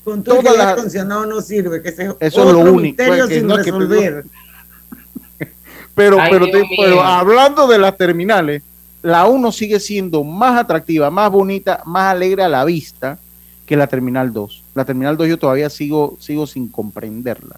Con 0.04 0.22
todo 0.22 0.36
aire 0.38 0.56
las- 0.56 0.66
acondicionado 0.68 1.26
no 1.26 1.40
sirve, 1.42 1.82
que 1.82 1.90
ese 1.90 2.06
es 2.06 2.14
Eso 2.20 2.46
es 2.46 2.52
lo 2.52 2.60
único, 2.60 2.80
misterio 2.80 3.16
pues, 3.16 3.28
que 3.28 3.34
sin 3.40 3.46
no 3.46 3.58
es 3.58 3.64
que 3.64 3.70
resolver. 3.72 4.24
Pero, 5.94 6.20
Ay, 6.20 6.30
pero, 6.30 6.46
te- 6.50 6.64
pero 6.76 7.02
hablando 7.02 7.66
de 7.66 7.76
las 7.78 7.96
terminales, 7.96 8.62
la 9.02 9.26
1 9.26 9.50
sigue 9.50 9.80
siendo 9.80 10.22
más 10.22 10.56
atractiva, 10.58 11.10
más 11.10 11.30
bonita, 11.30 11.82
más 11.86 12.12
alegre 12.12 12.44
a 12.44 12.48
la 12.48 12.64
vista 12.64 13.18
que 13.66 13.76
la 13.76 13.86
terminal 13.88 14.32
2. 14.32 14.62
La 14.79 14.85
terminal 14.85 15.16
2 15.16 15.26
yo 15.26 15.39
todavía 15.41 15.68
sigo, 15.70 16.16
sigo 16.20 16.47
sin 16.47 16.68
comprenderla, 16.68 17.57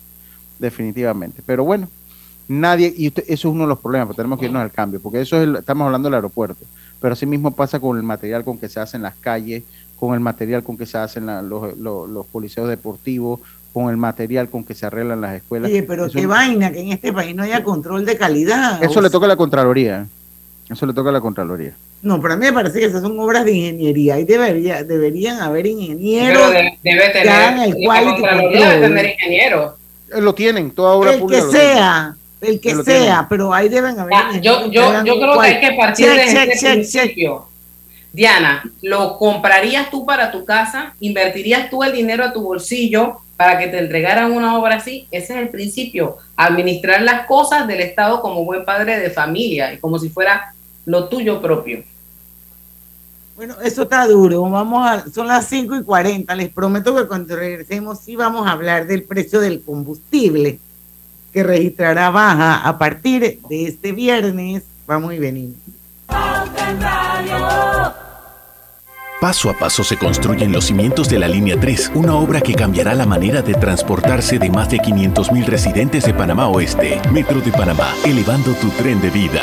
definitivamente. 0.59 1.43
Pero 1.45 1.64
bueno, 1.64 1.87
nadie, 2.49 2.95
y 2.97 3.09
usted- 3.09 3.25
eso 3.29 3.49
es 3.49 3.53
uno 3.55 3.64
de 3.64 3.68
los 3.68 3.79
problemas, 3.79 4.07
pero 4.09 4.16
tenemos 4.16 4.39
que 4.39 4.47
irnos 4.47 4.62
al 4.62 4.71
cambio, 4.73 5.01
porque 5.03 5.21
eso 5.21 5.37
es, 5.37 5.43
el- 5.45 5.57
estamos 5.57 5.85
hablando 5.85 6.09
del 6.09 6.14
aeropuerto, 6.14 6.64
pero 6.99 7.12
así 7.12 7.27
mismo 7.27 7.51
pasa 7.51 7.79
con 7.79 7.99
el 7.99 8.03
material 8.03 8.43
con 8.43 8.57
que 8.57 8.71
se 8.71 8.81
hacen 8.81 9.03
las 9.03 9.14
calles, 9.16 9.64
con 9.99 10.14
el 10.14 10.21
material 10.21 10.62
con 10.62 10.79
que 10.79 10.87
se 10.87 10.97
hacen 10.97 11.27
la- 11.27 11.43
los, 11.43 11.77
los, 11.77 12.09
los 12.09 12.25
coliseos 12.29 12.68
deportivos, 12.71 13.41
con 13.75 13.91
el 13.91 13.99
material 13.99 14.49
con 14.49 14.64
que 14.64 14.75
se 14.75 14.87
arreglan 14.87 15.21
las 15.21 15.37
escuelas. 15.37 15.71
Oye, 15.71 15.83
pero 15.83 16.07
Eso- 16.07 16.18
qué 16.18 16.27
vaina 16.27 16.73
que 16.73 16.81
en 16.81 16.93
este 16.93 17.12
país 17.12 17.37
no 17.37 17.43
haya 17.43 17.62
control 17.62 18.07
de 18.07 18.16
calidad. 18.16 18.83
eso 18.83 18.99
O 18.99 19.03
le 19.03 19.11
toca 19.11 19.27
a 19.27 19.29
la 19.29 19.37
Contraloría. 19.37 20.07
Eso 20.71 20.87
le 20.87 20.93
toca 20.95 21.11
a 21.11 21.12
la 21.12 21.21
Contraloría. 21.21 21.75
No, 22.03 22.21
pero 22.23 22.35
a 22.35 22.37
mí 22.37 22.47
me 22.47 22.53
parece 22.53 22.79
que 22.79 22.87
esas 22.87 23.03
son 23.03 23.18
obras 23.18 23.45
de 23.45 23.53
ingeniería 23.53 24.18
y 24.21 24.25
debería, 24.25 24.85
deberían 24.85 25.41
haber 25.41 25.66
ingenieros 25.66 26.39
Pero 26.39 26.51
de- 26.51 26.79
debe 26.83 27.12
que 27.12 27.21
tener, 27.23 27.77
el 27.77 27.85
Contraloría 28.14 28.68
debe 28.71 28.89
tener 28.89 29.07
ingeniero. 29.07 29.77
Eh, 30.14 30.21
Lo 30.21 30.35
tienen, 30.35 30.71
toda 30.71 30.93
obra 30.95 31.14
el 31.14 31.21
pública. 31.21 31.41
que 31.41 31.47
lo 31.47 31.51
tiene. 31.53 31.66
sea, 31.75 32.14
el 32.41 32.61
que 32.61 32.68
Que 32.71 32.75
lo 32.77 32.85
sea, 32.85 33.27
pero 33.29 33.53
ahí 33.53 33.68
deben 33.68 33.99
haber 33.99 34.12
Ya, 34.14 34.41
yo, 34.41 34.53
ingenieros 34.66 35.05
yo, 35.05 35.05
yo 35.05 35.21
creo 35.21 35.41
que 35.41 35.47
hay 35.49 35.61
que 35.61 35.73
partir 35.77 36.07
Check, 36.07 36.16
de 36.16 36.25
check, 36.25 36.37
este 36.37 36.59
check, 36.59 36.61
check. 36.61 36.73
principio. 37.03 37.47
Diana, 38.12 38.62
¿lo 38.83 39.16
comprarías 39.18 39.91
tú 39.91 40.05
para 40.05 40.31
tu 40.33 40.45
casa? 40.45 40.95
¿Invertirías 41.01 41.71
tú 41.71 41.85
el 41.85 41.93
dinero 41.93 42.25
a 42.25 42.33
tu 42.33 42.43
bolsillo 42.43 43.18
para 43.37 43.59
que 43.59 43.68
te 43.68 43.79
entregaran 43.79 44.33
una 44.33 44.59
obra 44.59 44.77
así? 44.77 45.07
Ese 45.12 45.35
es 45.35 45.39
el 45.41 45.49
principio. 45.49 46.16
Administrar 46.37 47.03
las 47.03 47.27
cosas 47.27 47.68
del 47.68 47.81
Estado 47.81 48.21
como 48.21 48.45
buen 48.45 48.64
padre 48.64 48.99
de 48.99 49.11
familia 49.11 49.73
y 49.73 49.79
como 49.79 49.99
si 49.99 50.09
fuera 50.09 50.53
lo 50.85 51.09
tuyo 51.09 51.41
propio. 51.41 51.83
Bueno, 53.37 53.55
eso 53.62 53.83
está 53.85 54.07
duro. 54.07 54.43
Vamos 54.43 54.87
a, 54.87 55.09
son 55.11 55.26
las 55.26 55.47
5 55.47 55.76
y 55.76 55.83
40. 55.83 56.35
Les 56.35 56.51
prometo 56.51 56.95
que 56.95 57.07
cuando 57.07 57.37
regresemos 57.37 57.99
sí 58.01 58.14
vamos 58.14 58.47
a 58.47 58.53
hablar 58.53 58.87
del 58.87 59.05
precio 59.05 59.41
del 59.41 59.62
combustible 59.62 60.59
que 61.33 61.43
registrará 61.43 62.11
baja 62.11 62.57
a 62.57 62.78
partir 62.78 63.41
de 63.49 63.66
este 63.66 63.93
viernes. 63.93 64.64
Vamos 64.87 65.14
y 65.14 65.18
venimos. 65.18 65.57
Paso 69.20 69.51
a 69.51 69.59
paso 69.59 69.85
se 69.85 69.99
construyen 69.99 70.51
los 70.51 70.64
cimientos 70.64 71.09
de 71.09 71.18
la 71.18 71.28
Línea 71.28 71.61
3, 71.61 71.93
una 71.95 72.14
obra 72.14 72.41
que 72.41 72.55
cambiará 72.55 72.95
la 72.95 73.05
manera 73.05 73.43
de 73.43 73.55
transportarse 73.55 74.39
de 74.39 74.49
más 74.49 74.70
de 74.70 74.78
500.000 74.78 75.45
residentes 75.45 76.05
de 76.05 76.14
Panamá 76.14 76.49
Oeste. 76.49 77.01
Metro 77.12 77.41
de 77.41 77.53
Panamá, 77.53 77.93
elevando 78.05 78.53
tu 78.55 78.70
tren 78.70 79.01
de 79.01 79.11
vida. 79.11 79.43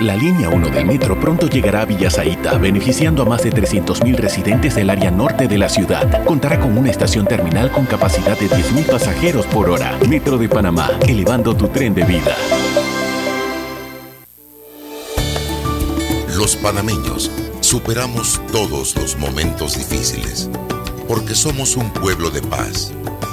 La 0.00 0.14
línea 0.14 0.48
1 0.48 0.68
del 0.70 0.86
metro 0.86 1.18
pronto 1.18 1.48
llegará 1.48 1.80
a 1.80 1.84
Villasaita, 1.84 2.56
beneficiando 2.58 3.22
a 3.22 3.24
más 3.24 3.42
de 3.42 3.50
300.000 3.50 4.14
residentes 4.14 4.76
del 4.76 4.90
área 4.90 5.10
norte 5.10 5.48
de 5.48 5.58
la 5.58 5.68
ciudad. 5.68 6.24
Contará 6.24 6.60
con 6.60 6.78
una 6.78 6.88
estación 6.88 7.26
terminal 7.26 7.72
con 7.72 7.84
capacidad 7.84 8.38
de 8.38 8.48
10.000 8.48 8.86
pasajeros 8.86 9.44
por 9.46 9.68
hora. 9.68 9.98
Metro 10.08 10.38
de 10.38 10.48
Panamá, 10.48 10.88
elevando 11.00 11.56
tu 11.56 11.66
tren 11.66 11.94
de 11.94 12.04
vida. 12.04 12.36
Los 16.36 16.54
panameños 16.54 17.32
superamos 17.60 18.40
todos 18.52 18.94
los 18.94 19.18
momentos 19.18 19.76
difíciles 19.76 20.48
porque 21.08 21.34
somos 21.34 21.76
un 21.76 21.90
pueblo 21.92 22.30
de 22.30 22.42
paz, 22.42 22.92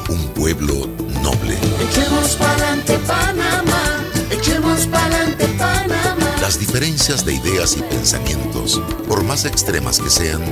un 0.09 0.27
pueblo 0.29 0.87
noble. 1.21 1.59
Echemos 1.91 2.35
pa'lante 2.37 2.97
Panamá, 3.05 4.01
echemos 4.31 4.87
pa'lante 4.87 5.45
Panamá. 5.59 6.04
Las 6.45 6.59
diferencias 6.59 7.25
de 7.25 7.33
ideas 7.33 7.75
y 7.75 7.81
pensamientos, 7.81 8.79
por 9.07 9.23
más 9.23 9.45
extremas 9.45 9.99
que 9.99 10.11
sean, 10.11 10.43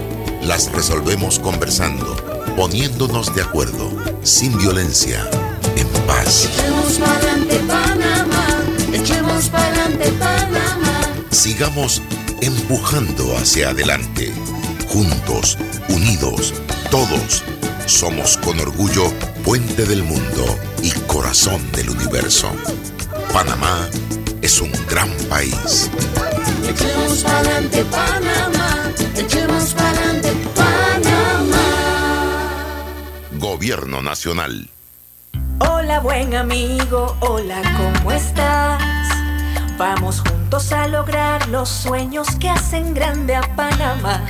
las 0.41 0.71
resolvemos 0.71 1.37
conversando, 1.37 2.15
poniéndonos 2.55 3.35
de 3.35 3.43
acuerdo, 3.43 3.91
sin 4.23 4.57
violencia, 4.57 5.29
en 5.75 5.87
paz. 6.07 6.49
Echemos 6.51 6.97
pa'lante 6.97 7.59
Panamá, 7.67 8.47
echemos 8.91 9.49
pa'lante 9.49 10.11
Panamá. 10.13 11.13
Sigamos 11.29 12.01
empujando 12.41 13.37
hacia 13.37 13.69
adelante, 13.69 14.33
juntos, 14.87 15.59
unidos, 15.89 16.55
todos. 16.89 17.43
Somos 17.85 18.37
con 18.37 18.59
orgullo 18.59 19.13
puente 19.45 19.85
del 19.85 20.01
mundo 20.01 20.57
y 20.81 20.89
corazón 21.05 21.61
del 21.71 21.91
universo. 21.91 22.49
Panamá 23.31 23.87
es 24.43 24.59
un 24.59 24.71
gran 24.87 25.09
país. 25.29 25.89
Echemos 26.67 27.23
pa'lante 27.23 27.85
Panamá, 27.85 28.91
echemos 29.15 29.73
pa'lante 29.73 30.33
Panamá. 30.53 31.65
Gobierno 33.31 34.01
Nacional. 34.01 34.69
Hola 35.59 36.01
buen 36.01 36.35
amigo, 36.35 37.15
hola, 37.21 37.61
¿cómo 37.77 38.11
estás? 38.11 38.83
Vamos 39.77 40.19
juntos 40.19 40.73
a 40.73 40.89
lograr 40.89 41.47
los 41.47 41.69
sueños 41.69 42.27
que 42.37 42.49
hacen 42.49 42.93
grande 42.93 43.35
a 43.35 43.43
Panamá. 43.55 44.25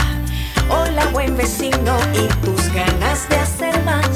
Hola 0.70 1.08
buen 1.08 1.36
vecino 1.36 1.98
y 2.14 2.28
tus 2.46 2.72
ganas 2.72 3.28
de 3.30 3.38
hacer 3.38 3.84
más. 3.84 4.08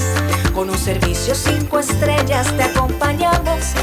Con 0.53 0.69
un 0.69 0.77
servicio 0.77 1.33
cinco 1.33 1.79
estrellas 1.79 2.55
te 2.55 2.63
acompañamos 2.63 3.73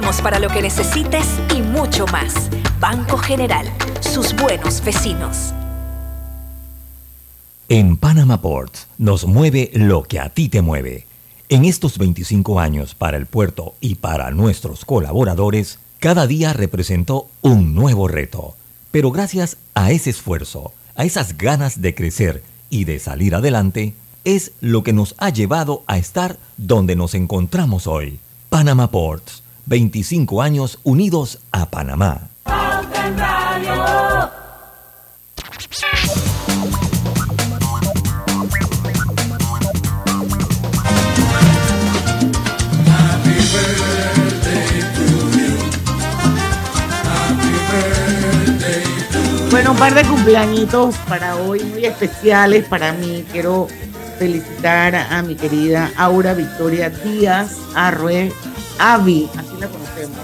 Para 0.00 0.38
lo 0.38 0.48
que 0.48 0.62
necesites 0.62 1.26
y 1.54 1.60
mucho 1.60 2.06
más. 2.06 2.48
Banco 2.80 3.18
General, 3.18 3.66
sus 4.00 4.34
buenos 4.34 4.82
vecinos. 4.82 5.52
En 7.68 7.96
Panama 7.96 8.40
Ports 8.40 8.88
nos 8.96 9.26
mueve 9.26 9.70
lo 9.74 10.02
que 10.02 10.18
a 10.18 10.30
ti 10.30 10.48
te 10.48 10.62
mueve. 10.62 11.06
En 11.50 11.64
estos 11.64 11.98
25 11.98 12.60
años 12.60 12.94
para 12.94 13.18
el 13.18 13.26
puerto 13.26 13.74
y 13.80 13.96
para 13.96 14.30
nuestros 14.30 14.84
colaboradores, 14.84 15.78
cada 15.98 16.26
día 16.26 16.54
representó 16.54 17.28
un 17.42 17.74
nuevo 17.74 18.08
reto. 18.08 18.56
Pero 18.90 19.12
gracias 19.12 19.58
a 19.74 19.90
ese 19.90 20.10
esfuerzo, 20.10 20.72
a 20.96 21.04
esas 21.04 21.36
ganas 21.36 21.82
de 21.82 21.94
crecer 21.94 22.42
y 22.70 22.84
de 22.84 22.98
salir 22.98 23.34
adelante, 23.34 23.94
es 24.24 24.52
lo 24.60 24.82
que 24.82 24.94
nos 24.94 25.14
ha 25.18 25.28
llevado 25.28 25.84
a 25.86 25.98
estar 25.98 26.38
donde 26.56 26.96
nos 26.96 27.14
encontramos 27.14 27.86
hoy. 27.86 28.18
Panama 28.48 28.90
Ports, 28.90 29.42
25 29.70 30.42
años 30.42 30.80
unidos 30.82 31.38
a 31.52 31.70
Panamá. 31.70 32.22
Bueno, 49.52 49.70
un 49.70 49.78
par 49.78 49.94
de 49.94 50.02
cumpleañitos 50.02 50.96
para 51.08 51.36
hoy 51.36 51.62
muy 51.62 51.84
especiales 51.84 52.64
para 52.64 52.92
mí. 52.92 53.24
Quiero 53.30 53.68
felicitar 54.18 54.96
a 54.96 55.22
mi 55.22 55.36
querida 55.36 55.92
Aura 55.96 56.34
Victoria 56.34 56.90
Díaz 56.90 57.56
Arrue, 57.76 58.32
Avi, 58.80 59.28
así 59.36 59.48
la 59.60 59.68
conocemos. 59.68 60.18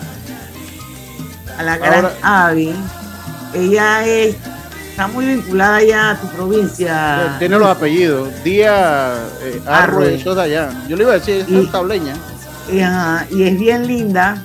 A 1.58 1.62
la 1.62 1.76
gran 1.78 2.06
Ahora-. 2.22 2.72
Ella 3.54 4.06
es, 4.06 4.36
está 4.90 5.06
muy 5.08 5.24
vinculada 5.26 5.82
ya 5.82 6.10
a 6.10 6.16
tu 6.20 6.26
provincia. 6.28 7.36
Tiene 7.38 7.58
los 7.58 7.68
apellidos. 7.68 8.28
Día 8.44 9.14
eh, 9.42 9.60
Arroyo, 9.66 9.98
Arroyo. 10.00 10.08
eso 10.16 10.34
de 10.34 10.42
allá. 10.42 10.70
Yo 10.88 10.96
le 10.96 11.02
iba 11.04 11.12
a 11.12 11.18
decir, 11.18 11.36
es 11.42 11.48
Y- 11.48 11.66
tableña. 11.68 12.14
Y, 12.70 12.80
ajá, 12.80 13.26
y 13.30 13.44
es 13.44 13.58
bien 13.58 13.86
linda. 13.86 14.42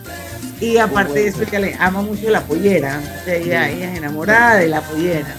Y 0.60 0.78
aparte 0.78 1.14
de 1.14 1.28
eso, 1.30 1.40
que 1.50 1.58
le 1.60 1.76
ama 1.80 2.02
mucho 2.04 2.30
la 2.30 2.42
pollera. 2.42 3.02
O 3.22 3.26
sea, 3.26 3.36
ella, 3.36 3.70
ella 3.70 3.92
es 3.94 3.98
enamorada 3.98 4.56
de 4.58 4.68
la 4.68 4.82
pollera. 4.82 5.34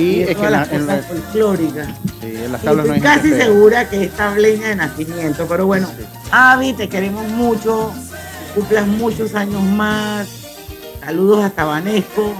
Y 0.00 0.18
de 0.20 0.32
es 0.32 0.36
que 0.38 0.44
en 0.46 0.52
la- 0.52 0.58
las 0.60 0.72
en 0.72 0.86
folclóricas. 1.04 1.88
Sí, 2.20 2.26
en 2.44 2.52
las 2.52 2.62
Y 2.62 2.64
tablas 2.66 2.86
no 2.86 2.94
estoy 2.94 3.08
hay 3.08 3.14
gente 3.16 3.28
casi 3.28 3.28
fea. 3.30 3.46
segura 3.46 3.88
que 3.88 4.04
es 4.04 4.10
tableña 4.12 4.68
de 4.68 4.76
nacimiento. 4.76 5.46
Pero 5.48 5.66
bueno, 5.66 5.88
Avi, 6.30 6.72
te 6.72 6.88
queremos 6.88 7.26
mucho. 7.28 7.92
Cumplas 8.54 8.86
muchos 8.86 9.34
años 9.34 9.62
más. 9.62 10.28
Saludos 11.04 11.44
hasta 11.44 11.64
Banesco. 11.64 12.34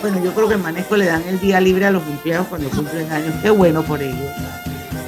Bueno, 0.00 0.22
yo 0.22 0.32
creo 0.32 0.48
que 0.48 0.54
en 0.54 0.62
le 0.96 1.06
dan 1.06 1.22
el 1.28 1.40
día 1.40 1.60
libre 1.60 1.86
a 1.86 1.90
los 1.90 2.02
empleados 2.04 2.46
cuando 2.48 2.68
cumplen 2.70 3.10
años. 3.10 3.34
Qué 3.42 3.50
bueno 3.50 3.82
por 3.82 4.00
ellos. 4.02 4.30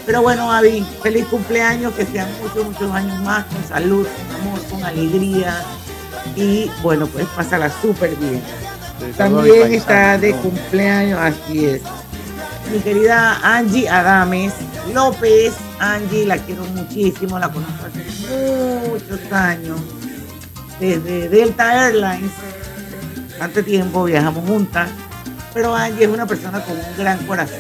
Pero 0.07 0.23
bueno, 0.23 0.51
Avi, 0.51 0.85
feliz 1.03 1.27
cumpleaños, 1.27 1.93
que 1.95 2.05
sean 2.07 2.29
muchos, 2.43 2.65
muchos 2.65 2.91
años 2.91 3.21
más, 3.23 3.45
con 3.47 3.63
salud, 3.69 4.05
con 4.07 4.41
amor, 4.41 4.61
con 4.71 4.83
alegría. 4.85 5.63
Y 6.35 6.69
bueno, 6.83 7.07
pues 7.07 7.27
pásala 7.37 7.71
súper 7.83 8.17
bien. 8.17 8.43
También 9.17 9.73
está 9.73 10.19
de 10.19 10.33
cumpleaños, 10.33 11.19
así 11.21 11.67
es. 11.67 11.83
Mi 12.73 12.79
querida 12.81 13.39
Angie 13.43 13.89
Adames 13.89 14.53
López. 14.95 15.53
Angie, 15.79 16.27
la 16.27 16.37
quiero 16.37 16.65
muchísimo, 16.65 17.39
la 17.39 17.49
conozco 17.49 17.87
hace 17.87 18.05
muchos 18.89 19.33
años. 19.33 19.81
Desde 20.79 21.29
Delta 21.29 21.87
Airlines. 21.87 22.31
Bastante 23.31 23.63
tiempo 23.63 24.05
viajamos 24.05 24.47
juntas. 24.49 24.89
Pero 25.55 25.75
Angie 25.75 26.05
es 26.05 26.11
una 26.11 26.27
persona 26.27 26.63
con 26.63 26.77
un 26.77 26.97
gran 26.97 27.19
corazón. 27.27 27.59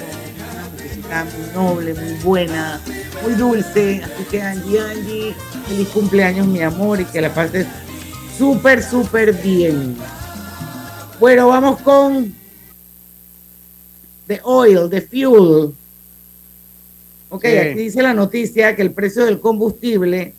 Una 1.06 1.24
muy 1.24 1.54
noble, 1.54 1.94
muy 1.94 2.12
buena, 2.22 2.80
muy 3.22 3.32
dulce. 3.32 4.02
Así 4.04 4.24
que 4.30 4.42
Angie, 4.42 4.80
Angie, 4.80 5.34
feliz 5.66 5.88
cumpleaños, 5.88 6.46
mi 6.46 6.62
amor, 6.62 7.00
y 7.00 7.04
que 7.06 7.20
la 7.20 7.30
pases 7.30 7.66
súper, 8.38 8.82
súper 8.82 9.32
bien. 9.32 9.96
Bueno, 11.20 11.48
vamos 11.48 11.80
con 11.82 12.34
The 14.26 14.40
Oil, 14.42 14.88
The 14.88 15.02
Fuel. 15.02 15.74
Ok, 17.28 17.44
Sí. 17.44 17.56
aquí 17.56 17.78
dice 17.78 18.02
la 18.02 18.14
noticia 18.14 18.74
que 18.74 18.82
el 18.82 18.92
precio 18.92 19.26
del 19.26 19.38
combustible 19.38 20.34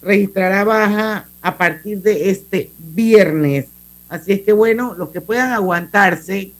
registrará 0.00 0.64
baja 0.64 1.28
a 1.42 1.58
partir 1.58 2.00
de 2.02 2.30
este 2.30 2.70
viernes. 2.78 3.66
Así 4.08 4.32
es 4.32 4.40
que 4.40 4.52
bueno, 4.52 4.94
los 4.94 5.10
que 5.10 5.20
puedan 5.20 5.52
aguantarse 5.52 6.52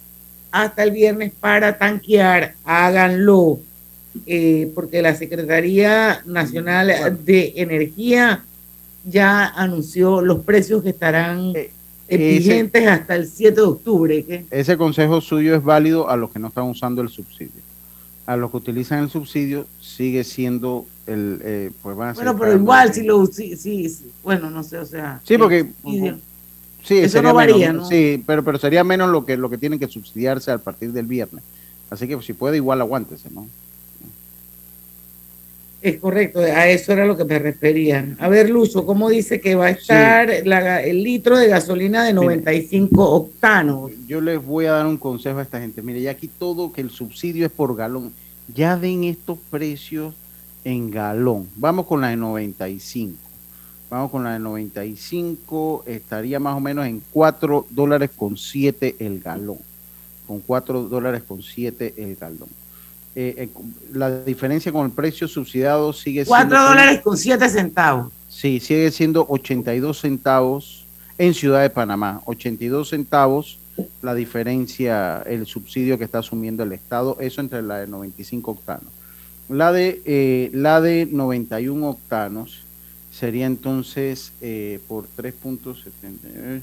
hasta 0.51 0.83
el 0.85 0.91
viernes 0.91 1.33
para 1.39 1.79
tanquear, 1.79 2.55
háganlo. 2.64 3.59
Eh, 4.27 4.70
porque 4.75 5.01
la 5.01 5.14
Secretaría 5.14 6.20
Nacional 6.27 7.18
de 7.25 7.55
Energía 7.57 8.45
ya 9.07 9.47
anunció 9.47 10.20
los 10.20 10.41
precios 10.45 10.83
que 10.83 10.91
estarán 10.91 11.53
eh, 11.57 11.70
vigentes 12.16 12.86
hasta 12.86 13.16
el 13.16 13.26
7 13.26 13.54
de 13.54 13.66
octubre. 13.66 14.24
¿qué? 14.24 14.44
Ese 14.50 14.76
consejo 14.76 15.20
suyo 15.20 15.54
es 15.54 15.62
válido 15.62 16.08
a 16.08 16.16
los 16.16 16.30
que 16.30 16.38
no 16.38 16.48
están 16.48 16.64
usando 16.64 17.02
el 17.02 17.08
subsidio. 17.08 17.62
A 18.26 18.36
los 18.36 18.50
que 18.50 18.56
utilizan 18.56 19.00
el 19.00 19.10
subsidio 19.10 19.66
sigue 19.80 20.24
siendo 20.24 20.86
el, 21.06 21.40
eh, 21.42 21.70
pues 21.82 21.96
van 21.96 22.10
a 22.10 22.12
Bueno, 22.12 22.36
pero 22.38 22.54
igual 22.54 22.94
si 22.94 23.02
lo 23.02 23.26
sí, 23.26 23.96
bueno, 24.22 24.50
no 24.50 24.62
sé, 24.62 24.78
o 24.78 24.86
sea. 24.86 25.20
Sí, 25.24 25.36
porque 25.36 25.66
sí, 26.82 26.98
eso 26.98 27.20
no 27.20 27.34
varía, 27.34 27.68
menos, 27.68 27.82
¿no? 27.82 27.88
Sí, 27.88 28.22
pero, 28.26 28.44
pero 28.44 28.58
sería 28.58 28.84
menos 28.84 29.10
lo 29.10 29.24
que 29.24 29.36
lo 29.36 29.50
que 29.50 29.58
tienen 29.58 29.78
que 29.78 29.88
subsidiarse 29.88 30.52
a 30.52 30.58
partir 30.58 30.92
del 30.92 31.06
viernes. 31.06 31.42
Así 31.90 32.06
que 32.08 32.20
si 32.22 32.32
puede 32.32 32.56
igual 32.56 32.80
aguántese, 32.80 33.28
¿no? 33.30 33.46
Es 35.83 35.99
correcto, 35.99 36.39
a 36.39 36.68
eso 36.68 36.93
era 36.93 37.05
lo 37.05 37.16
que 37.16 37.24
me 37.24 37.41
refería. 37.41 38.14
A 38.20 38.28
ver, 38.28 38.49
Lucho, 38.49 38.87
¿cómo 38.87 39.09
dice 39.11 39.41
que 39.41 39.57
va 39.57 39.66
a 39.66 39.70
estar 39.70 40.30
la- 40.45 40.80
el 40.80 41.03
litro 41.03 41.37
de 41.37 41.49
gasolina 41.49 42.05
de 42.05 42.12
95 42.12 43.11
octanos? 43.11 43.91
Yo 44.07 44.20
les 44.20 44.45
voy 44.45 44.66
a 44.66 44.72
dar 44.72 44.87
un 44.87 44.97
consejo 44.97 45.41
a 45.41 45.43
esta 45.43 45.59
gente. 45.61 45.83
Mire, 45.83 46.01
ya 46.01 46.12
aquí 46.12 46.28
todo 46.28 46.72
que 46.72 46.83
el 46.83 46.91
subsidio 46.91 47.45
es 47.47 47.51
por 47.53 47.74
galón. 47.74 48.12
Ya 48.55 48.76
den 48.76 49.03
estos 49.03 49.39
precios 49.51 50.14
en 50.64 50.89
galón. 50.93 51.49
Vamos 51.57 51.87
con 51.87 52.01
la 52.01 52.11
de 52.11 52.16
95. 52.16 53.16
Vamos 53.91 54.12
con 54.12 54.22
la 54.22 54.35
de 54.35 54.39
95. 54.39 55.83
Estaría 55.87 56.39
más 56.39 56.57
o 56.57 56.61
menos 56.61 56.87
en 56.87 57.03
4 57.12 57.66
dólares 57.70 58.11
con 58.16 58.37
7 58.37 58.95
el 59.01 59.18
galón. 59.20 59.59
Con 60.28 60.39
4 60.41 60.85
dólares 60.85 61.24
con 61.26 61.43
7 61.43 61.93
el 61.97 62.14
galón. 62.14 62.49
Eh, 63.14 63.34
eh, 63.36 63.48
la 63.92 64.22
diferencia 64.22 64.72
con 64.72 64.86
el 64.86 64.92
precio 64.92 65.28
subsidiado 65.28 65.92
sigue 65.92 66.24
4 66.24 66.48
siendo... 66.48 66.68
dólares 66.68 67.00
con 67.02 67.16
7 67.16 67.48
centavos. 67.48 68.12
Sí, 68.28 68.60
sigue 68.60 68.90
siendo 68.90 69.26
82 69.28 70.00
centavos 70.00 70.84
en 71.18 71.34
Ciudad 71.34 71.60
de 71.62 71.70
Panamá. 71.70 72.22
82 72.24 72.88
centavos 72.88 73.58
la 74.02 74.14
diferencia, 74.14 75.22
el 75.22 75.46
subsidio 75.46 75.98
que 75.98 76.04
está 76.04 76.18
asumiendo 76.18 76.62
el 76.62 76.72
Estado, 76.72 77.16
eso 77.20 77.40
entre 77.40 77.62
la 77.62 77.78
de 77.78 77.86
95 77.86 78.50
octanos. 78.50 78.92
La 79.48 79.72
de, 79.72 80.02
eh, 80.04 80.50
la 80.52 80.80
de 80.80 81.06
91 81.10 81.88
octanos 81.88 82.64
sería 83.10 83.46
entonces 83.46 84.32
eh, 84.40 84.80
por 84.88 85.06
3.70, 85.16 86.60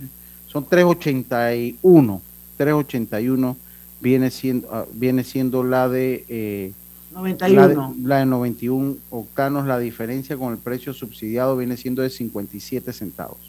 son 0.48 0.66
381, 0.66 2.22
381 2.58 3.58
viene 4.02 4.32
siendo, 4.32 4.74
ah, 4.74 4.86
viene 4.94 5.24
siendo 5.24 5.64
la 5.64 5.90
de... 5.90 6.26
eh, 6.28 6.74
91. 7.12 7.62
la 7.62 7.68
de, 7.68 8.02
la 8.04 8.20
de 8.20 8.26
91 8.28 8.98
octanos, 9.10 9.66
la 9.66 9.80
diferencia 9.80 10.38
con 10.38 10.54
el 10.54 10.60
precio 10.60 10.94
subsidiado 10.94 11.58
viene 11.58 11.76
siendo 11.76 12.02
de 12.02 12.10
57 12.10 12.94
centavos. 12.94 13.40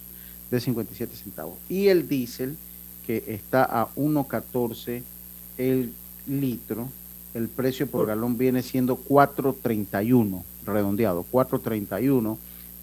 De 0.51 0.61
57 0.61 1.14
centavos. 1.14 1.57
Y 1.68 1.88
el 1.88 2.09
diésel, 2.09 2.57
que 3.07 3.22
está 3.28 3.64
a 3.64 3.88
1.14 3.94 5.03
el 5.59 5.92
litro, 6.26 6.88
el 7.34 7.48
precio 7.48 7.86
por 7.86 8.07
galón 8.07 8.38
viene 8.38 8.62
siendo 8.62 8.98
4.31, 8.98 10.42
redondeado, 10.64 11.24
4.31. 11.30 12.38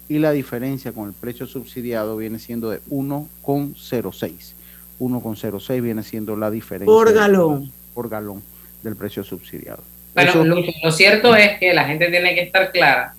Y 0.08 0.18
la 0.20 0.32
diferencia 0.32 0.92
con 0.92 1.08
el 1.08 1.12
precio 1.12 1.46
subsidiado 1.46 2.16
viene 2.16 2.38
siendo 2.38 2.70
de 2.70 2.80
1.06. 2.84 4.52
1.06 4.98 5.80
viene 5.82 6.02
siendo 6.02 6.36
la 6.36 6.50
diferencia. 6.50 6.86
Por 6.92 7.08
del- 7.08 7.16
galón. 7.16 7.72
Por 7.94 8.08
galón 8.08 8.42
del 8.82 8.96
precio 8.96 9.24
subsidiado. 9.24 9.82
Bueno, 10.14 10.30
Eso- 10.30 10.44
Lucho, 10.44 10.70
lo 10.82 10.92
cierto 10.92 11.34
es 11.36 11.58
que 11.58 11.72
la 11.74 11.84
gente 11.84 12.08
tiene 12.10 12.34
que 12.34 12.42
estar 12.42 12.70
clara 12.72 13.14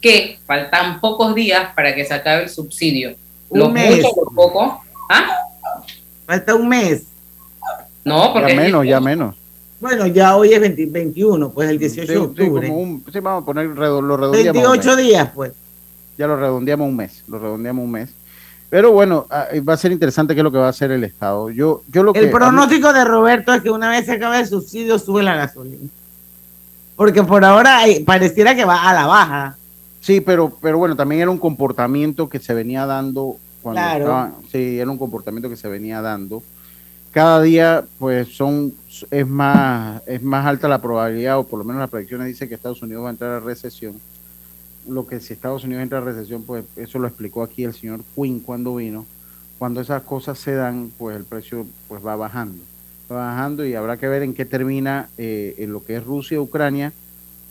que 0.00 0.38
faltan 0.46 1.00
pocos 1.00 1.34
días 1.34 1.72
para 1.74 1.94
que 1.94 2.04
se 2.04 2.14
acabe 2.14 2.44
el 2.44 2.48
subsidio. 2.48 3.14
Un 3.48 3.58
Lo 3.60 3.70
mes. 3.70 3.96
mucho, 4.02 4.08
lo 4.24 4.30
poco. 4.34 4.82
¿Ah? 5.08 5.28
Falta 6.26 6.54
un 6.54 6.68
mes. 6.68 7.04
No, 8.04 8.32
porque 8.32 8.54
ya 8.54 8.60
menos, 8.60 8.86
ya 8.86 9.00
menos. 9.00 9.34
Bueno, 9.80 10.06
ya 10.06 10.36
hoy 10.36 10.52
es 10.52 10.60
20 10.60 10.86
21, 10.86 11.50
pues 11.50 11.68
el 11.70 11.78
18 11.78 12.00
de 12.00 12.06
Sí, 12.06 12.12
sí, 12.14 12.18
octubre. 12.42 12.68
como 12.68 12.80
un- 12.80 13.04
sí, 13.12 13.20
vamos 13.20 13.42
a 13.42 13.46
poner, 13.46 13.66
lo 13.66 14.16
redondeamos. 14.16 14.56
un 14.64 14.70
28 14.72 14.96
mes. 14.96 15.06
días, 15.06 15.30
pues. 15.34 15.52
Ya 16.16 16.26
lo 16.26 16.36
redondeamos 16.36 16.88
un 16.88 16.96
mes, 16.96 17.22
lo 17.28 17.38
redondeamos 17.38 17.84
un 17.84 17.90
mes. 17.90 18.10
Pero 18.68 18.90
bueno, 18.92 19.26
ah, 19.30 19.46
va 19.66 19.74
a 19.74 19.76
ser 19.76 19.92
interesante 19.92 20.34
qué 20.34 20.40
es 20.40 20.44
lo 20.44 20.50
que 20.50 20.58
va 20.58 20.66
a 20.66 20.70
hacer 20.70 20.90
el 20.90 21.04
Estado. 21.04 21.50
Yo, 21.50 21.82
yo 21.88 22.02
lo 22.02 22.12
que, 22.12 22.18
El 22.20 22.30
pronóstico 22.30 22.92
de 22.92 23.04
Roberto 23.04 23.54
es 23.54 23.62
que 23.62 23.70
una 23.70 23.88
vez 23.90 24.06
se 24.06 24.12
acabe 24.12 24.40
el 24.40 24.46
subsidio, 24.46 24.98
sube 24.98 25.22
la 25.22 25.36
gasolina. 25.36 25.88
Porque 26.96 27.22
por 27.22 27.44
ahora 27.44 27.78
hay- 27.78 28.02
pareciera 28.04 28.54
que 28.56 28.64
va 28.64 28.88
a 28.88 28.94
la 28.94 29.06
baja. 29.06 29.56
Sí, 30.00 30.20
pero, 30.20 30.50
pero 30.60 30.78
bueno, 30.78 30.96
también 30.96 31.22
era 31.22 31.30
un 31.30 31.38
comportamiento 31.38 32.28
que 32.28 32.38
se 32.38 32.54
venía 32.54 32.86
dando 32.86 33.36
cuando 33.62 33.80
Claro. 33.80 34.34
sí, 34.50 34.78
era 34.78 34.90
un 34.90 34.98
comportamiento 34.98 35.48
que 35.48 35.56
se 35.56 35.68
venía 35.68 36.00
dando. 36.00 36.42
Cada 37.12 37.40
día, 37.42 37.84
pues, 37.98 38.28
son, 38.36 38.74
es 39.10 39.26
más, 39.26 40.02
es 40.06 40.22
más 40.22 40.44
alta 40.46 40.68
la 40.68 40.80
probabilidad, 40.80 41.38
o 41.38 41.44
por 41.44 41.58
lo 41.58 41.64
menos 41.64 41.80
las 41.80 41.90
predicciones 41.90 42.26
dicen 42.28 42.48
que 42.48 42.54
Estados 42.54 42.82
Unidos 42.82 43.04
va 43.04 43.08
a 43.08 43.12
entrar 43.12 43.30
a 43.32 43.40
recesión. 43.40 43.94
Lo 44.88 45.06
que 45.06 45.20
si 45.20 45.32
Estados 45.32 45.64
Unidos 45.64 45.82
entra 45.82 45.98
a 45.98 46.02
recesión, 46.02 46.42
pues 46.42 46.64
eso 46.76 46.98
lo 46.98 47.08
explicó 47.08 47.42
aquí 47.42 47.64
el 47.64 47.74
señor 47.74 48.02
Quinn 48.14 48.40
cuando 48.40 48.76
vino. 48.76 49.06
Cuando 49.58 49.80
esas 49.80 50.02
cosas 50.02 50.38
se 50.38 50.54
dan, 50.54 50.92
pues 50.98 51.16
el 51.16 51.24
precio 51.24 51.66
pues 51.88 52.04
va 52.04 52.14
bajando. 52.16 52.62
Va 53.10 53.16
bajando 53.16 53.64
y 53.64 53.74
habrá 53.74 53.96
que 53.96 54.08
ver 54.08 54.22
en 54.22 54.34
qué 54.34 54.44
termina 54.44 55.08
eh, 55.16 55.54
en 55.58 55.72
lo 55.72 55.84
que 55.84 55.96
es 55.96 56.04
Rusia 56.04 56.36
y 56.36 56.38
Ucrania, 56.38 56.92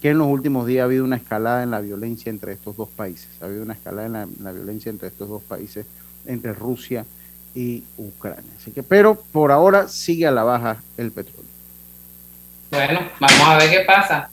que 0.01 0.09
en 0.09 0.19
los 0.19 0.27
últimos 0.27 0.67
días 0.67 0.81
ha 0.81 0.85
habido 0.85 1.03
una 1.03 1.15
escalada 1.15 1.63
en 1.63 1.71
la 1.71 1.81
violencia 1.81 2.29
entre 2.29 2.53
estos 2.53 2.77
dos 2.77 2.89
países. 2.89 3.29
Ha 3.41 3.45
habido 3.45 3.63
una 3.63 3.73
escalada 3.73 4.05
en 4.05 4.13
la, 4.13 4.23
en 4.23 4.43
la 4.43 4.51
violencia 4.51 4.89
entre 4.89 5.07
estos 5.07 5.29
dos 5.29 5.41
países, 5.41 5.85
entre 6.25 6.53
Rusia 6.53 7.05
y 7.55 7.83
Ucrania. 7.97 8.51
Así 8.59 8.71
que, 8.71 8.83
pero 8.83 9.15
por 9.15 9.51
ahora 9.51 9.87
sigue 9.87 10.27
a 10.27 10.31
la 10.31 10.43
baja 10.43 10.83
el 10.97 11.11
petróleo. 11.11 11.49
Bueno, 12.69 12.99
vamos 13.19 13.47
a 13.47 13.57
ver 13.57 13.69
qué 13.69 13.79
pasa. 13.85 14.29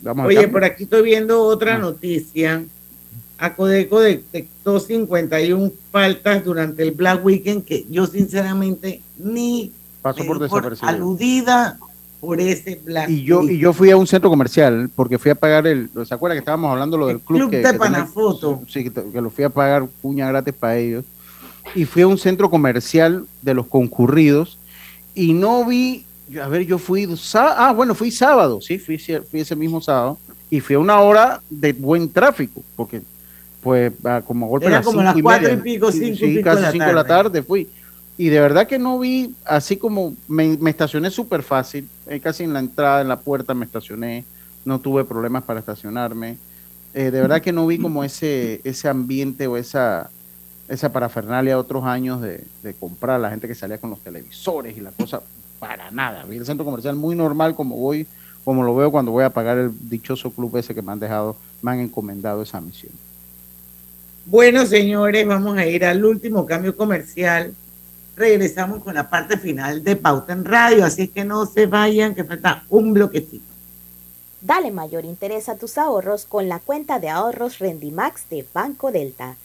Vamos 0.00 0.26
Oye, 0.26 0.46
por 0.48 0.64
aquí 0.64 0.84
estoy 0.84 1.02
viendo 1.02 1.42
otra 1.42 1.74
Ah. 1.76 1.78
noticia. 1.78 2.64
Acodeco 3.38 4.00
detectó 4.00 4.80
51 4.80 5.72
faltas 5.92 6.44
durante 6.44 6.82
el 6.82 6.90
Black 6.92 7.24
Weekend 7.24 7.64
que 7.64 7.86
yo 7.88 8.06
sinceramente 8.06 9.00
ni 9.16 9.72
Pasó 10.02 10.20
me 10.20 10.26
por 10.26 10.38
desapercibido. 10.40 10.88
aludida 10.88 11.78
por 12.20 12.40
ese 12.40 12.80
Black 12.84 13.08
Y 13.08 13.22
yo, 13.22 13.36
y 13.36 13.46
Weekend. 13.46 13.60
yo 13.60 13.72
fui 13.72 13.90
a 13.90 13.96
un 13.96 14.06
centro 14.08 14.28
comercial 14.28 14.90
porque 14.94 15.18
fui 15.18 15.30
a 15.30 15.36
pagar 15.36 15.68
el. 15.68 15.88
¿Se 16.06 16.14
acuerda 16.14 16.34
que 16.34 16.40
estábamos 16.40 16.70
hablando 16.72 16.96
lo 16.96 17.06
del 17.06 17.20
club? 17.20 17.38
Club 17.38 17.50
que, 17.50 17.56
de 17.58 17.62
que 17.62 17.68
tenía- 17.68 17.78
Panafoto. 17.78 18.62
Sí, 18.68 18.82
que, 18.84 18.90
que 18.90 19.20
lo 19.20 19.30
fui 19.30 19.44
a 19.44 19.50
pagar 19.50 19.86
puña 20.02 20.26
gratis 20.28 20.54
para 20.54 20.76
ellos. 20.76 21.04
Y 21.76 21.84
fui 21.84 22.02
a 22.02 22.08
un 22.08 22.18
centro 22.18 22.50
comercial 22.50 23.24
de 23.42 23.54
los 23.54 23.66
concurridos 23.66 24.58
y 25.14 25.32
no 25.32 25.64
vi. 25.64 26.04
Yo- 26.28 26.44
A 26.44 26.48
ver, 26.48 26.64
yo 26.66 26.78
fui. 26.78 27.08
Ah, 27.34 27.72
bueno, 27.74 27.94
fui 27.94 28.10
sábado, 28.10 28.60
sí, 28.60 28.78
fui, 28.78 28.98
fui 28.98 29.40
ese 29.40 29.56
mismo 29.56 29.80
sábado. 29.80 30.18
Y 30.50 30.60
fui 30.60 30.76
a 30.76 30.78
una 30.78 30.98
hora 31.00 31.42
de 31.50 31.72
buen 31.74 32.10
tráfico 32.10 32.62
porque, 32.74 33.02
pues, 33.62 33.92
a 34.04 34.22
como 34.22 34.46
a 34.46 34.48
golpe 34.48 34.66
Era 34.66 34.76
las 34.76 34.86
como 34.86 35.00
cinco 35.00 35.04
las 35.04 35.16
y 35.18 35.22
cuatro 35.22 35.48
media. 35.48 35.58
y 35.58 35.62
pico, 35.62 35.92
Sí, 35.92 35.98
cinco 35.98 36.12
y 36.12 36.16
sí, 36.16 36.26
pico 36.38 36.44
casi 36.44 36.62
de 36.62 36.72
cinco 36.72 36.84
de 36.86 36.92
la 36.94 37.04
tarde. 37.04 37.24
tarde 37.30 37.42
fui. 37.42 37.68
Y 38.16 38.28
de 38.30 38.40
verdad 38.40 38.66
que 38.66 38.78
no 38.78 38.98
vi, 38.98 39.34
así 39.44 39.76
como 39.76 40.16
me, 40.26 40.56
me 40.56 40.70
estacioné 40.70 41.10
súper 41.10 41.42
fácil, 41.42 41.86
eh, 42.08 42.18
casi 42.18 42.44
en 42.44 42.52
la 42.52 42.58
entrada, 42.60 43.00
en 43.02 43.08
la 43.08 43.20
puerta 43.20 43.52
me 43.54 43.64
estacioné, 43.66 44.24
no 44.64 44.80
tuve 44.80 45.04
problemas 45.04 45.44
para 45.44 45.60
estacionarme. 45.60 46.36
Eh, 46.94 47.10
de 47.10 47.20
verdad 47.20 47.42
que 47.42 47.52
no 47.52 47.66
vi 47.66 47.78
como 47.78 48.02
ese, 48.02 48.60
ese 48.64 48.88
ambiente 48.88 49.46
o 49.46 49.56
esa, 49.58 50.10
esa 50.68 50.90
parafernalia 50.92 51.52
de 51.52 51.60
otros 51.60 51.84
años 51.84 52.20
de, 52.22 52.44
de 52.62 52.74
comprar, 52.74 53.20
la 53.20 53.30
gente 53.30 53.46
que 53.46 53.54
salía 53.54 53.78
con 53.78 53.90
los 53.90 54.00
televisores 54.00 54.76
y 54.76 54.80
la 54.80 54.90
cosa, 54.90 55.20
para 55.58 55.90
nada. 55.90 56.24
Vi 56.24 56.36
el 56.36 56.46
centro 56.46 56.64
comercial 56.64 56.96
muy 56.96 57.14
normal 57.14 57.54
como 57.54 57.76
voy, 57.76 58.06
como 58.44 58.62
lo 58.62 58.74
veo 58.74 58.90
cuando 58.90 59.12
voy 59.12 59.24
a 59.24 59.30
pagar 59.30 59.58
el 59.58 59.88
dichoso 59.88 60.30
club 60.30 60.56
ese 60.56 60.74
que 60.74 60.82
me 60.82 60.92
han 60.92 61.00
dejado, 61.00 61.36
me 61.62 61.72
han 61.72 61.80
encomendado 61.80 62.42
esa 62.42 62.60
misión. 62.60 62.92
Bueno, 64.26 64.66
señores, 64.66 65.26
vamos 65.26 65.56
a 65.56 65.66
ir 65.66 65.84
al 65.84 66.04
último 66.04 66.44
cambio 66.44 66.76
comercial. 66.76 67.54
Regresamos 68.14 68.82
con 68.82 68.94
la 68.94 69.08
parte 69.08 69.38
final 69.38 69.82
de 69.82 69.96
Pauta 69.96 70.32
en 70.32 70.44
Radio, 70.44 70.84
así 70.84 71.02
es 71.02 71.10
que 71.10 71.24
no 71.24 71.46
se 71.46 71.66
vayan, 71.66 72.14
que 72.14 72.24
falta 72.24 72.64
un 72.68 72.92
bloquecito. 72.92 73.44
Dale 74.40 74.70
mayor 74.70 75.04
interés 75.04 75.48
a 75.48 75.56
tus 75.56 75.78
ahorros 75.78 76.24
con 76.24 76.48
la 76.48 76.58
cuenta 76.58 76.98
de 77.00 77.08
ahorros 77.08 77.58
Rendimax 77.58 78.28
de 78.28 78.46
Banco 78.52 78.92
Delta. 78.92 79.36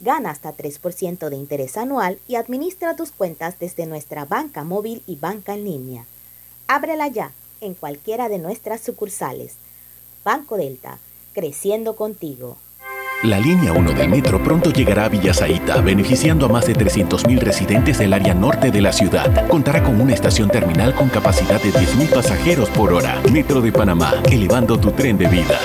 Gana 0.00 0.30
hasta 0.30 0.56
3% 0.56 1.28
de 1.28 1.36
interés 1.36 1.76
anual 1.76 2.18
y 2.28 2.36
administra 2.36 2.94
tus 2.94 3.10
cuentas 3.10 3.58
desde 3.58 3.86
nuestra 3.86 4.24
banca 4.24 4.62
móvil 4.64 5.02
y 5.06 5.16
banca 5.16 5.54
en 5.54 5.64
línea. 5.64 6.04
Ábrela 6.68 7.08
ya 7.08 7.32
en 7.60 7.74
cualquiera 7.74 8.28
de 8.28 8.38
nuestras 8.38 8.80
sucursales. 8.80 9.54
Banco 10.24 10.56
Delta, 10.56 10.98
creciendo 11.32 11.96
contigo. 11.96 12.56
La 13.24 13.40
línea 13.40 13.72
1 13.72 13.94
del 13.94 14.08
metro 14.08 14.40
pronto 14.40 14.70
llegará 14.70 15.06
a 15.06 15.08
Villasaita, 15.08 15.80
beneficiando 15.80 16.46
a 16.46 16.48
más 16.48 16.66
de 16.66 16.74
300.000 16.74 17.40
residentes 17.40 17.98
del 17.98 18.12
área 18.12 18.32
norte 18.32 18.70
de 18.70 18.80
la 18.80 18.92
ciudad. 18.92 19.48
Contará 19.48 19.82
con 19.82 20.00
una 20.00 20.14
estación 20.14 20.48
terminal 20.48 20.94
con 20.94 21.08
capacidad 21.08 21.60
de 21.60 21.72
10.000 21.72 22.14
pasajeros 22.14 22.70
por 22.70 22.92
hora. 22.92 23.20
Metro 23.32 23.60
de 23.60 23.72
Panamá, 23.72 24.14
elevando 24.30 24.78
tu 24.78 24.92
tren 24.92 25.18
de 25.18 25.26
vida. 25.26 25.58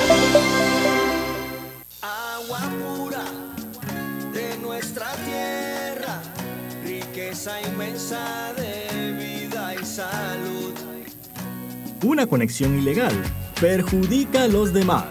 Una 12.03 12.27
conexión 12.27 12.77
ilegal 12.77 13.13
perjudica 13.61 14.43
a 14.43 14.47
los 14.49 14.73
demás. 14.73 15.07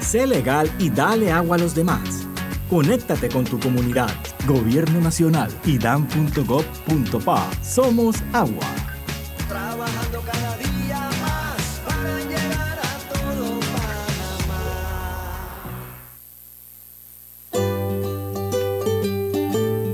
Sé 0.00 0.28
legal 0.28 0.70
y 0.78 0.88
dale 0.88 1.32
agua 1.32 1.56
a 1.56 1.58
los 1.58 1.74
demás. 1.74 2.24
Conéctate 2.68 3.28
con 3.28 3.42
tu 3.42 3.58
comunidad. 3.58 4.14
Gobierno 4.46 5.00
Nacional 5.00 5.50
y 5.64 5.76
dan.gov.pa. 5.76 7.50
Somos 7.64 8.22
agua. 8.32 8.64
Trabajando 9.48 10.20
cada 10.20 10.56
día 10.56 11.10
más 11.20 11.80
para 11.84 12.18
llegar 12.20 12.78
a 12.78 12.98
todo 13.12 13.60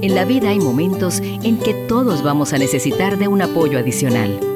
En 0.02 0.14
la 0.14 0.26
vida 0.26 0.50
hay 0.50 0.58
momentos 0.58 1.20
en 1.20 1.58
que 1.58 1.72
todos 1.88 2.22
vamos 2.22 2.52
a 2.52 2.58
necesitar 2.58 3.16
de 3.16 3.26
un 3.26 3.40
apoyo 3.40 3.78
adicional. 3.78 4.55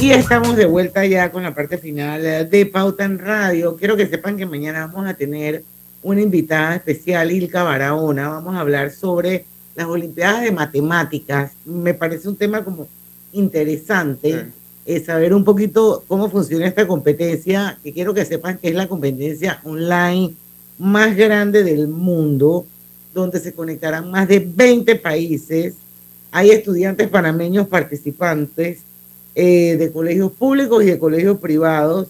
Y 0.00 0.10
estamos 0.10 0.54
de 0.56 0.66
vuelta 0.66 1.06
ya 1.06 1.32
con 1.32 1.42
la 1.42 1.54
parte 1.54 1.78
final 1.78 2.50
de 2.50 2.66
Pauta 2.66 3.04
en 3.04 3.18
Radio. 3.18 3.76
Quiero 3.76 3.96
que 3.96 4.06
sepan 4.06 4.36
que 4.36 4.44
mañana 4.44 4.86
vamos 4.86 5.08
a 5.08 5.14
tener 5.14 5.64
una 6.02 6.20
invitada 6.20 6.76
especial, 6.76 7.32
Ilka 7.32 7.62
Barahona. 7.62 8.28
Vamos 8.28 8.54
a 8.54 8.60
hablar 8.60 8.90
sobre 8.90 9.46
las 9.74 9.86
Olimpiadas 9.86 10.42
de 10.42 10.52
Matemáticas. 10.52 11.52
Me 11.64 11.94
parece 11.94 12.28
un 12.28 12.36
tema 12.36 12.62
como 12.62 12.86
interesante 13.32 14.48
eh, 14.84 15.00
saber 15.00 15.32
un 15.32 15.42
poquito 15.42 16.04
cómo 16.06 16.28
funciona 16.28 16.66
esta 16.66 16.86
competencia, 16.86 17.78
que 17.82 17.94
quiero 17.94 18.12
que 18.12 18.26
sepan 18.26 18.58
que 18.58 18.68
es 18.68 18.74
la 18.74 18.86
competencia 18.86 19.60
online 19.64 20.34
más 20.78 21.16
grande 21.16 21.64
del 21.64 21.88
mundo, 21.88 22.66
donde 23.14 23.40
se 23.40 23.54
conectarán 23.54 24.10
más 24.10 24.28
de 24.28 24.40
20 24.40 24.96
países 24.96 25.76
hay 26.36 26.50
estudiantes 26.50 27.06
panameños 27.06 27.68
participantes 27.68 28.80
eh, 29.36 29.76
de 29.76 29.92
colegios 29.92 30.32
públicos 30.32 30.82
y 30.82 30.86
de 30.86 30.98
colegios 30.98 31.38
privados. 31.38 32.08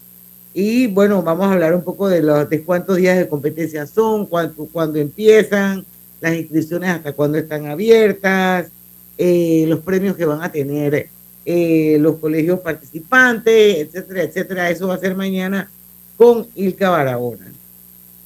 Y 0.55 0.87
bueno, 0.87 1.23
vamos 1.23 1.47
a 1.47 1.53
hablar 1.53 1.75
un 1.75 1.85
poco 1.85 2.09
de, 2.09 2.23
los, 2.23 2.49
de 2.49 2.63
cuántos 2.63 2.97
días 2.97 3.19
de 3.19 3.29
competencia 3.29 3.87
son, 3.87 4.25
cuánto, 4.25 4.67
cuándo 4.73 4.99
empiezan, 4.99 5.85
las 6.23 6.37
inscripciones 6.37 6.89
hasta 6.89 7.13
cuándo 7.13 7.37
están 7.37 7.67
abiertas, 7.67 8.71
eh, 9.19 9.67
los 9.69 9.81
premios 9.81 10.17
que 10.17 10.25
van 10.25 10.43
a 10.43 10.51
tener 10.51 11.11
eh, 11.45 11.99
los 12.01 12.17
colegios 12.17 12.61
participantes, 12.61 13.77
etcétera, 13.77 14.23
etcétera. 14.23 14.71
Eso 14.71 14.89
va 14.89 14.95
a 14.95 14.99
ser 15.01 15.15
mañana 15.15 15.71
con 16.17 16.47
Ilka 16.55 16.89
Barahona. 16.89 17.53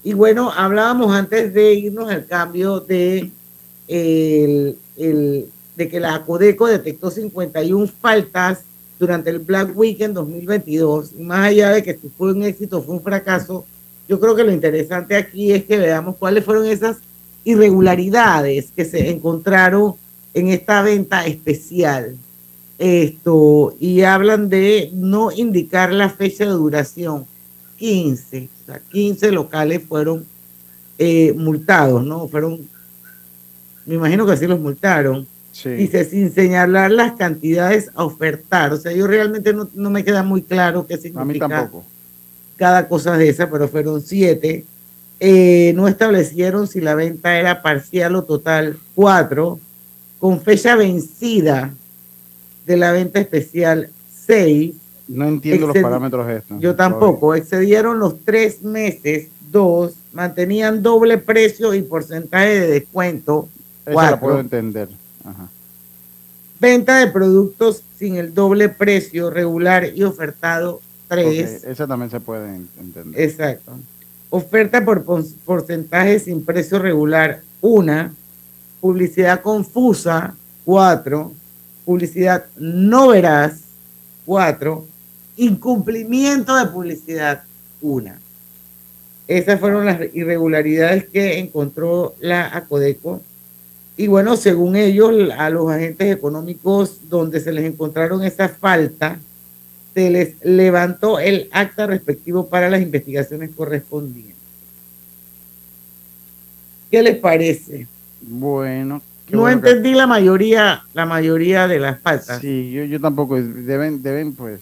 Y 0.04 0.12
bueno, 0.12 0.52
hablábamos 0.52 1.12
antes 1.12 1.52
de 1.52 1.74
irnos 1.74 2.08
al 2.08 2.24
cambio 2.24 2.78
de, 2.78 3.32
el, 3.88 4.78
el, 4.96 5.48
de 5.78 5.88
que 5.88 6.00
la 6.00 6.24
Codeco 6.24 6.66
detectó 6.66 7.08
51 7.08 7.86
faltas 7.86 8.64
durante 8.98 9.30
el 9.30 9.38
Black 9.38 9.78
Weekend 9.78 10.12
2022. 10.12 11.12
Y 11.16 11.22
más 11.22 11.46
allá 11.46 11.70
de 11.70 11.84
que 11.84 11.94
si 11.94 12.08
fue 12.08 12.32
un 12.32 12.42
éxito 12.42 12.82
fue 12.82 12.96
un 12.96 13.02
fracaso, 13.02 13.64
yo 14.08 14.18
creo 14.18 14.34
que 14.34 14.42
lo 14.42 14.52
interesante 14.52 15.14
aquí 15.14 15.52
es 15.52 15.64
que 15.64 15.78
veamos 15.78 16.16
cuáles 16.16 16.44
fueron 16.44 16.66
esas 16.66 16.96
irregularidades 17.44 18.72
que 18.74 18.84
se 18.84 19.08
encontraron 19.08 19.94
en 20.34 20.48
esta 20.48 20.82
venta 20.82 21.24
especial. 21.26 22.16
Esto, 22.76 23.74
y 23.78 24.02
hablan 24.02 24.48
de 24.48 24.90
no 24.92 25.30
indicar 25.30 25.92
la 25.92 26.10
fecha 26.10 26.44
de 26.44 26.50
duración. 26.50 27.24
15, 27.76 28.48
o 28.62 28.66
sea, 28.66 28.80
15 28.90 29.30
locales 29.30 29.82
fueron 29.88 30.26
eh, 30.98 31.32
multados, 31.36 32.04
¿no? 32.04 32.26
Fueron, 32.26 32.68
me 33.86 33.94
imagino 33.94 34.26
que 34.26 34.32
así 34.32 34.48
los 34.48 34.58
multaron. 34.58 35.24
Dice, 35.64 36.04
sin 36.04 36.32
señalar 36.32 36.90
las 36.90 37.12
cantidades 37.12 37.90
a 37.94 38.04
ofertar. 38.04 38.72
O 38.72 38.76
sea, 38.76 38.92
yo 38.92 39.06
realmente 39.06 39.52
no, 39.52 39.68
no 39.74 39.90
me 39.90 40.04
queda 40.04 40.22
muy 40.22 40.42
claro 40.42 40.86
qué 40.86 40.96
significa. 40.96 41.22
A 41.22 41.24
mí 41.24 41.38
tampoco. 41.38 41.84
Cada 42.56 42.88
cosa 42.88 43.16
de 43.16 43.28
esa, 43.28 43.50
pero 43.50 43.68
fueron 43.68 44.00
siete. 44.00 44.64
Eh, 45.20 45.72
no 45.74 45.88
establecieron 45.88 46.68
si 46.68 46.80
la 46.80 46.94
venta 46.94 47.38
era 47.38 47.62
parcial 47.62 48.14
o 48.16 48.24
total. 48.24 48.78
Cuatro. 48.94 49.58
Con 50.18 50.40
fecha 50.40 50.76
vencida 50.76 51.72
de 52.66 52.76
la 52.76 52.92
venta 52.92 53.18
especial. 53.18 53.90
Seis. 54.14 54.74
No 55.08 55.26
entiendo 55.26 55.68
los 55.68 55.78
parámetros 55.78 56.28
estos. 56.30 56.60
Yo 56.60 56.76
tampoco. 56.76 57.34
Excedieron 57.34 57.98
los 57.98 58.20
tres 58.24 58.62
meses. 58.62 59.28
Dos. 59.50 59.94
Mantenían 60.12 60.82
doble 60.82 61.18
precio 61.18 61.74
y 61.74 61.82
porcentaje 61.82 62.60
de 62.60 62.66
descuento. 62.68 63.48
Eso 63.86 64.10
lo 64.10 64.20
puedo 64.20 64.40
entender. 64.40 64.88
Ajá. 65.24 65.48
Venta 66.60 66.98
de 66.98 67.06
productos 67.08 67.82
sin 67.96 68.16
el 68.16 68.34
doble 68.34 68.68
precio 68.68 69.30
regular 69.30 69.92
y 69.94 70.02
ofertado 70.02 70.80
3. 71.08 71.26
Okay, 71.26 71.70
esa 71.70 71.86
también 71.86 72.10
se 72.10 72.20
puede 72.20 72.54
entender. 72.78 73.20
Exacto. 73.20 73.78
Oferta 74.30 74.84
por 74.84 75.04
porcentaje 75.44 76.18
sin 76.18 76.44
precio 76.44 76.78
regular 76.78 77.42
1. 77.60 78.14
Publicidad 78.80 79.40
confusa 79.40 80.34
4. 80.64 81.32
Publicidad 81.84 82.46
no 82.56 83.08
veraz 83.08 83.60
4. 84.26 84.86
Incumplimiento 85.36 86.56
de 86.56 86.66
publicidad 86.66 87.44
1. 87.80 88.12
Esas 89.28 89.60
fueron 89.60 89.86
las 89.86 90.00
irregularidades 90.12 91.08
que 91.08 91.38
encontró 91.38 92.14
la 92.20 92.56
Acodeco 92.56 93.22
y 93.98 94.06
bueno, 94.06 94.36
según 94.36 94.76
ellos, 94.76 95.12
a 95.36 95.50
los 95.50 95.68
agentes 95.68 96.14
económicos 96.14 97.10
donde 97.10 97.40
se 97.40 97.50
les 97.50 97.64
encontraron 97.64 98.22
esa 98.22 98.48
falta, 98.48 99.18
se 99.92 100.08
les 100.08 100.36
levantó 100.44 101.18
el 101.18 101.48
acta 101.50 101.88
respectivo 101.88 102.48
para 102.48 102.70
las 102.70 102.80
investigaciones 102.80 103.50
correspondientes. 103.56 104.36
¿Qué 106.92 107.02
les 107.02 107.16
parece? 107.16 107.88
Bueno. 108.20 109.02
No 109.30 109.40
bueno 109.40 109.58
entendí 109.58 109.90
que... 109.90 109.96
la 109.96 110.06
mayoría, 110.06 110.84
la 110.94 111.04
mayoría 111.04 111.66
de 111.66 111.80
las 111.80 111.98
faltas. 111.98 112.40
Sí, 112.40 112.70
yo, 112.70 112.84
yo 112.84 113.00
tampoco. 113.00 113.34
Deben, 113.42 114.00
deben, 114.00 114.32
pues, 114.32 114.60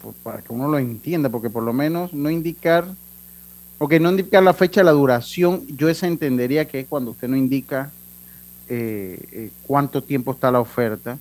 pues, 0.00 0.14
para 0.22 0.42
que 0.42 0.52
uno 0.52 0.68
lo 0.68 0.78
entienda, 0.78 1.28
porque 1.28 1.50
por 1.50 1.64
lo 1.64 1.72
menos 1.72 2.14
no 2.14 2.30
indicar, 2.30 2.86
o 3.78 3.88
que 3.88 3.98
no 3.98 4.10
indicar 4.10 4.44
la 4.44 4.54
fecha 4.54 4.84
la 4.84 4.92
duración, 4.92 5.66
yo 5.66 5.88
esa 5.88 6.06
entendería 6.06 6.68
que 6.68 6.78
es 6.78 6.86
cuando 6.86 7.10
usted 7.10 7.26
no 7.26 7.36
indica 7.36 7.90
eh, 8.68 9.18
eh, 9.32 9.50
cuánto 9.66 10.02
tiempo 10.02 10.32
está 10.32 10.50
la 10.50 10.60
oferta, 10.60 11.18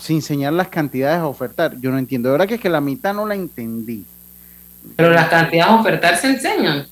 sin 0.00 0.16
enseñar 0.16 0.52
las 0.52 0.68
cantidades 0.68 1.18
a 1.18 1.26
ofertar. 1.26 1.78
Yo 1.80 1.90
no 1.90 1.98
entiendo. 1.98 2.28
De 2.28 2.32
verdad 2.32 2.48
que 2.48 2.54
es 2.54 2.60
que 2.60 2.68
la 2.68 2.80
mitad 2.80 3.14
no 3.14 3.26
la 3.26 3.34
entendí. 3.34 4.04
Pero 4.96 5.10
las 5.10 5.28
cantidades 5.28 5.72
a 5.72 5.80
ofertar 5.80 6.16
se 6.16 6.28
enseñan. 6.28 6.86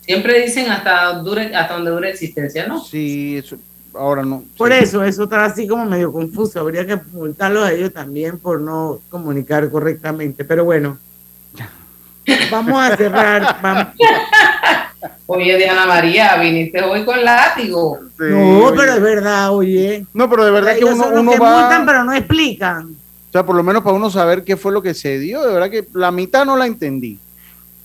Siempre 0.00 0.42
dicen 0.42 0.70
hasta 0.70 1.14
dure, 1.14 1.54
hasta 1.54 1.74
donde 1.74 1.90
dure 1.90 2.10
existencia, 2.10 2.66
¿no? 2.66 2.82
Sí, 2.84 3.38
eso, 3.38 3.56
ahora 3.94 4.22
no. 4.22 4.44
Por 4.56 4.70
sí. 4.70 4.78
eso, 4.82 5.02
eso 5.02 5.24
está 5.24 5.44
así 5.46 5.66
como 5.66 5.86
medio 5.86 6.12
confuso. 6.12 6.60
Habría 6.60 6.86
que 6.86 6.96
multarlos 7.12 7.64
a 7.64 7.72
ellos 7.72 7.92
también 7.92 8.38
por 8.38 8.60
no 8.60 9.00
comunicar 9.08 9.70
correctamente. 9.70 10.44
Pero 10.44 10.64
bueno, 10.64 10.98
vamos 12.50 12.78
a 12.78 12.96
cerrar. 12.96 13.58
Vamos. 13.62 13.86
Oye, 15.26 15.56
Diana 15.56 15.86
María, 15.86 16.36
viniste 16.36 16.82
hoy 16.82 17.04
con 17.04 17.22
látigo. 17.24 17.98
Sí, 18.16 18.24
no, 18.28 18.66
oye. 18.66 18.76
pero 18.76 18.92
es 18.94 19.00
verdad, 19.02 19.52
oye. 19.52 20.06
No, 20.12 20.28
pero 20.28 20.44
de 20.44 20.50
verdad 20.50 20.76
que 20.76 20.84
uno, 20.84 21.08
uno 21.12 21.32
que 21.32 21.38
va. 21.38 21.60
Multan, 21.60 21.86
pero 21.86 22.04
no 22.04 22.12
explican. 22.12 22.96
O 23.28 23.32
sea, 23.32 23.44
por 23.44 23.56
lo 23.56 23.62
menos 23.62 23.82
para 23.82 23.96
uno 23.96 24.10
saber 24.10 24.44
qué 24.44 24.56
fue 24.56 24.72
lo 24.72 24.82
que 24.82 24.94
se 24.94 25.18
dio, 25.18 25.42
de 25.42 25.52
verdad 25.52 25.70
que 25.70 25.86
la 25.92 26.10
mitad 26.10 26.44
no 26.44 26.56
la 26.56 26.66
entendí. 26.66 27.18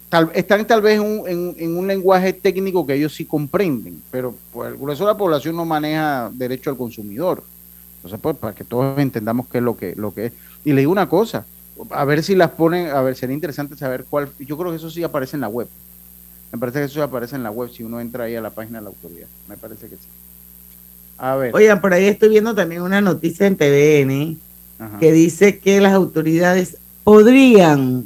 Tal, 0.09 0.31
están 0.33 0.65
tal 0.65 0.81
vez 0.81 0.99
un, 0.99 1.23
en, 1.27 1.55
en, 1.57 1.77
un 1.77 1.85
lenguaje 1.85 2.33
técnico 2.33 2.85
que 2.85 2.95
ellos 2.95 3.13
sí 3.13 3.25
comprenden, 3.25 4.01
pero 4.09 4.33
pues, 4.51 4.71
el 4.71 4.77
grueso 4.77 5.05
de 5.05 5.11
la 5.11 5.17
población 5.17 5.55
no 5.55 5.65
maneja 5.65 6.31
derecho 6.33 6.71
al 6.71 6.77
consumidor. 6.77 7.43
Entonces, 7.97 8.19
pues, 8.21 8.35
para 8.37 8.55
que 8.55 8.63
todos 8.63 8.97
entendamos 8.97 9.47
qué 9.47 9.59
es 9.59 9.63
lo 9.63 9.77
que, 9.77 9.93
lo 9.95 10.13
que 10.13 10.27
es. 10.27 10.33
Y 10.63 10.73
le 10.73 10.81
digo 10.81 10.91
una 10.91 11.09
cosa, 11.09 11.45
a 11.91 12.05
ver 12.05 12.23
si 12.23 12.35
las 12.35 12.51
ponen, 12.51 12.87
a 12.87 13.01
ver, 13.01 13.15
sería 13.15 13.33
interesante 13.33 13.75
saber 13.75 14.05
cuál, 14.09 14.29
yo 14.39 14.57
creo 14.57 14.71
que 14.71 14.77
eso 14.77 14.89
sí 14.89 15.03
aparece 15.03 15.37
en 15.37 15.41
la 15.41 15.47
web. 15.47 15.67
Me 16.51 16.57
parece 16.57 16.79
que 16.79 16.85
eso 16.85 17.03
aparece 17.03 17.35
en 17.35 17.43
la 17.43 17.51
web 17.51 17.69
si 17.69 17.83
uno 17.83 17.99
entra 17.99 18.23
ahí 18.23 18.35
a 18.35 18.41
la 18.41 18.49
página 18.49 18.79
de 18.79 18.83
la 18.83 18.89
autoridad. 18.89 19.27
Me 19.47 19.55
parece 19.55 19.87
que 19.87 19.95
sí. 19.95 20.07
A 21.17 21.35
ver. 21.35 21.53
Oigan, 21.53 21.81
por 21.81 21.93
ahí 21.93 22.05
estoy 22.05 22.29
viendo 22.29 22.55
también 22.55 22.81
una 22.81 23.01
noticia 23.01 23.45
en 23.45 23.55
TVN 23.57 24.37
Ajá. 24.79 24.99
que 24.99 25.11
dice 25.11 25.59
que 25.59 25.81
las 25.81 25.93
autoridades 25.93 26.77
podrían, 27.03 28.05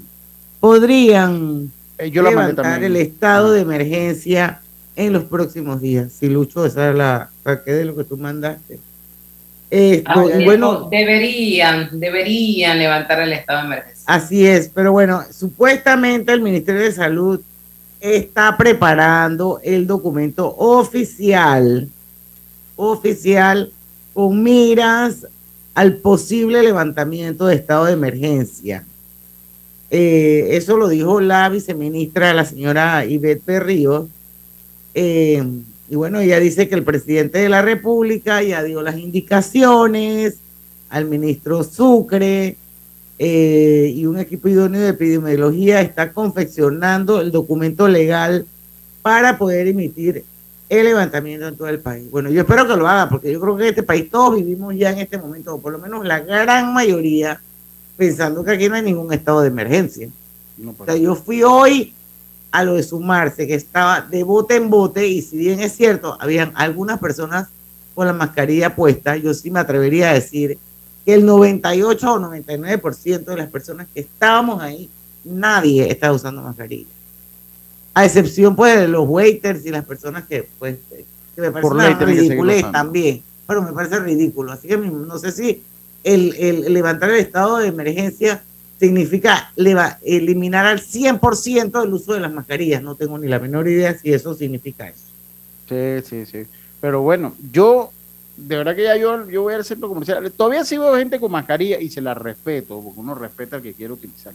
podrían 0.60 1.72
eh, 2.00 2.10
yo 2.10 2.24
levantar 2.24 2.84
el 2.84 2.96
estado 2.98 3.48
Ajá. 3.48 3.56
de 3.56 3.62
emergencia 3.62 4.62
en 4.96 5.14
los 5.14 5.24
próximos 5.26 5.82
días. 5.82 6.12
Si 6.12 6.28
Lucho, 6.28 6.66
esa 6.66 6.89
es 6.89 6.96
la 6.96 7.30
qué 7.64 7.72
de 7.72 7.86
lo 7.86 7.96
que 7.96 8.04
tú 8.04 8.18
mandaste. 8.18 8.80
Esto, 9.70 10.12
ah, 10.12 10.26
bueno, 10.44 10.88
deberían, 10.91 12.00
deberían 12.00 12.78
levantar 12.78 13.22
el 13.22 13.34
estado 13.34 13.62
de 13.62 13.66
emergencia. 13.66 14.04
Así 14.06 14.46
es, 14.46 14.70
pero 14.70 14.91
bueno, 14.91 15.24
supuestamente 15.32 16.32
el 16.32 16.41
Ministerio 16.41 16.82
de 16.82 16.91
Salud 16.91 17.41
está 18.04 18.58
preparando 18.58 19.62
el 19.64 19.88
documento 19.88 20.54
oficial, 20.58 21.88
oficial, 22.76 23.72
con 24.14 24.43
miras 24.43 25.26
al 25.74 25.95
posible 25.95 26.62
levantamiento 26.62 27.45
de 27.45 27.56
estado 27.56 27.86
de 27.86 27.93
emergencia. 27.93 28.84
Eh, 29.89 30.49
eso 30.51 30.76
lo 30.76 30.89
dijo 30.89 31.22
la 31.22 31.47
viceministra, 31.47 32.34
la 32.34 32.43
señora 32.43 33.06
Ivette 33.06 33.45
Berrío. 33.45 34.10
Eh, 34.93 35.41
y 35.89 35.95
bueno, 35.95 36.20
ella 36.20 36.41
dice 36.41 36.68
que 36.68 36.76
el 36.76 36.84
presidente 36.84 37.39
de 37.39 37.47
la 37.47 37.62
República 37.62 38.43
ya 38.43 38.64
dio 38.64 38.82
las 38.82 38.97
indicaciones 38.97 40.39
al 40.89 41.06
ministro 41.06 41.64
Sucre, 41.64 42.58
eh, 43.20 43.91
y 43.93 44.05
un 44.05 44.18
equipo 44.18 44.47
idóneo 44.47 44.82
de 44.82 44.89
epidemiología 44.89 45.82
está 45.82 46.11
confeccionando 46.11 47.22
el 47.22 47.32
documento 47.32 47.88
legal 47.88 48.45
para 49.01 49.38
poder 49.38 49.68
emitir 49.68 50.26
el 50.70 50.86
levantamiento 50.86 51.47
en 51.47 51.55
todo 51.55 51.68
el 51.68 51.80
país. 51.80 52.09
Bueno, 52.09 52.30
yo 52.30 52.41
espero 52.41 52.68
que 52.68 52.76
lo 52.76 52.88
haga, 52.88 53.09
porque 53.09 53.32
yo 53.32 53.39
creo 53.39 53.55
que 53.55 53.64
en 53.64 53.70
este 53.70 53.84
país 53.84 54.09
todos 54.09 54.36
vivimos 54.36 54.76
ya 54.76 54.91
en 54.91 54.99
este 54.99 55.18
momento, 55.18 55.55
o 55.55 55.61
por 55.61 55.72
lo 55.74 55.80
menos 55.80 56.05
la 56.05 56.20
gran 56.20 56.74
mayoría 56.74 57.39
pensando 57.95 58.43
que 58.43 58.51
aquí 58.51 58.70
no 58.70 58.76
hay 58.76 58.82
ningún 58.82 59.14
estado 59.14 59.41
de 59.41 59.49
emergencia. 59.49 60.09
No, 60.57 60.74
O 60.78 60.86
sea, 60.86 60.95
yo 60.95 61.16
fui 61.16 61.43
hoy 61.43 61.93
a 62.51 62.64
lo 62.64 62.76
de 62.76 62.84
sumarse, 62.84 63.47
que 63.47 63.55
estaba 63.55 64.01
de 64.01 64.24
bote 64.24 64.55
en 64.55 64.70
bote, 64.70 65.07
y 65.07 65.22
si 65.22 65.38
bien 65.38 65.59
es 65.59 65.74
cierto, 65.74 66.18
habían 66.20 66.51
algunas 66.55 66.99
personas 66.99 67.49
con 67.93 68.07
la 68.07 68.14
mascarilla 68.14 68.76
puesta, 68.76 69.16
yo 69.18 69.34
sí 69.34 69.51
me 69.51 69.59
atrevería 69.59 70.09
a 70.09 70.14
decir 70.14 70.57
que 71.06 71.14
el 71.14 71.26
98 71.26 72.14
o 72.14 72.20
99% 72.20 73.24
de 73.26 73.38
las 73.38 73.49
personas 73.49 73.88
que 73.93 74.01
estábamos 74.01 74.62
ahí, 74.62 74.89
nadie 75.24 75.89
estaba 75.89 76.14
usando 76.14 76.41
mascarilla. 76.41 76.89
A 77.93 78.06
excepción, 78.06 78.56
pues, 78.56 78.80
de 78.80 78.88
los 78.88 79.08
waiters 79.08 79.66
y 79.66 79.70
las 79.70 79.86
personas 79.86 80.26
que, 80.26 80.47
pues, 80.58 80.78
que 81.36 81.41
me 81.41 81.51
parece 81.51 81.62
Por 81.62 81.74
una 81.74 81.88
ley 81.88 81.95
tienen 81.95 82.16
que 82.16 82.22
seguir 82.22 82.32
ridiculez 82.32 82.58
usando. 82.58 82.78
también, 82.78 83.24
pero 83.45 83.62
me 83.62 83.74
parece 83.74 83.99
ridículo. 83.99 84.51
Así 84.51 84.68
que 84.68 84.78
no 84.78 85.18
sé 85.20 85.32
si 85.32 85.64
el, 86.04 86.34
el 86.36 86.74
levantar 86.74 87.12
el 87.12 87.18
estado 87.18 87.58
de 87.58 87.68
emergencia 87.68 88.43
significa 88.80 89.54
eliminar 90.04 90.66
al 90.66 90.82
100% 90.82 91.84
el 91.84 91.93
uso 91.93 92.14
de 92.14 92.20
las 92.20 92.34
mascarillas. 92.34 92.82
No 92.82 92.95
tengo 92.95 93.18
ni 93.18 93.28
la 93.28 93.39
menor 93.39 93.68
idea 93.68 93.97
si 93.97 94.12
eso 94.12 94.34
significa 94.34 94.89
eso. 94.89 95.06
Sí, 95.70 96.06
sí, 96.08 96.26
sí. 96.26 96.47
Pero 96.82 97.01
bueno, 97.01 97.34
yo, 97.51 97.91
de 98.36 98.58
verdad 98.58 98.76
que 98.76 98.84
ya 98.84 98.98
yo, 98.98 99.30
yo 99.30 99.44
voy 99.44 99.54
al 99.54 99.64
centro 99.66 99.88
comercial. 99.88 100.32
Todavía 100.32 100.66
sí 100.66 100.78
veo 100.78 100.96
gente 100.96 101.20
con 101.20 101.32
mascarilla 101.32 101.80
y 101.80 101.90
se 101.90 102.02
la 102.02 102.14
respeto, 102.14 102.82
porque 102.82 103.00
uno 103.00 103.14
respeta 103.16 103.58
al 103.58 103.62
que 103.62 103.74
quiere 103.74 103.94
utilizar. 103.94 104.34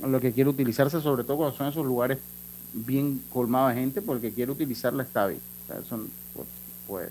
Lo 0.00 0.20
que 0.20 0.32
quiere 0.32 0.50
utilizarse, 0.50 1.00
sobre 1.00 1.24
todo 1.24 1.36
cuando 1.38 1.56
son 1.56 1.68
esos 1.68 1.86
lugares 1.86 2.18
bien 2.72 3.22
colmados 3.32 3.74
de 3.74 3.80
gente, 3.80 4.02
porque 4.02 4.32
quiere 4.32 4.52
utilizarla 4.52 5.02
está 5.02 5.26
bien. 5.26 5.40
O 5.64 5.66
sea, 5.72 5.80
eso, 5.80 6.00
pues, 6.34 6.48
pues, 6.86 7.08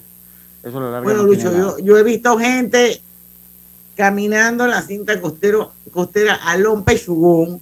eso 0.63 0.77
a 0.77 0.81
la 0.81 0.91
larga 0.91 1.03
Bueno, 1.05 1.23
no 1.23 1.27
Lucho, 1.27 1.51
yo, 1.51 1.79
yo 1.79 1.97
he 1.97 2.03
visto 2.03 2.37
gente 2.37 3.01
caminando 3.95 4.65
en 4.65 4.71
la 4.71 4.81
cinta 4.81 5.19
costero, 5.21 5.71
costera 5.91 6.35
a 6.35 6.57
Lompe 6.57 6.97
Chugón 6.99 7.61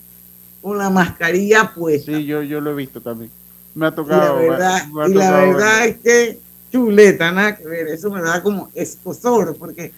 con 0.61 0.77
la 0.77 0.89
mascarilla 0.89 1.73
puesta. 1.73 2.11
Sí, 2.11 2.25
yo, 2.25 2.41
yo 2.43 2.59
lo 2.61 2.71
he 2.71 2.75
visto 2.75 3.01
también. 3.01 3.31
Me 3.75 3.85
ha 3.85 3.89
Y 3.89 3.91
la 3.91 3.95
tocado. 3.95 4.35
me- 4.39 4.49
verdad, 4.49 4.87
me 4.87 5.03
ha 5.03 5.07
y 5.07 5.13
la 5.13 5.31
verdad 5.31 5.85
es 5.85 5.97
que 5.99 6.39
chuleta, 6.71 7.31
nada 7.31 7.55
que 7.55 7.65
ver. 7.65 7.87
Eso 7.87 8.09
me 8.09 8.21
da 8.21 8.41
como 8.41 8.69
escosor, 8.73 9.55
porque 9.57 9.91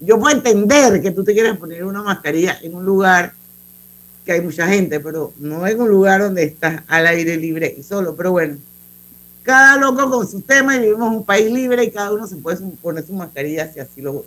yo 0.00 0.18
puedo 0.18 0.36
entender 0.36 1.00
que 1.00 1.10
tú 1.10 1.24
te 1.24 1.32
quieras 1.32 1.56
poner 1.56 1.84
una 1.84 2.02
mascarilla 2.02 2.58
en 2.62 2.74
un 2.74 2.84
lugar 2.84 3.32
que 4.24 4.32
hay 4.32 4.40
mucha 4.40 4.66
gente, 4.66 5.00
pero 5.00 5.32
no 5.38 5.66
en 5.66 5.80
un 5.80 5.88
lugar 5.88 6.22
donde 6.22 6.44
estás 6.44 6.82
al 6.88 7.06
aire 7.06 7.36
libre 7.36 7.74
y 7.76 7.82
solo. 7.82 8.16
Pero 8.16 8.32
bueno, 8.32 8.56
cada 9.42 9.76
loco 9.76 10.10
con 10.10 10.28
su 10.28 10.40
tema 10.40 10.76
y 10.76 10.80
vivimos 10.80 11.14
un 11.14 11.24
país 11.24 11.50
libre 11.52 11.84
y 11.84 11.90
cada 11.90 12.12
uno 12.12 12.26
se 12.26 12.36
puede 12.36 12.58
poner 12.80 13.06
su 13.06 13.12
mascarilla 13.12 13.70
si 13.72 13.80
así 13.80 14.00
lo 14.00 14.24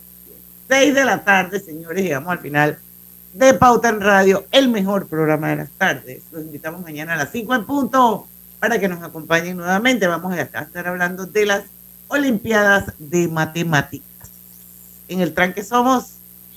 Seis 0.68 0.94
de 0.94 1.02
la 1.02 1.24
tarde, 1.24 1.60
señores, 1.60 2.02
llegamos 2.02 2.30
al 2.30 2.40
final 2.40 2.78
de 3.32 3.54
Pauta 3.54 3.88
en 3.88 4.02
Radio, 4.02 4.44
el 4.52 4.68
mejor 4.68 5.06
programa 5.06 5.48
de 5.48 5.56
las 5.56 5.70
tardes. 5.70 6.24
Los 6.30 6.42
invitamos 6.42 6.82
mañana 6.82 7.14
a 7.14 7.16
las 7.16 7.32
5 7.32 7.54
en 7.54 7.64
punto 7.64 8.28
para 8.58 8.78
que 8.78 8.88
nos 8.88 9.02
acompañen 9.02 9.56
nuevamente. 9.56 10.06
Vamos 10.06 10.32
a 10.32 10.40
estar 10.42 10.86
hablando 10.88 11.26
de 11.26 11.46
las 11.46 11.64
Olimpiadas 12.08 12.92
de 12.98 13.28
Matemáticas. 13.28 14.30
En 15.08 15.20
el 15.20 15.34
tranque 15.34 15.62
somos 15.62 16.14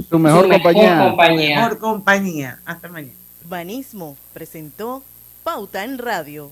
Tu 0.09 0.17
mejor 0.17 0.43
Su 0.43 0.49
mejor 0.49 0.63
compañía. 0.73 0.99
compañía. 1.09 1.55
mejor 1.61 1.77
compañía. 1.79 2.59
Hasta 2.65 2.87
mañana. 2.89 3.13
Banismo 3.47 4.17
presentó 4.33 5.03
Pauta 5.43 5.83
en 5.83 5.97
Radio. 5.97 6.51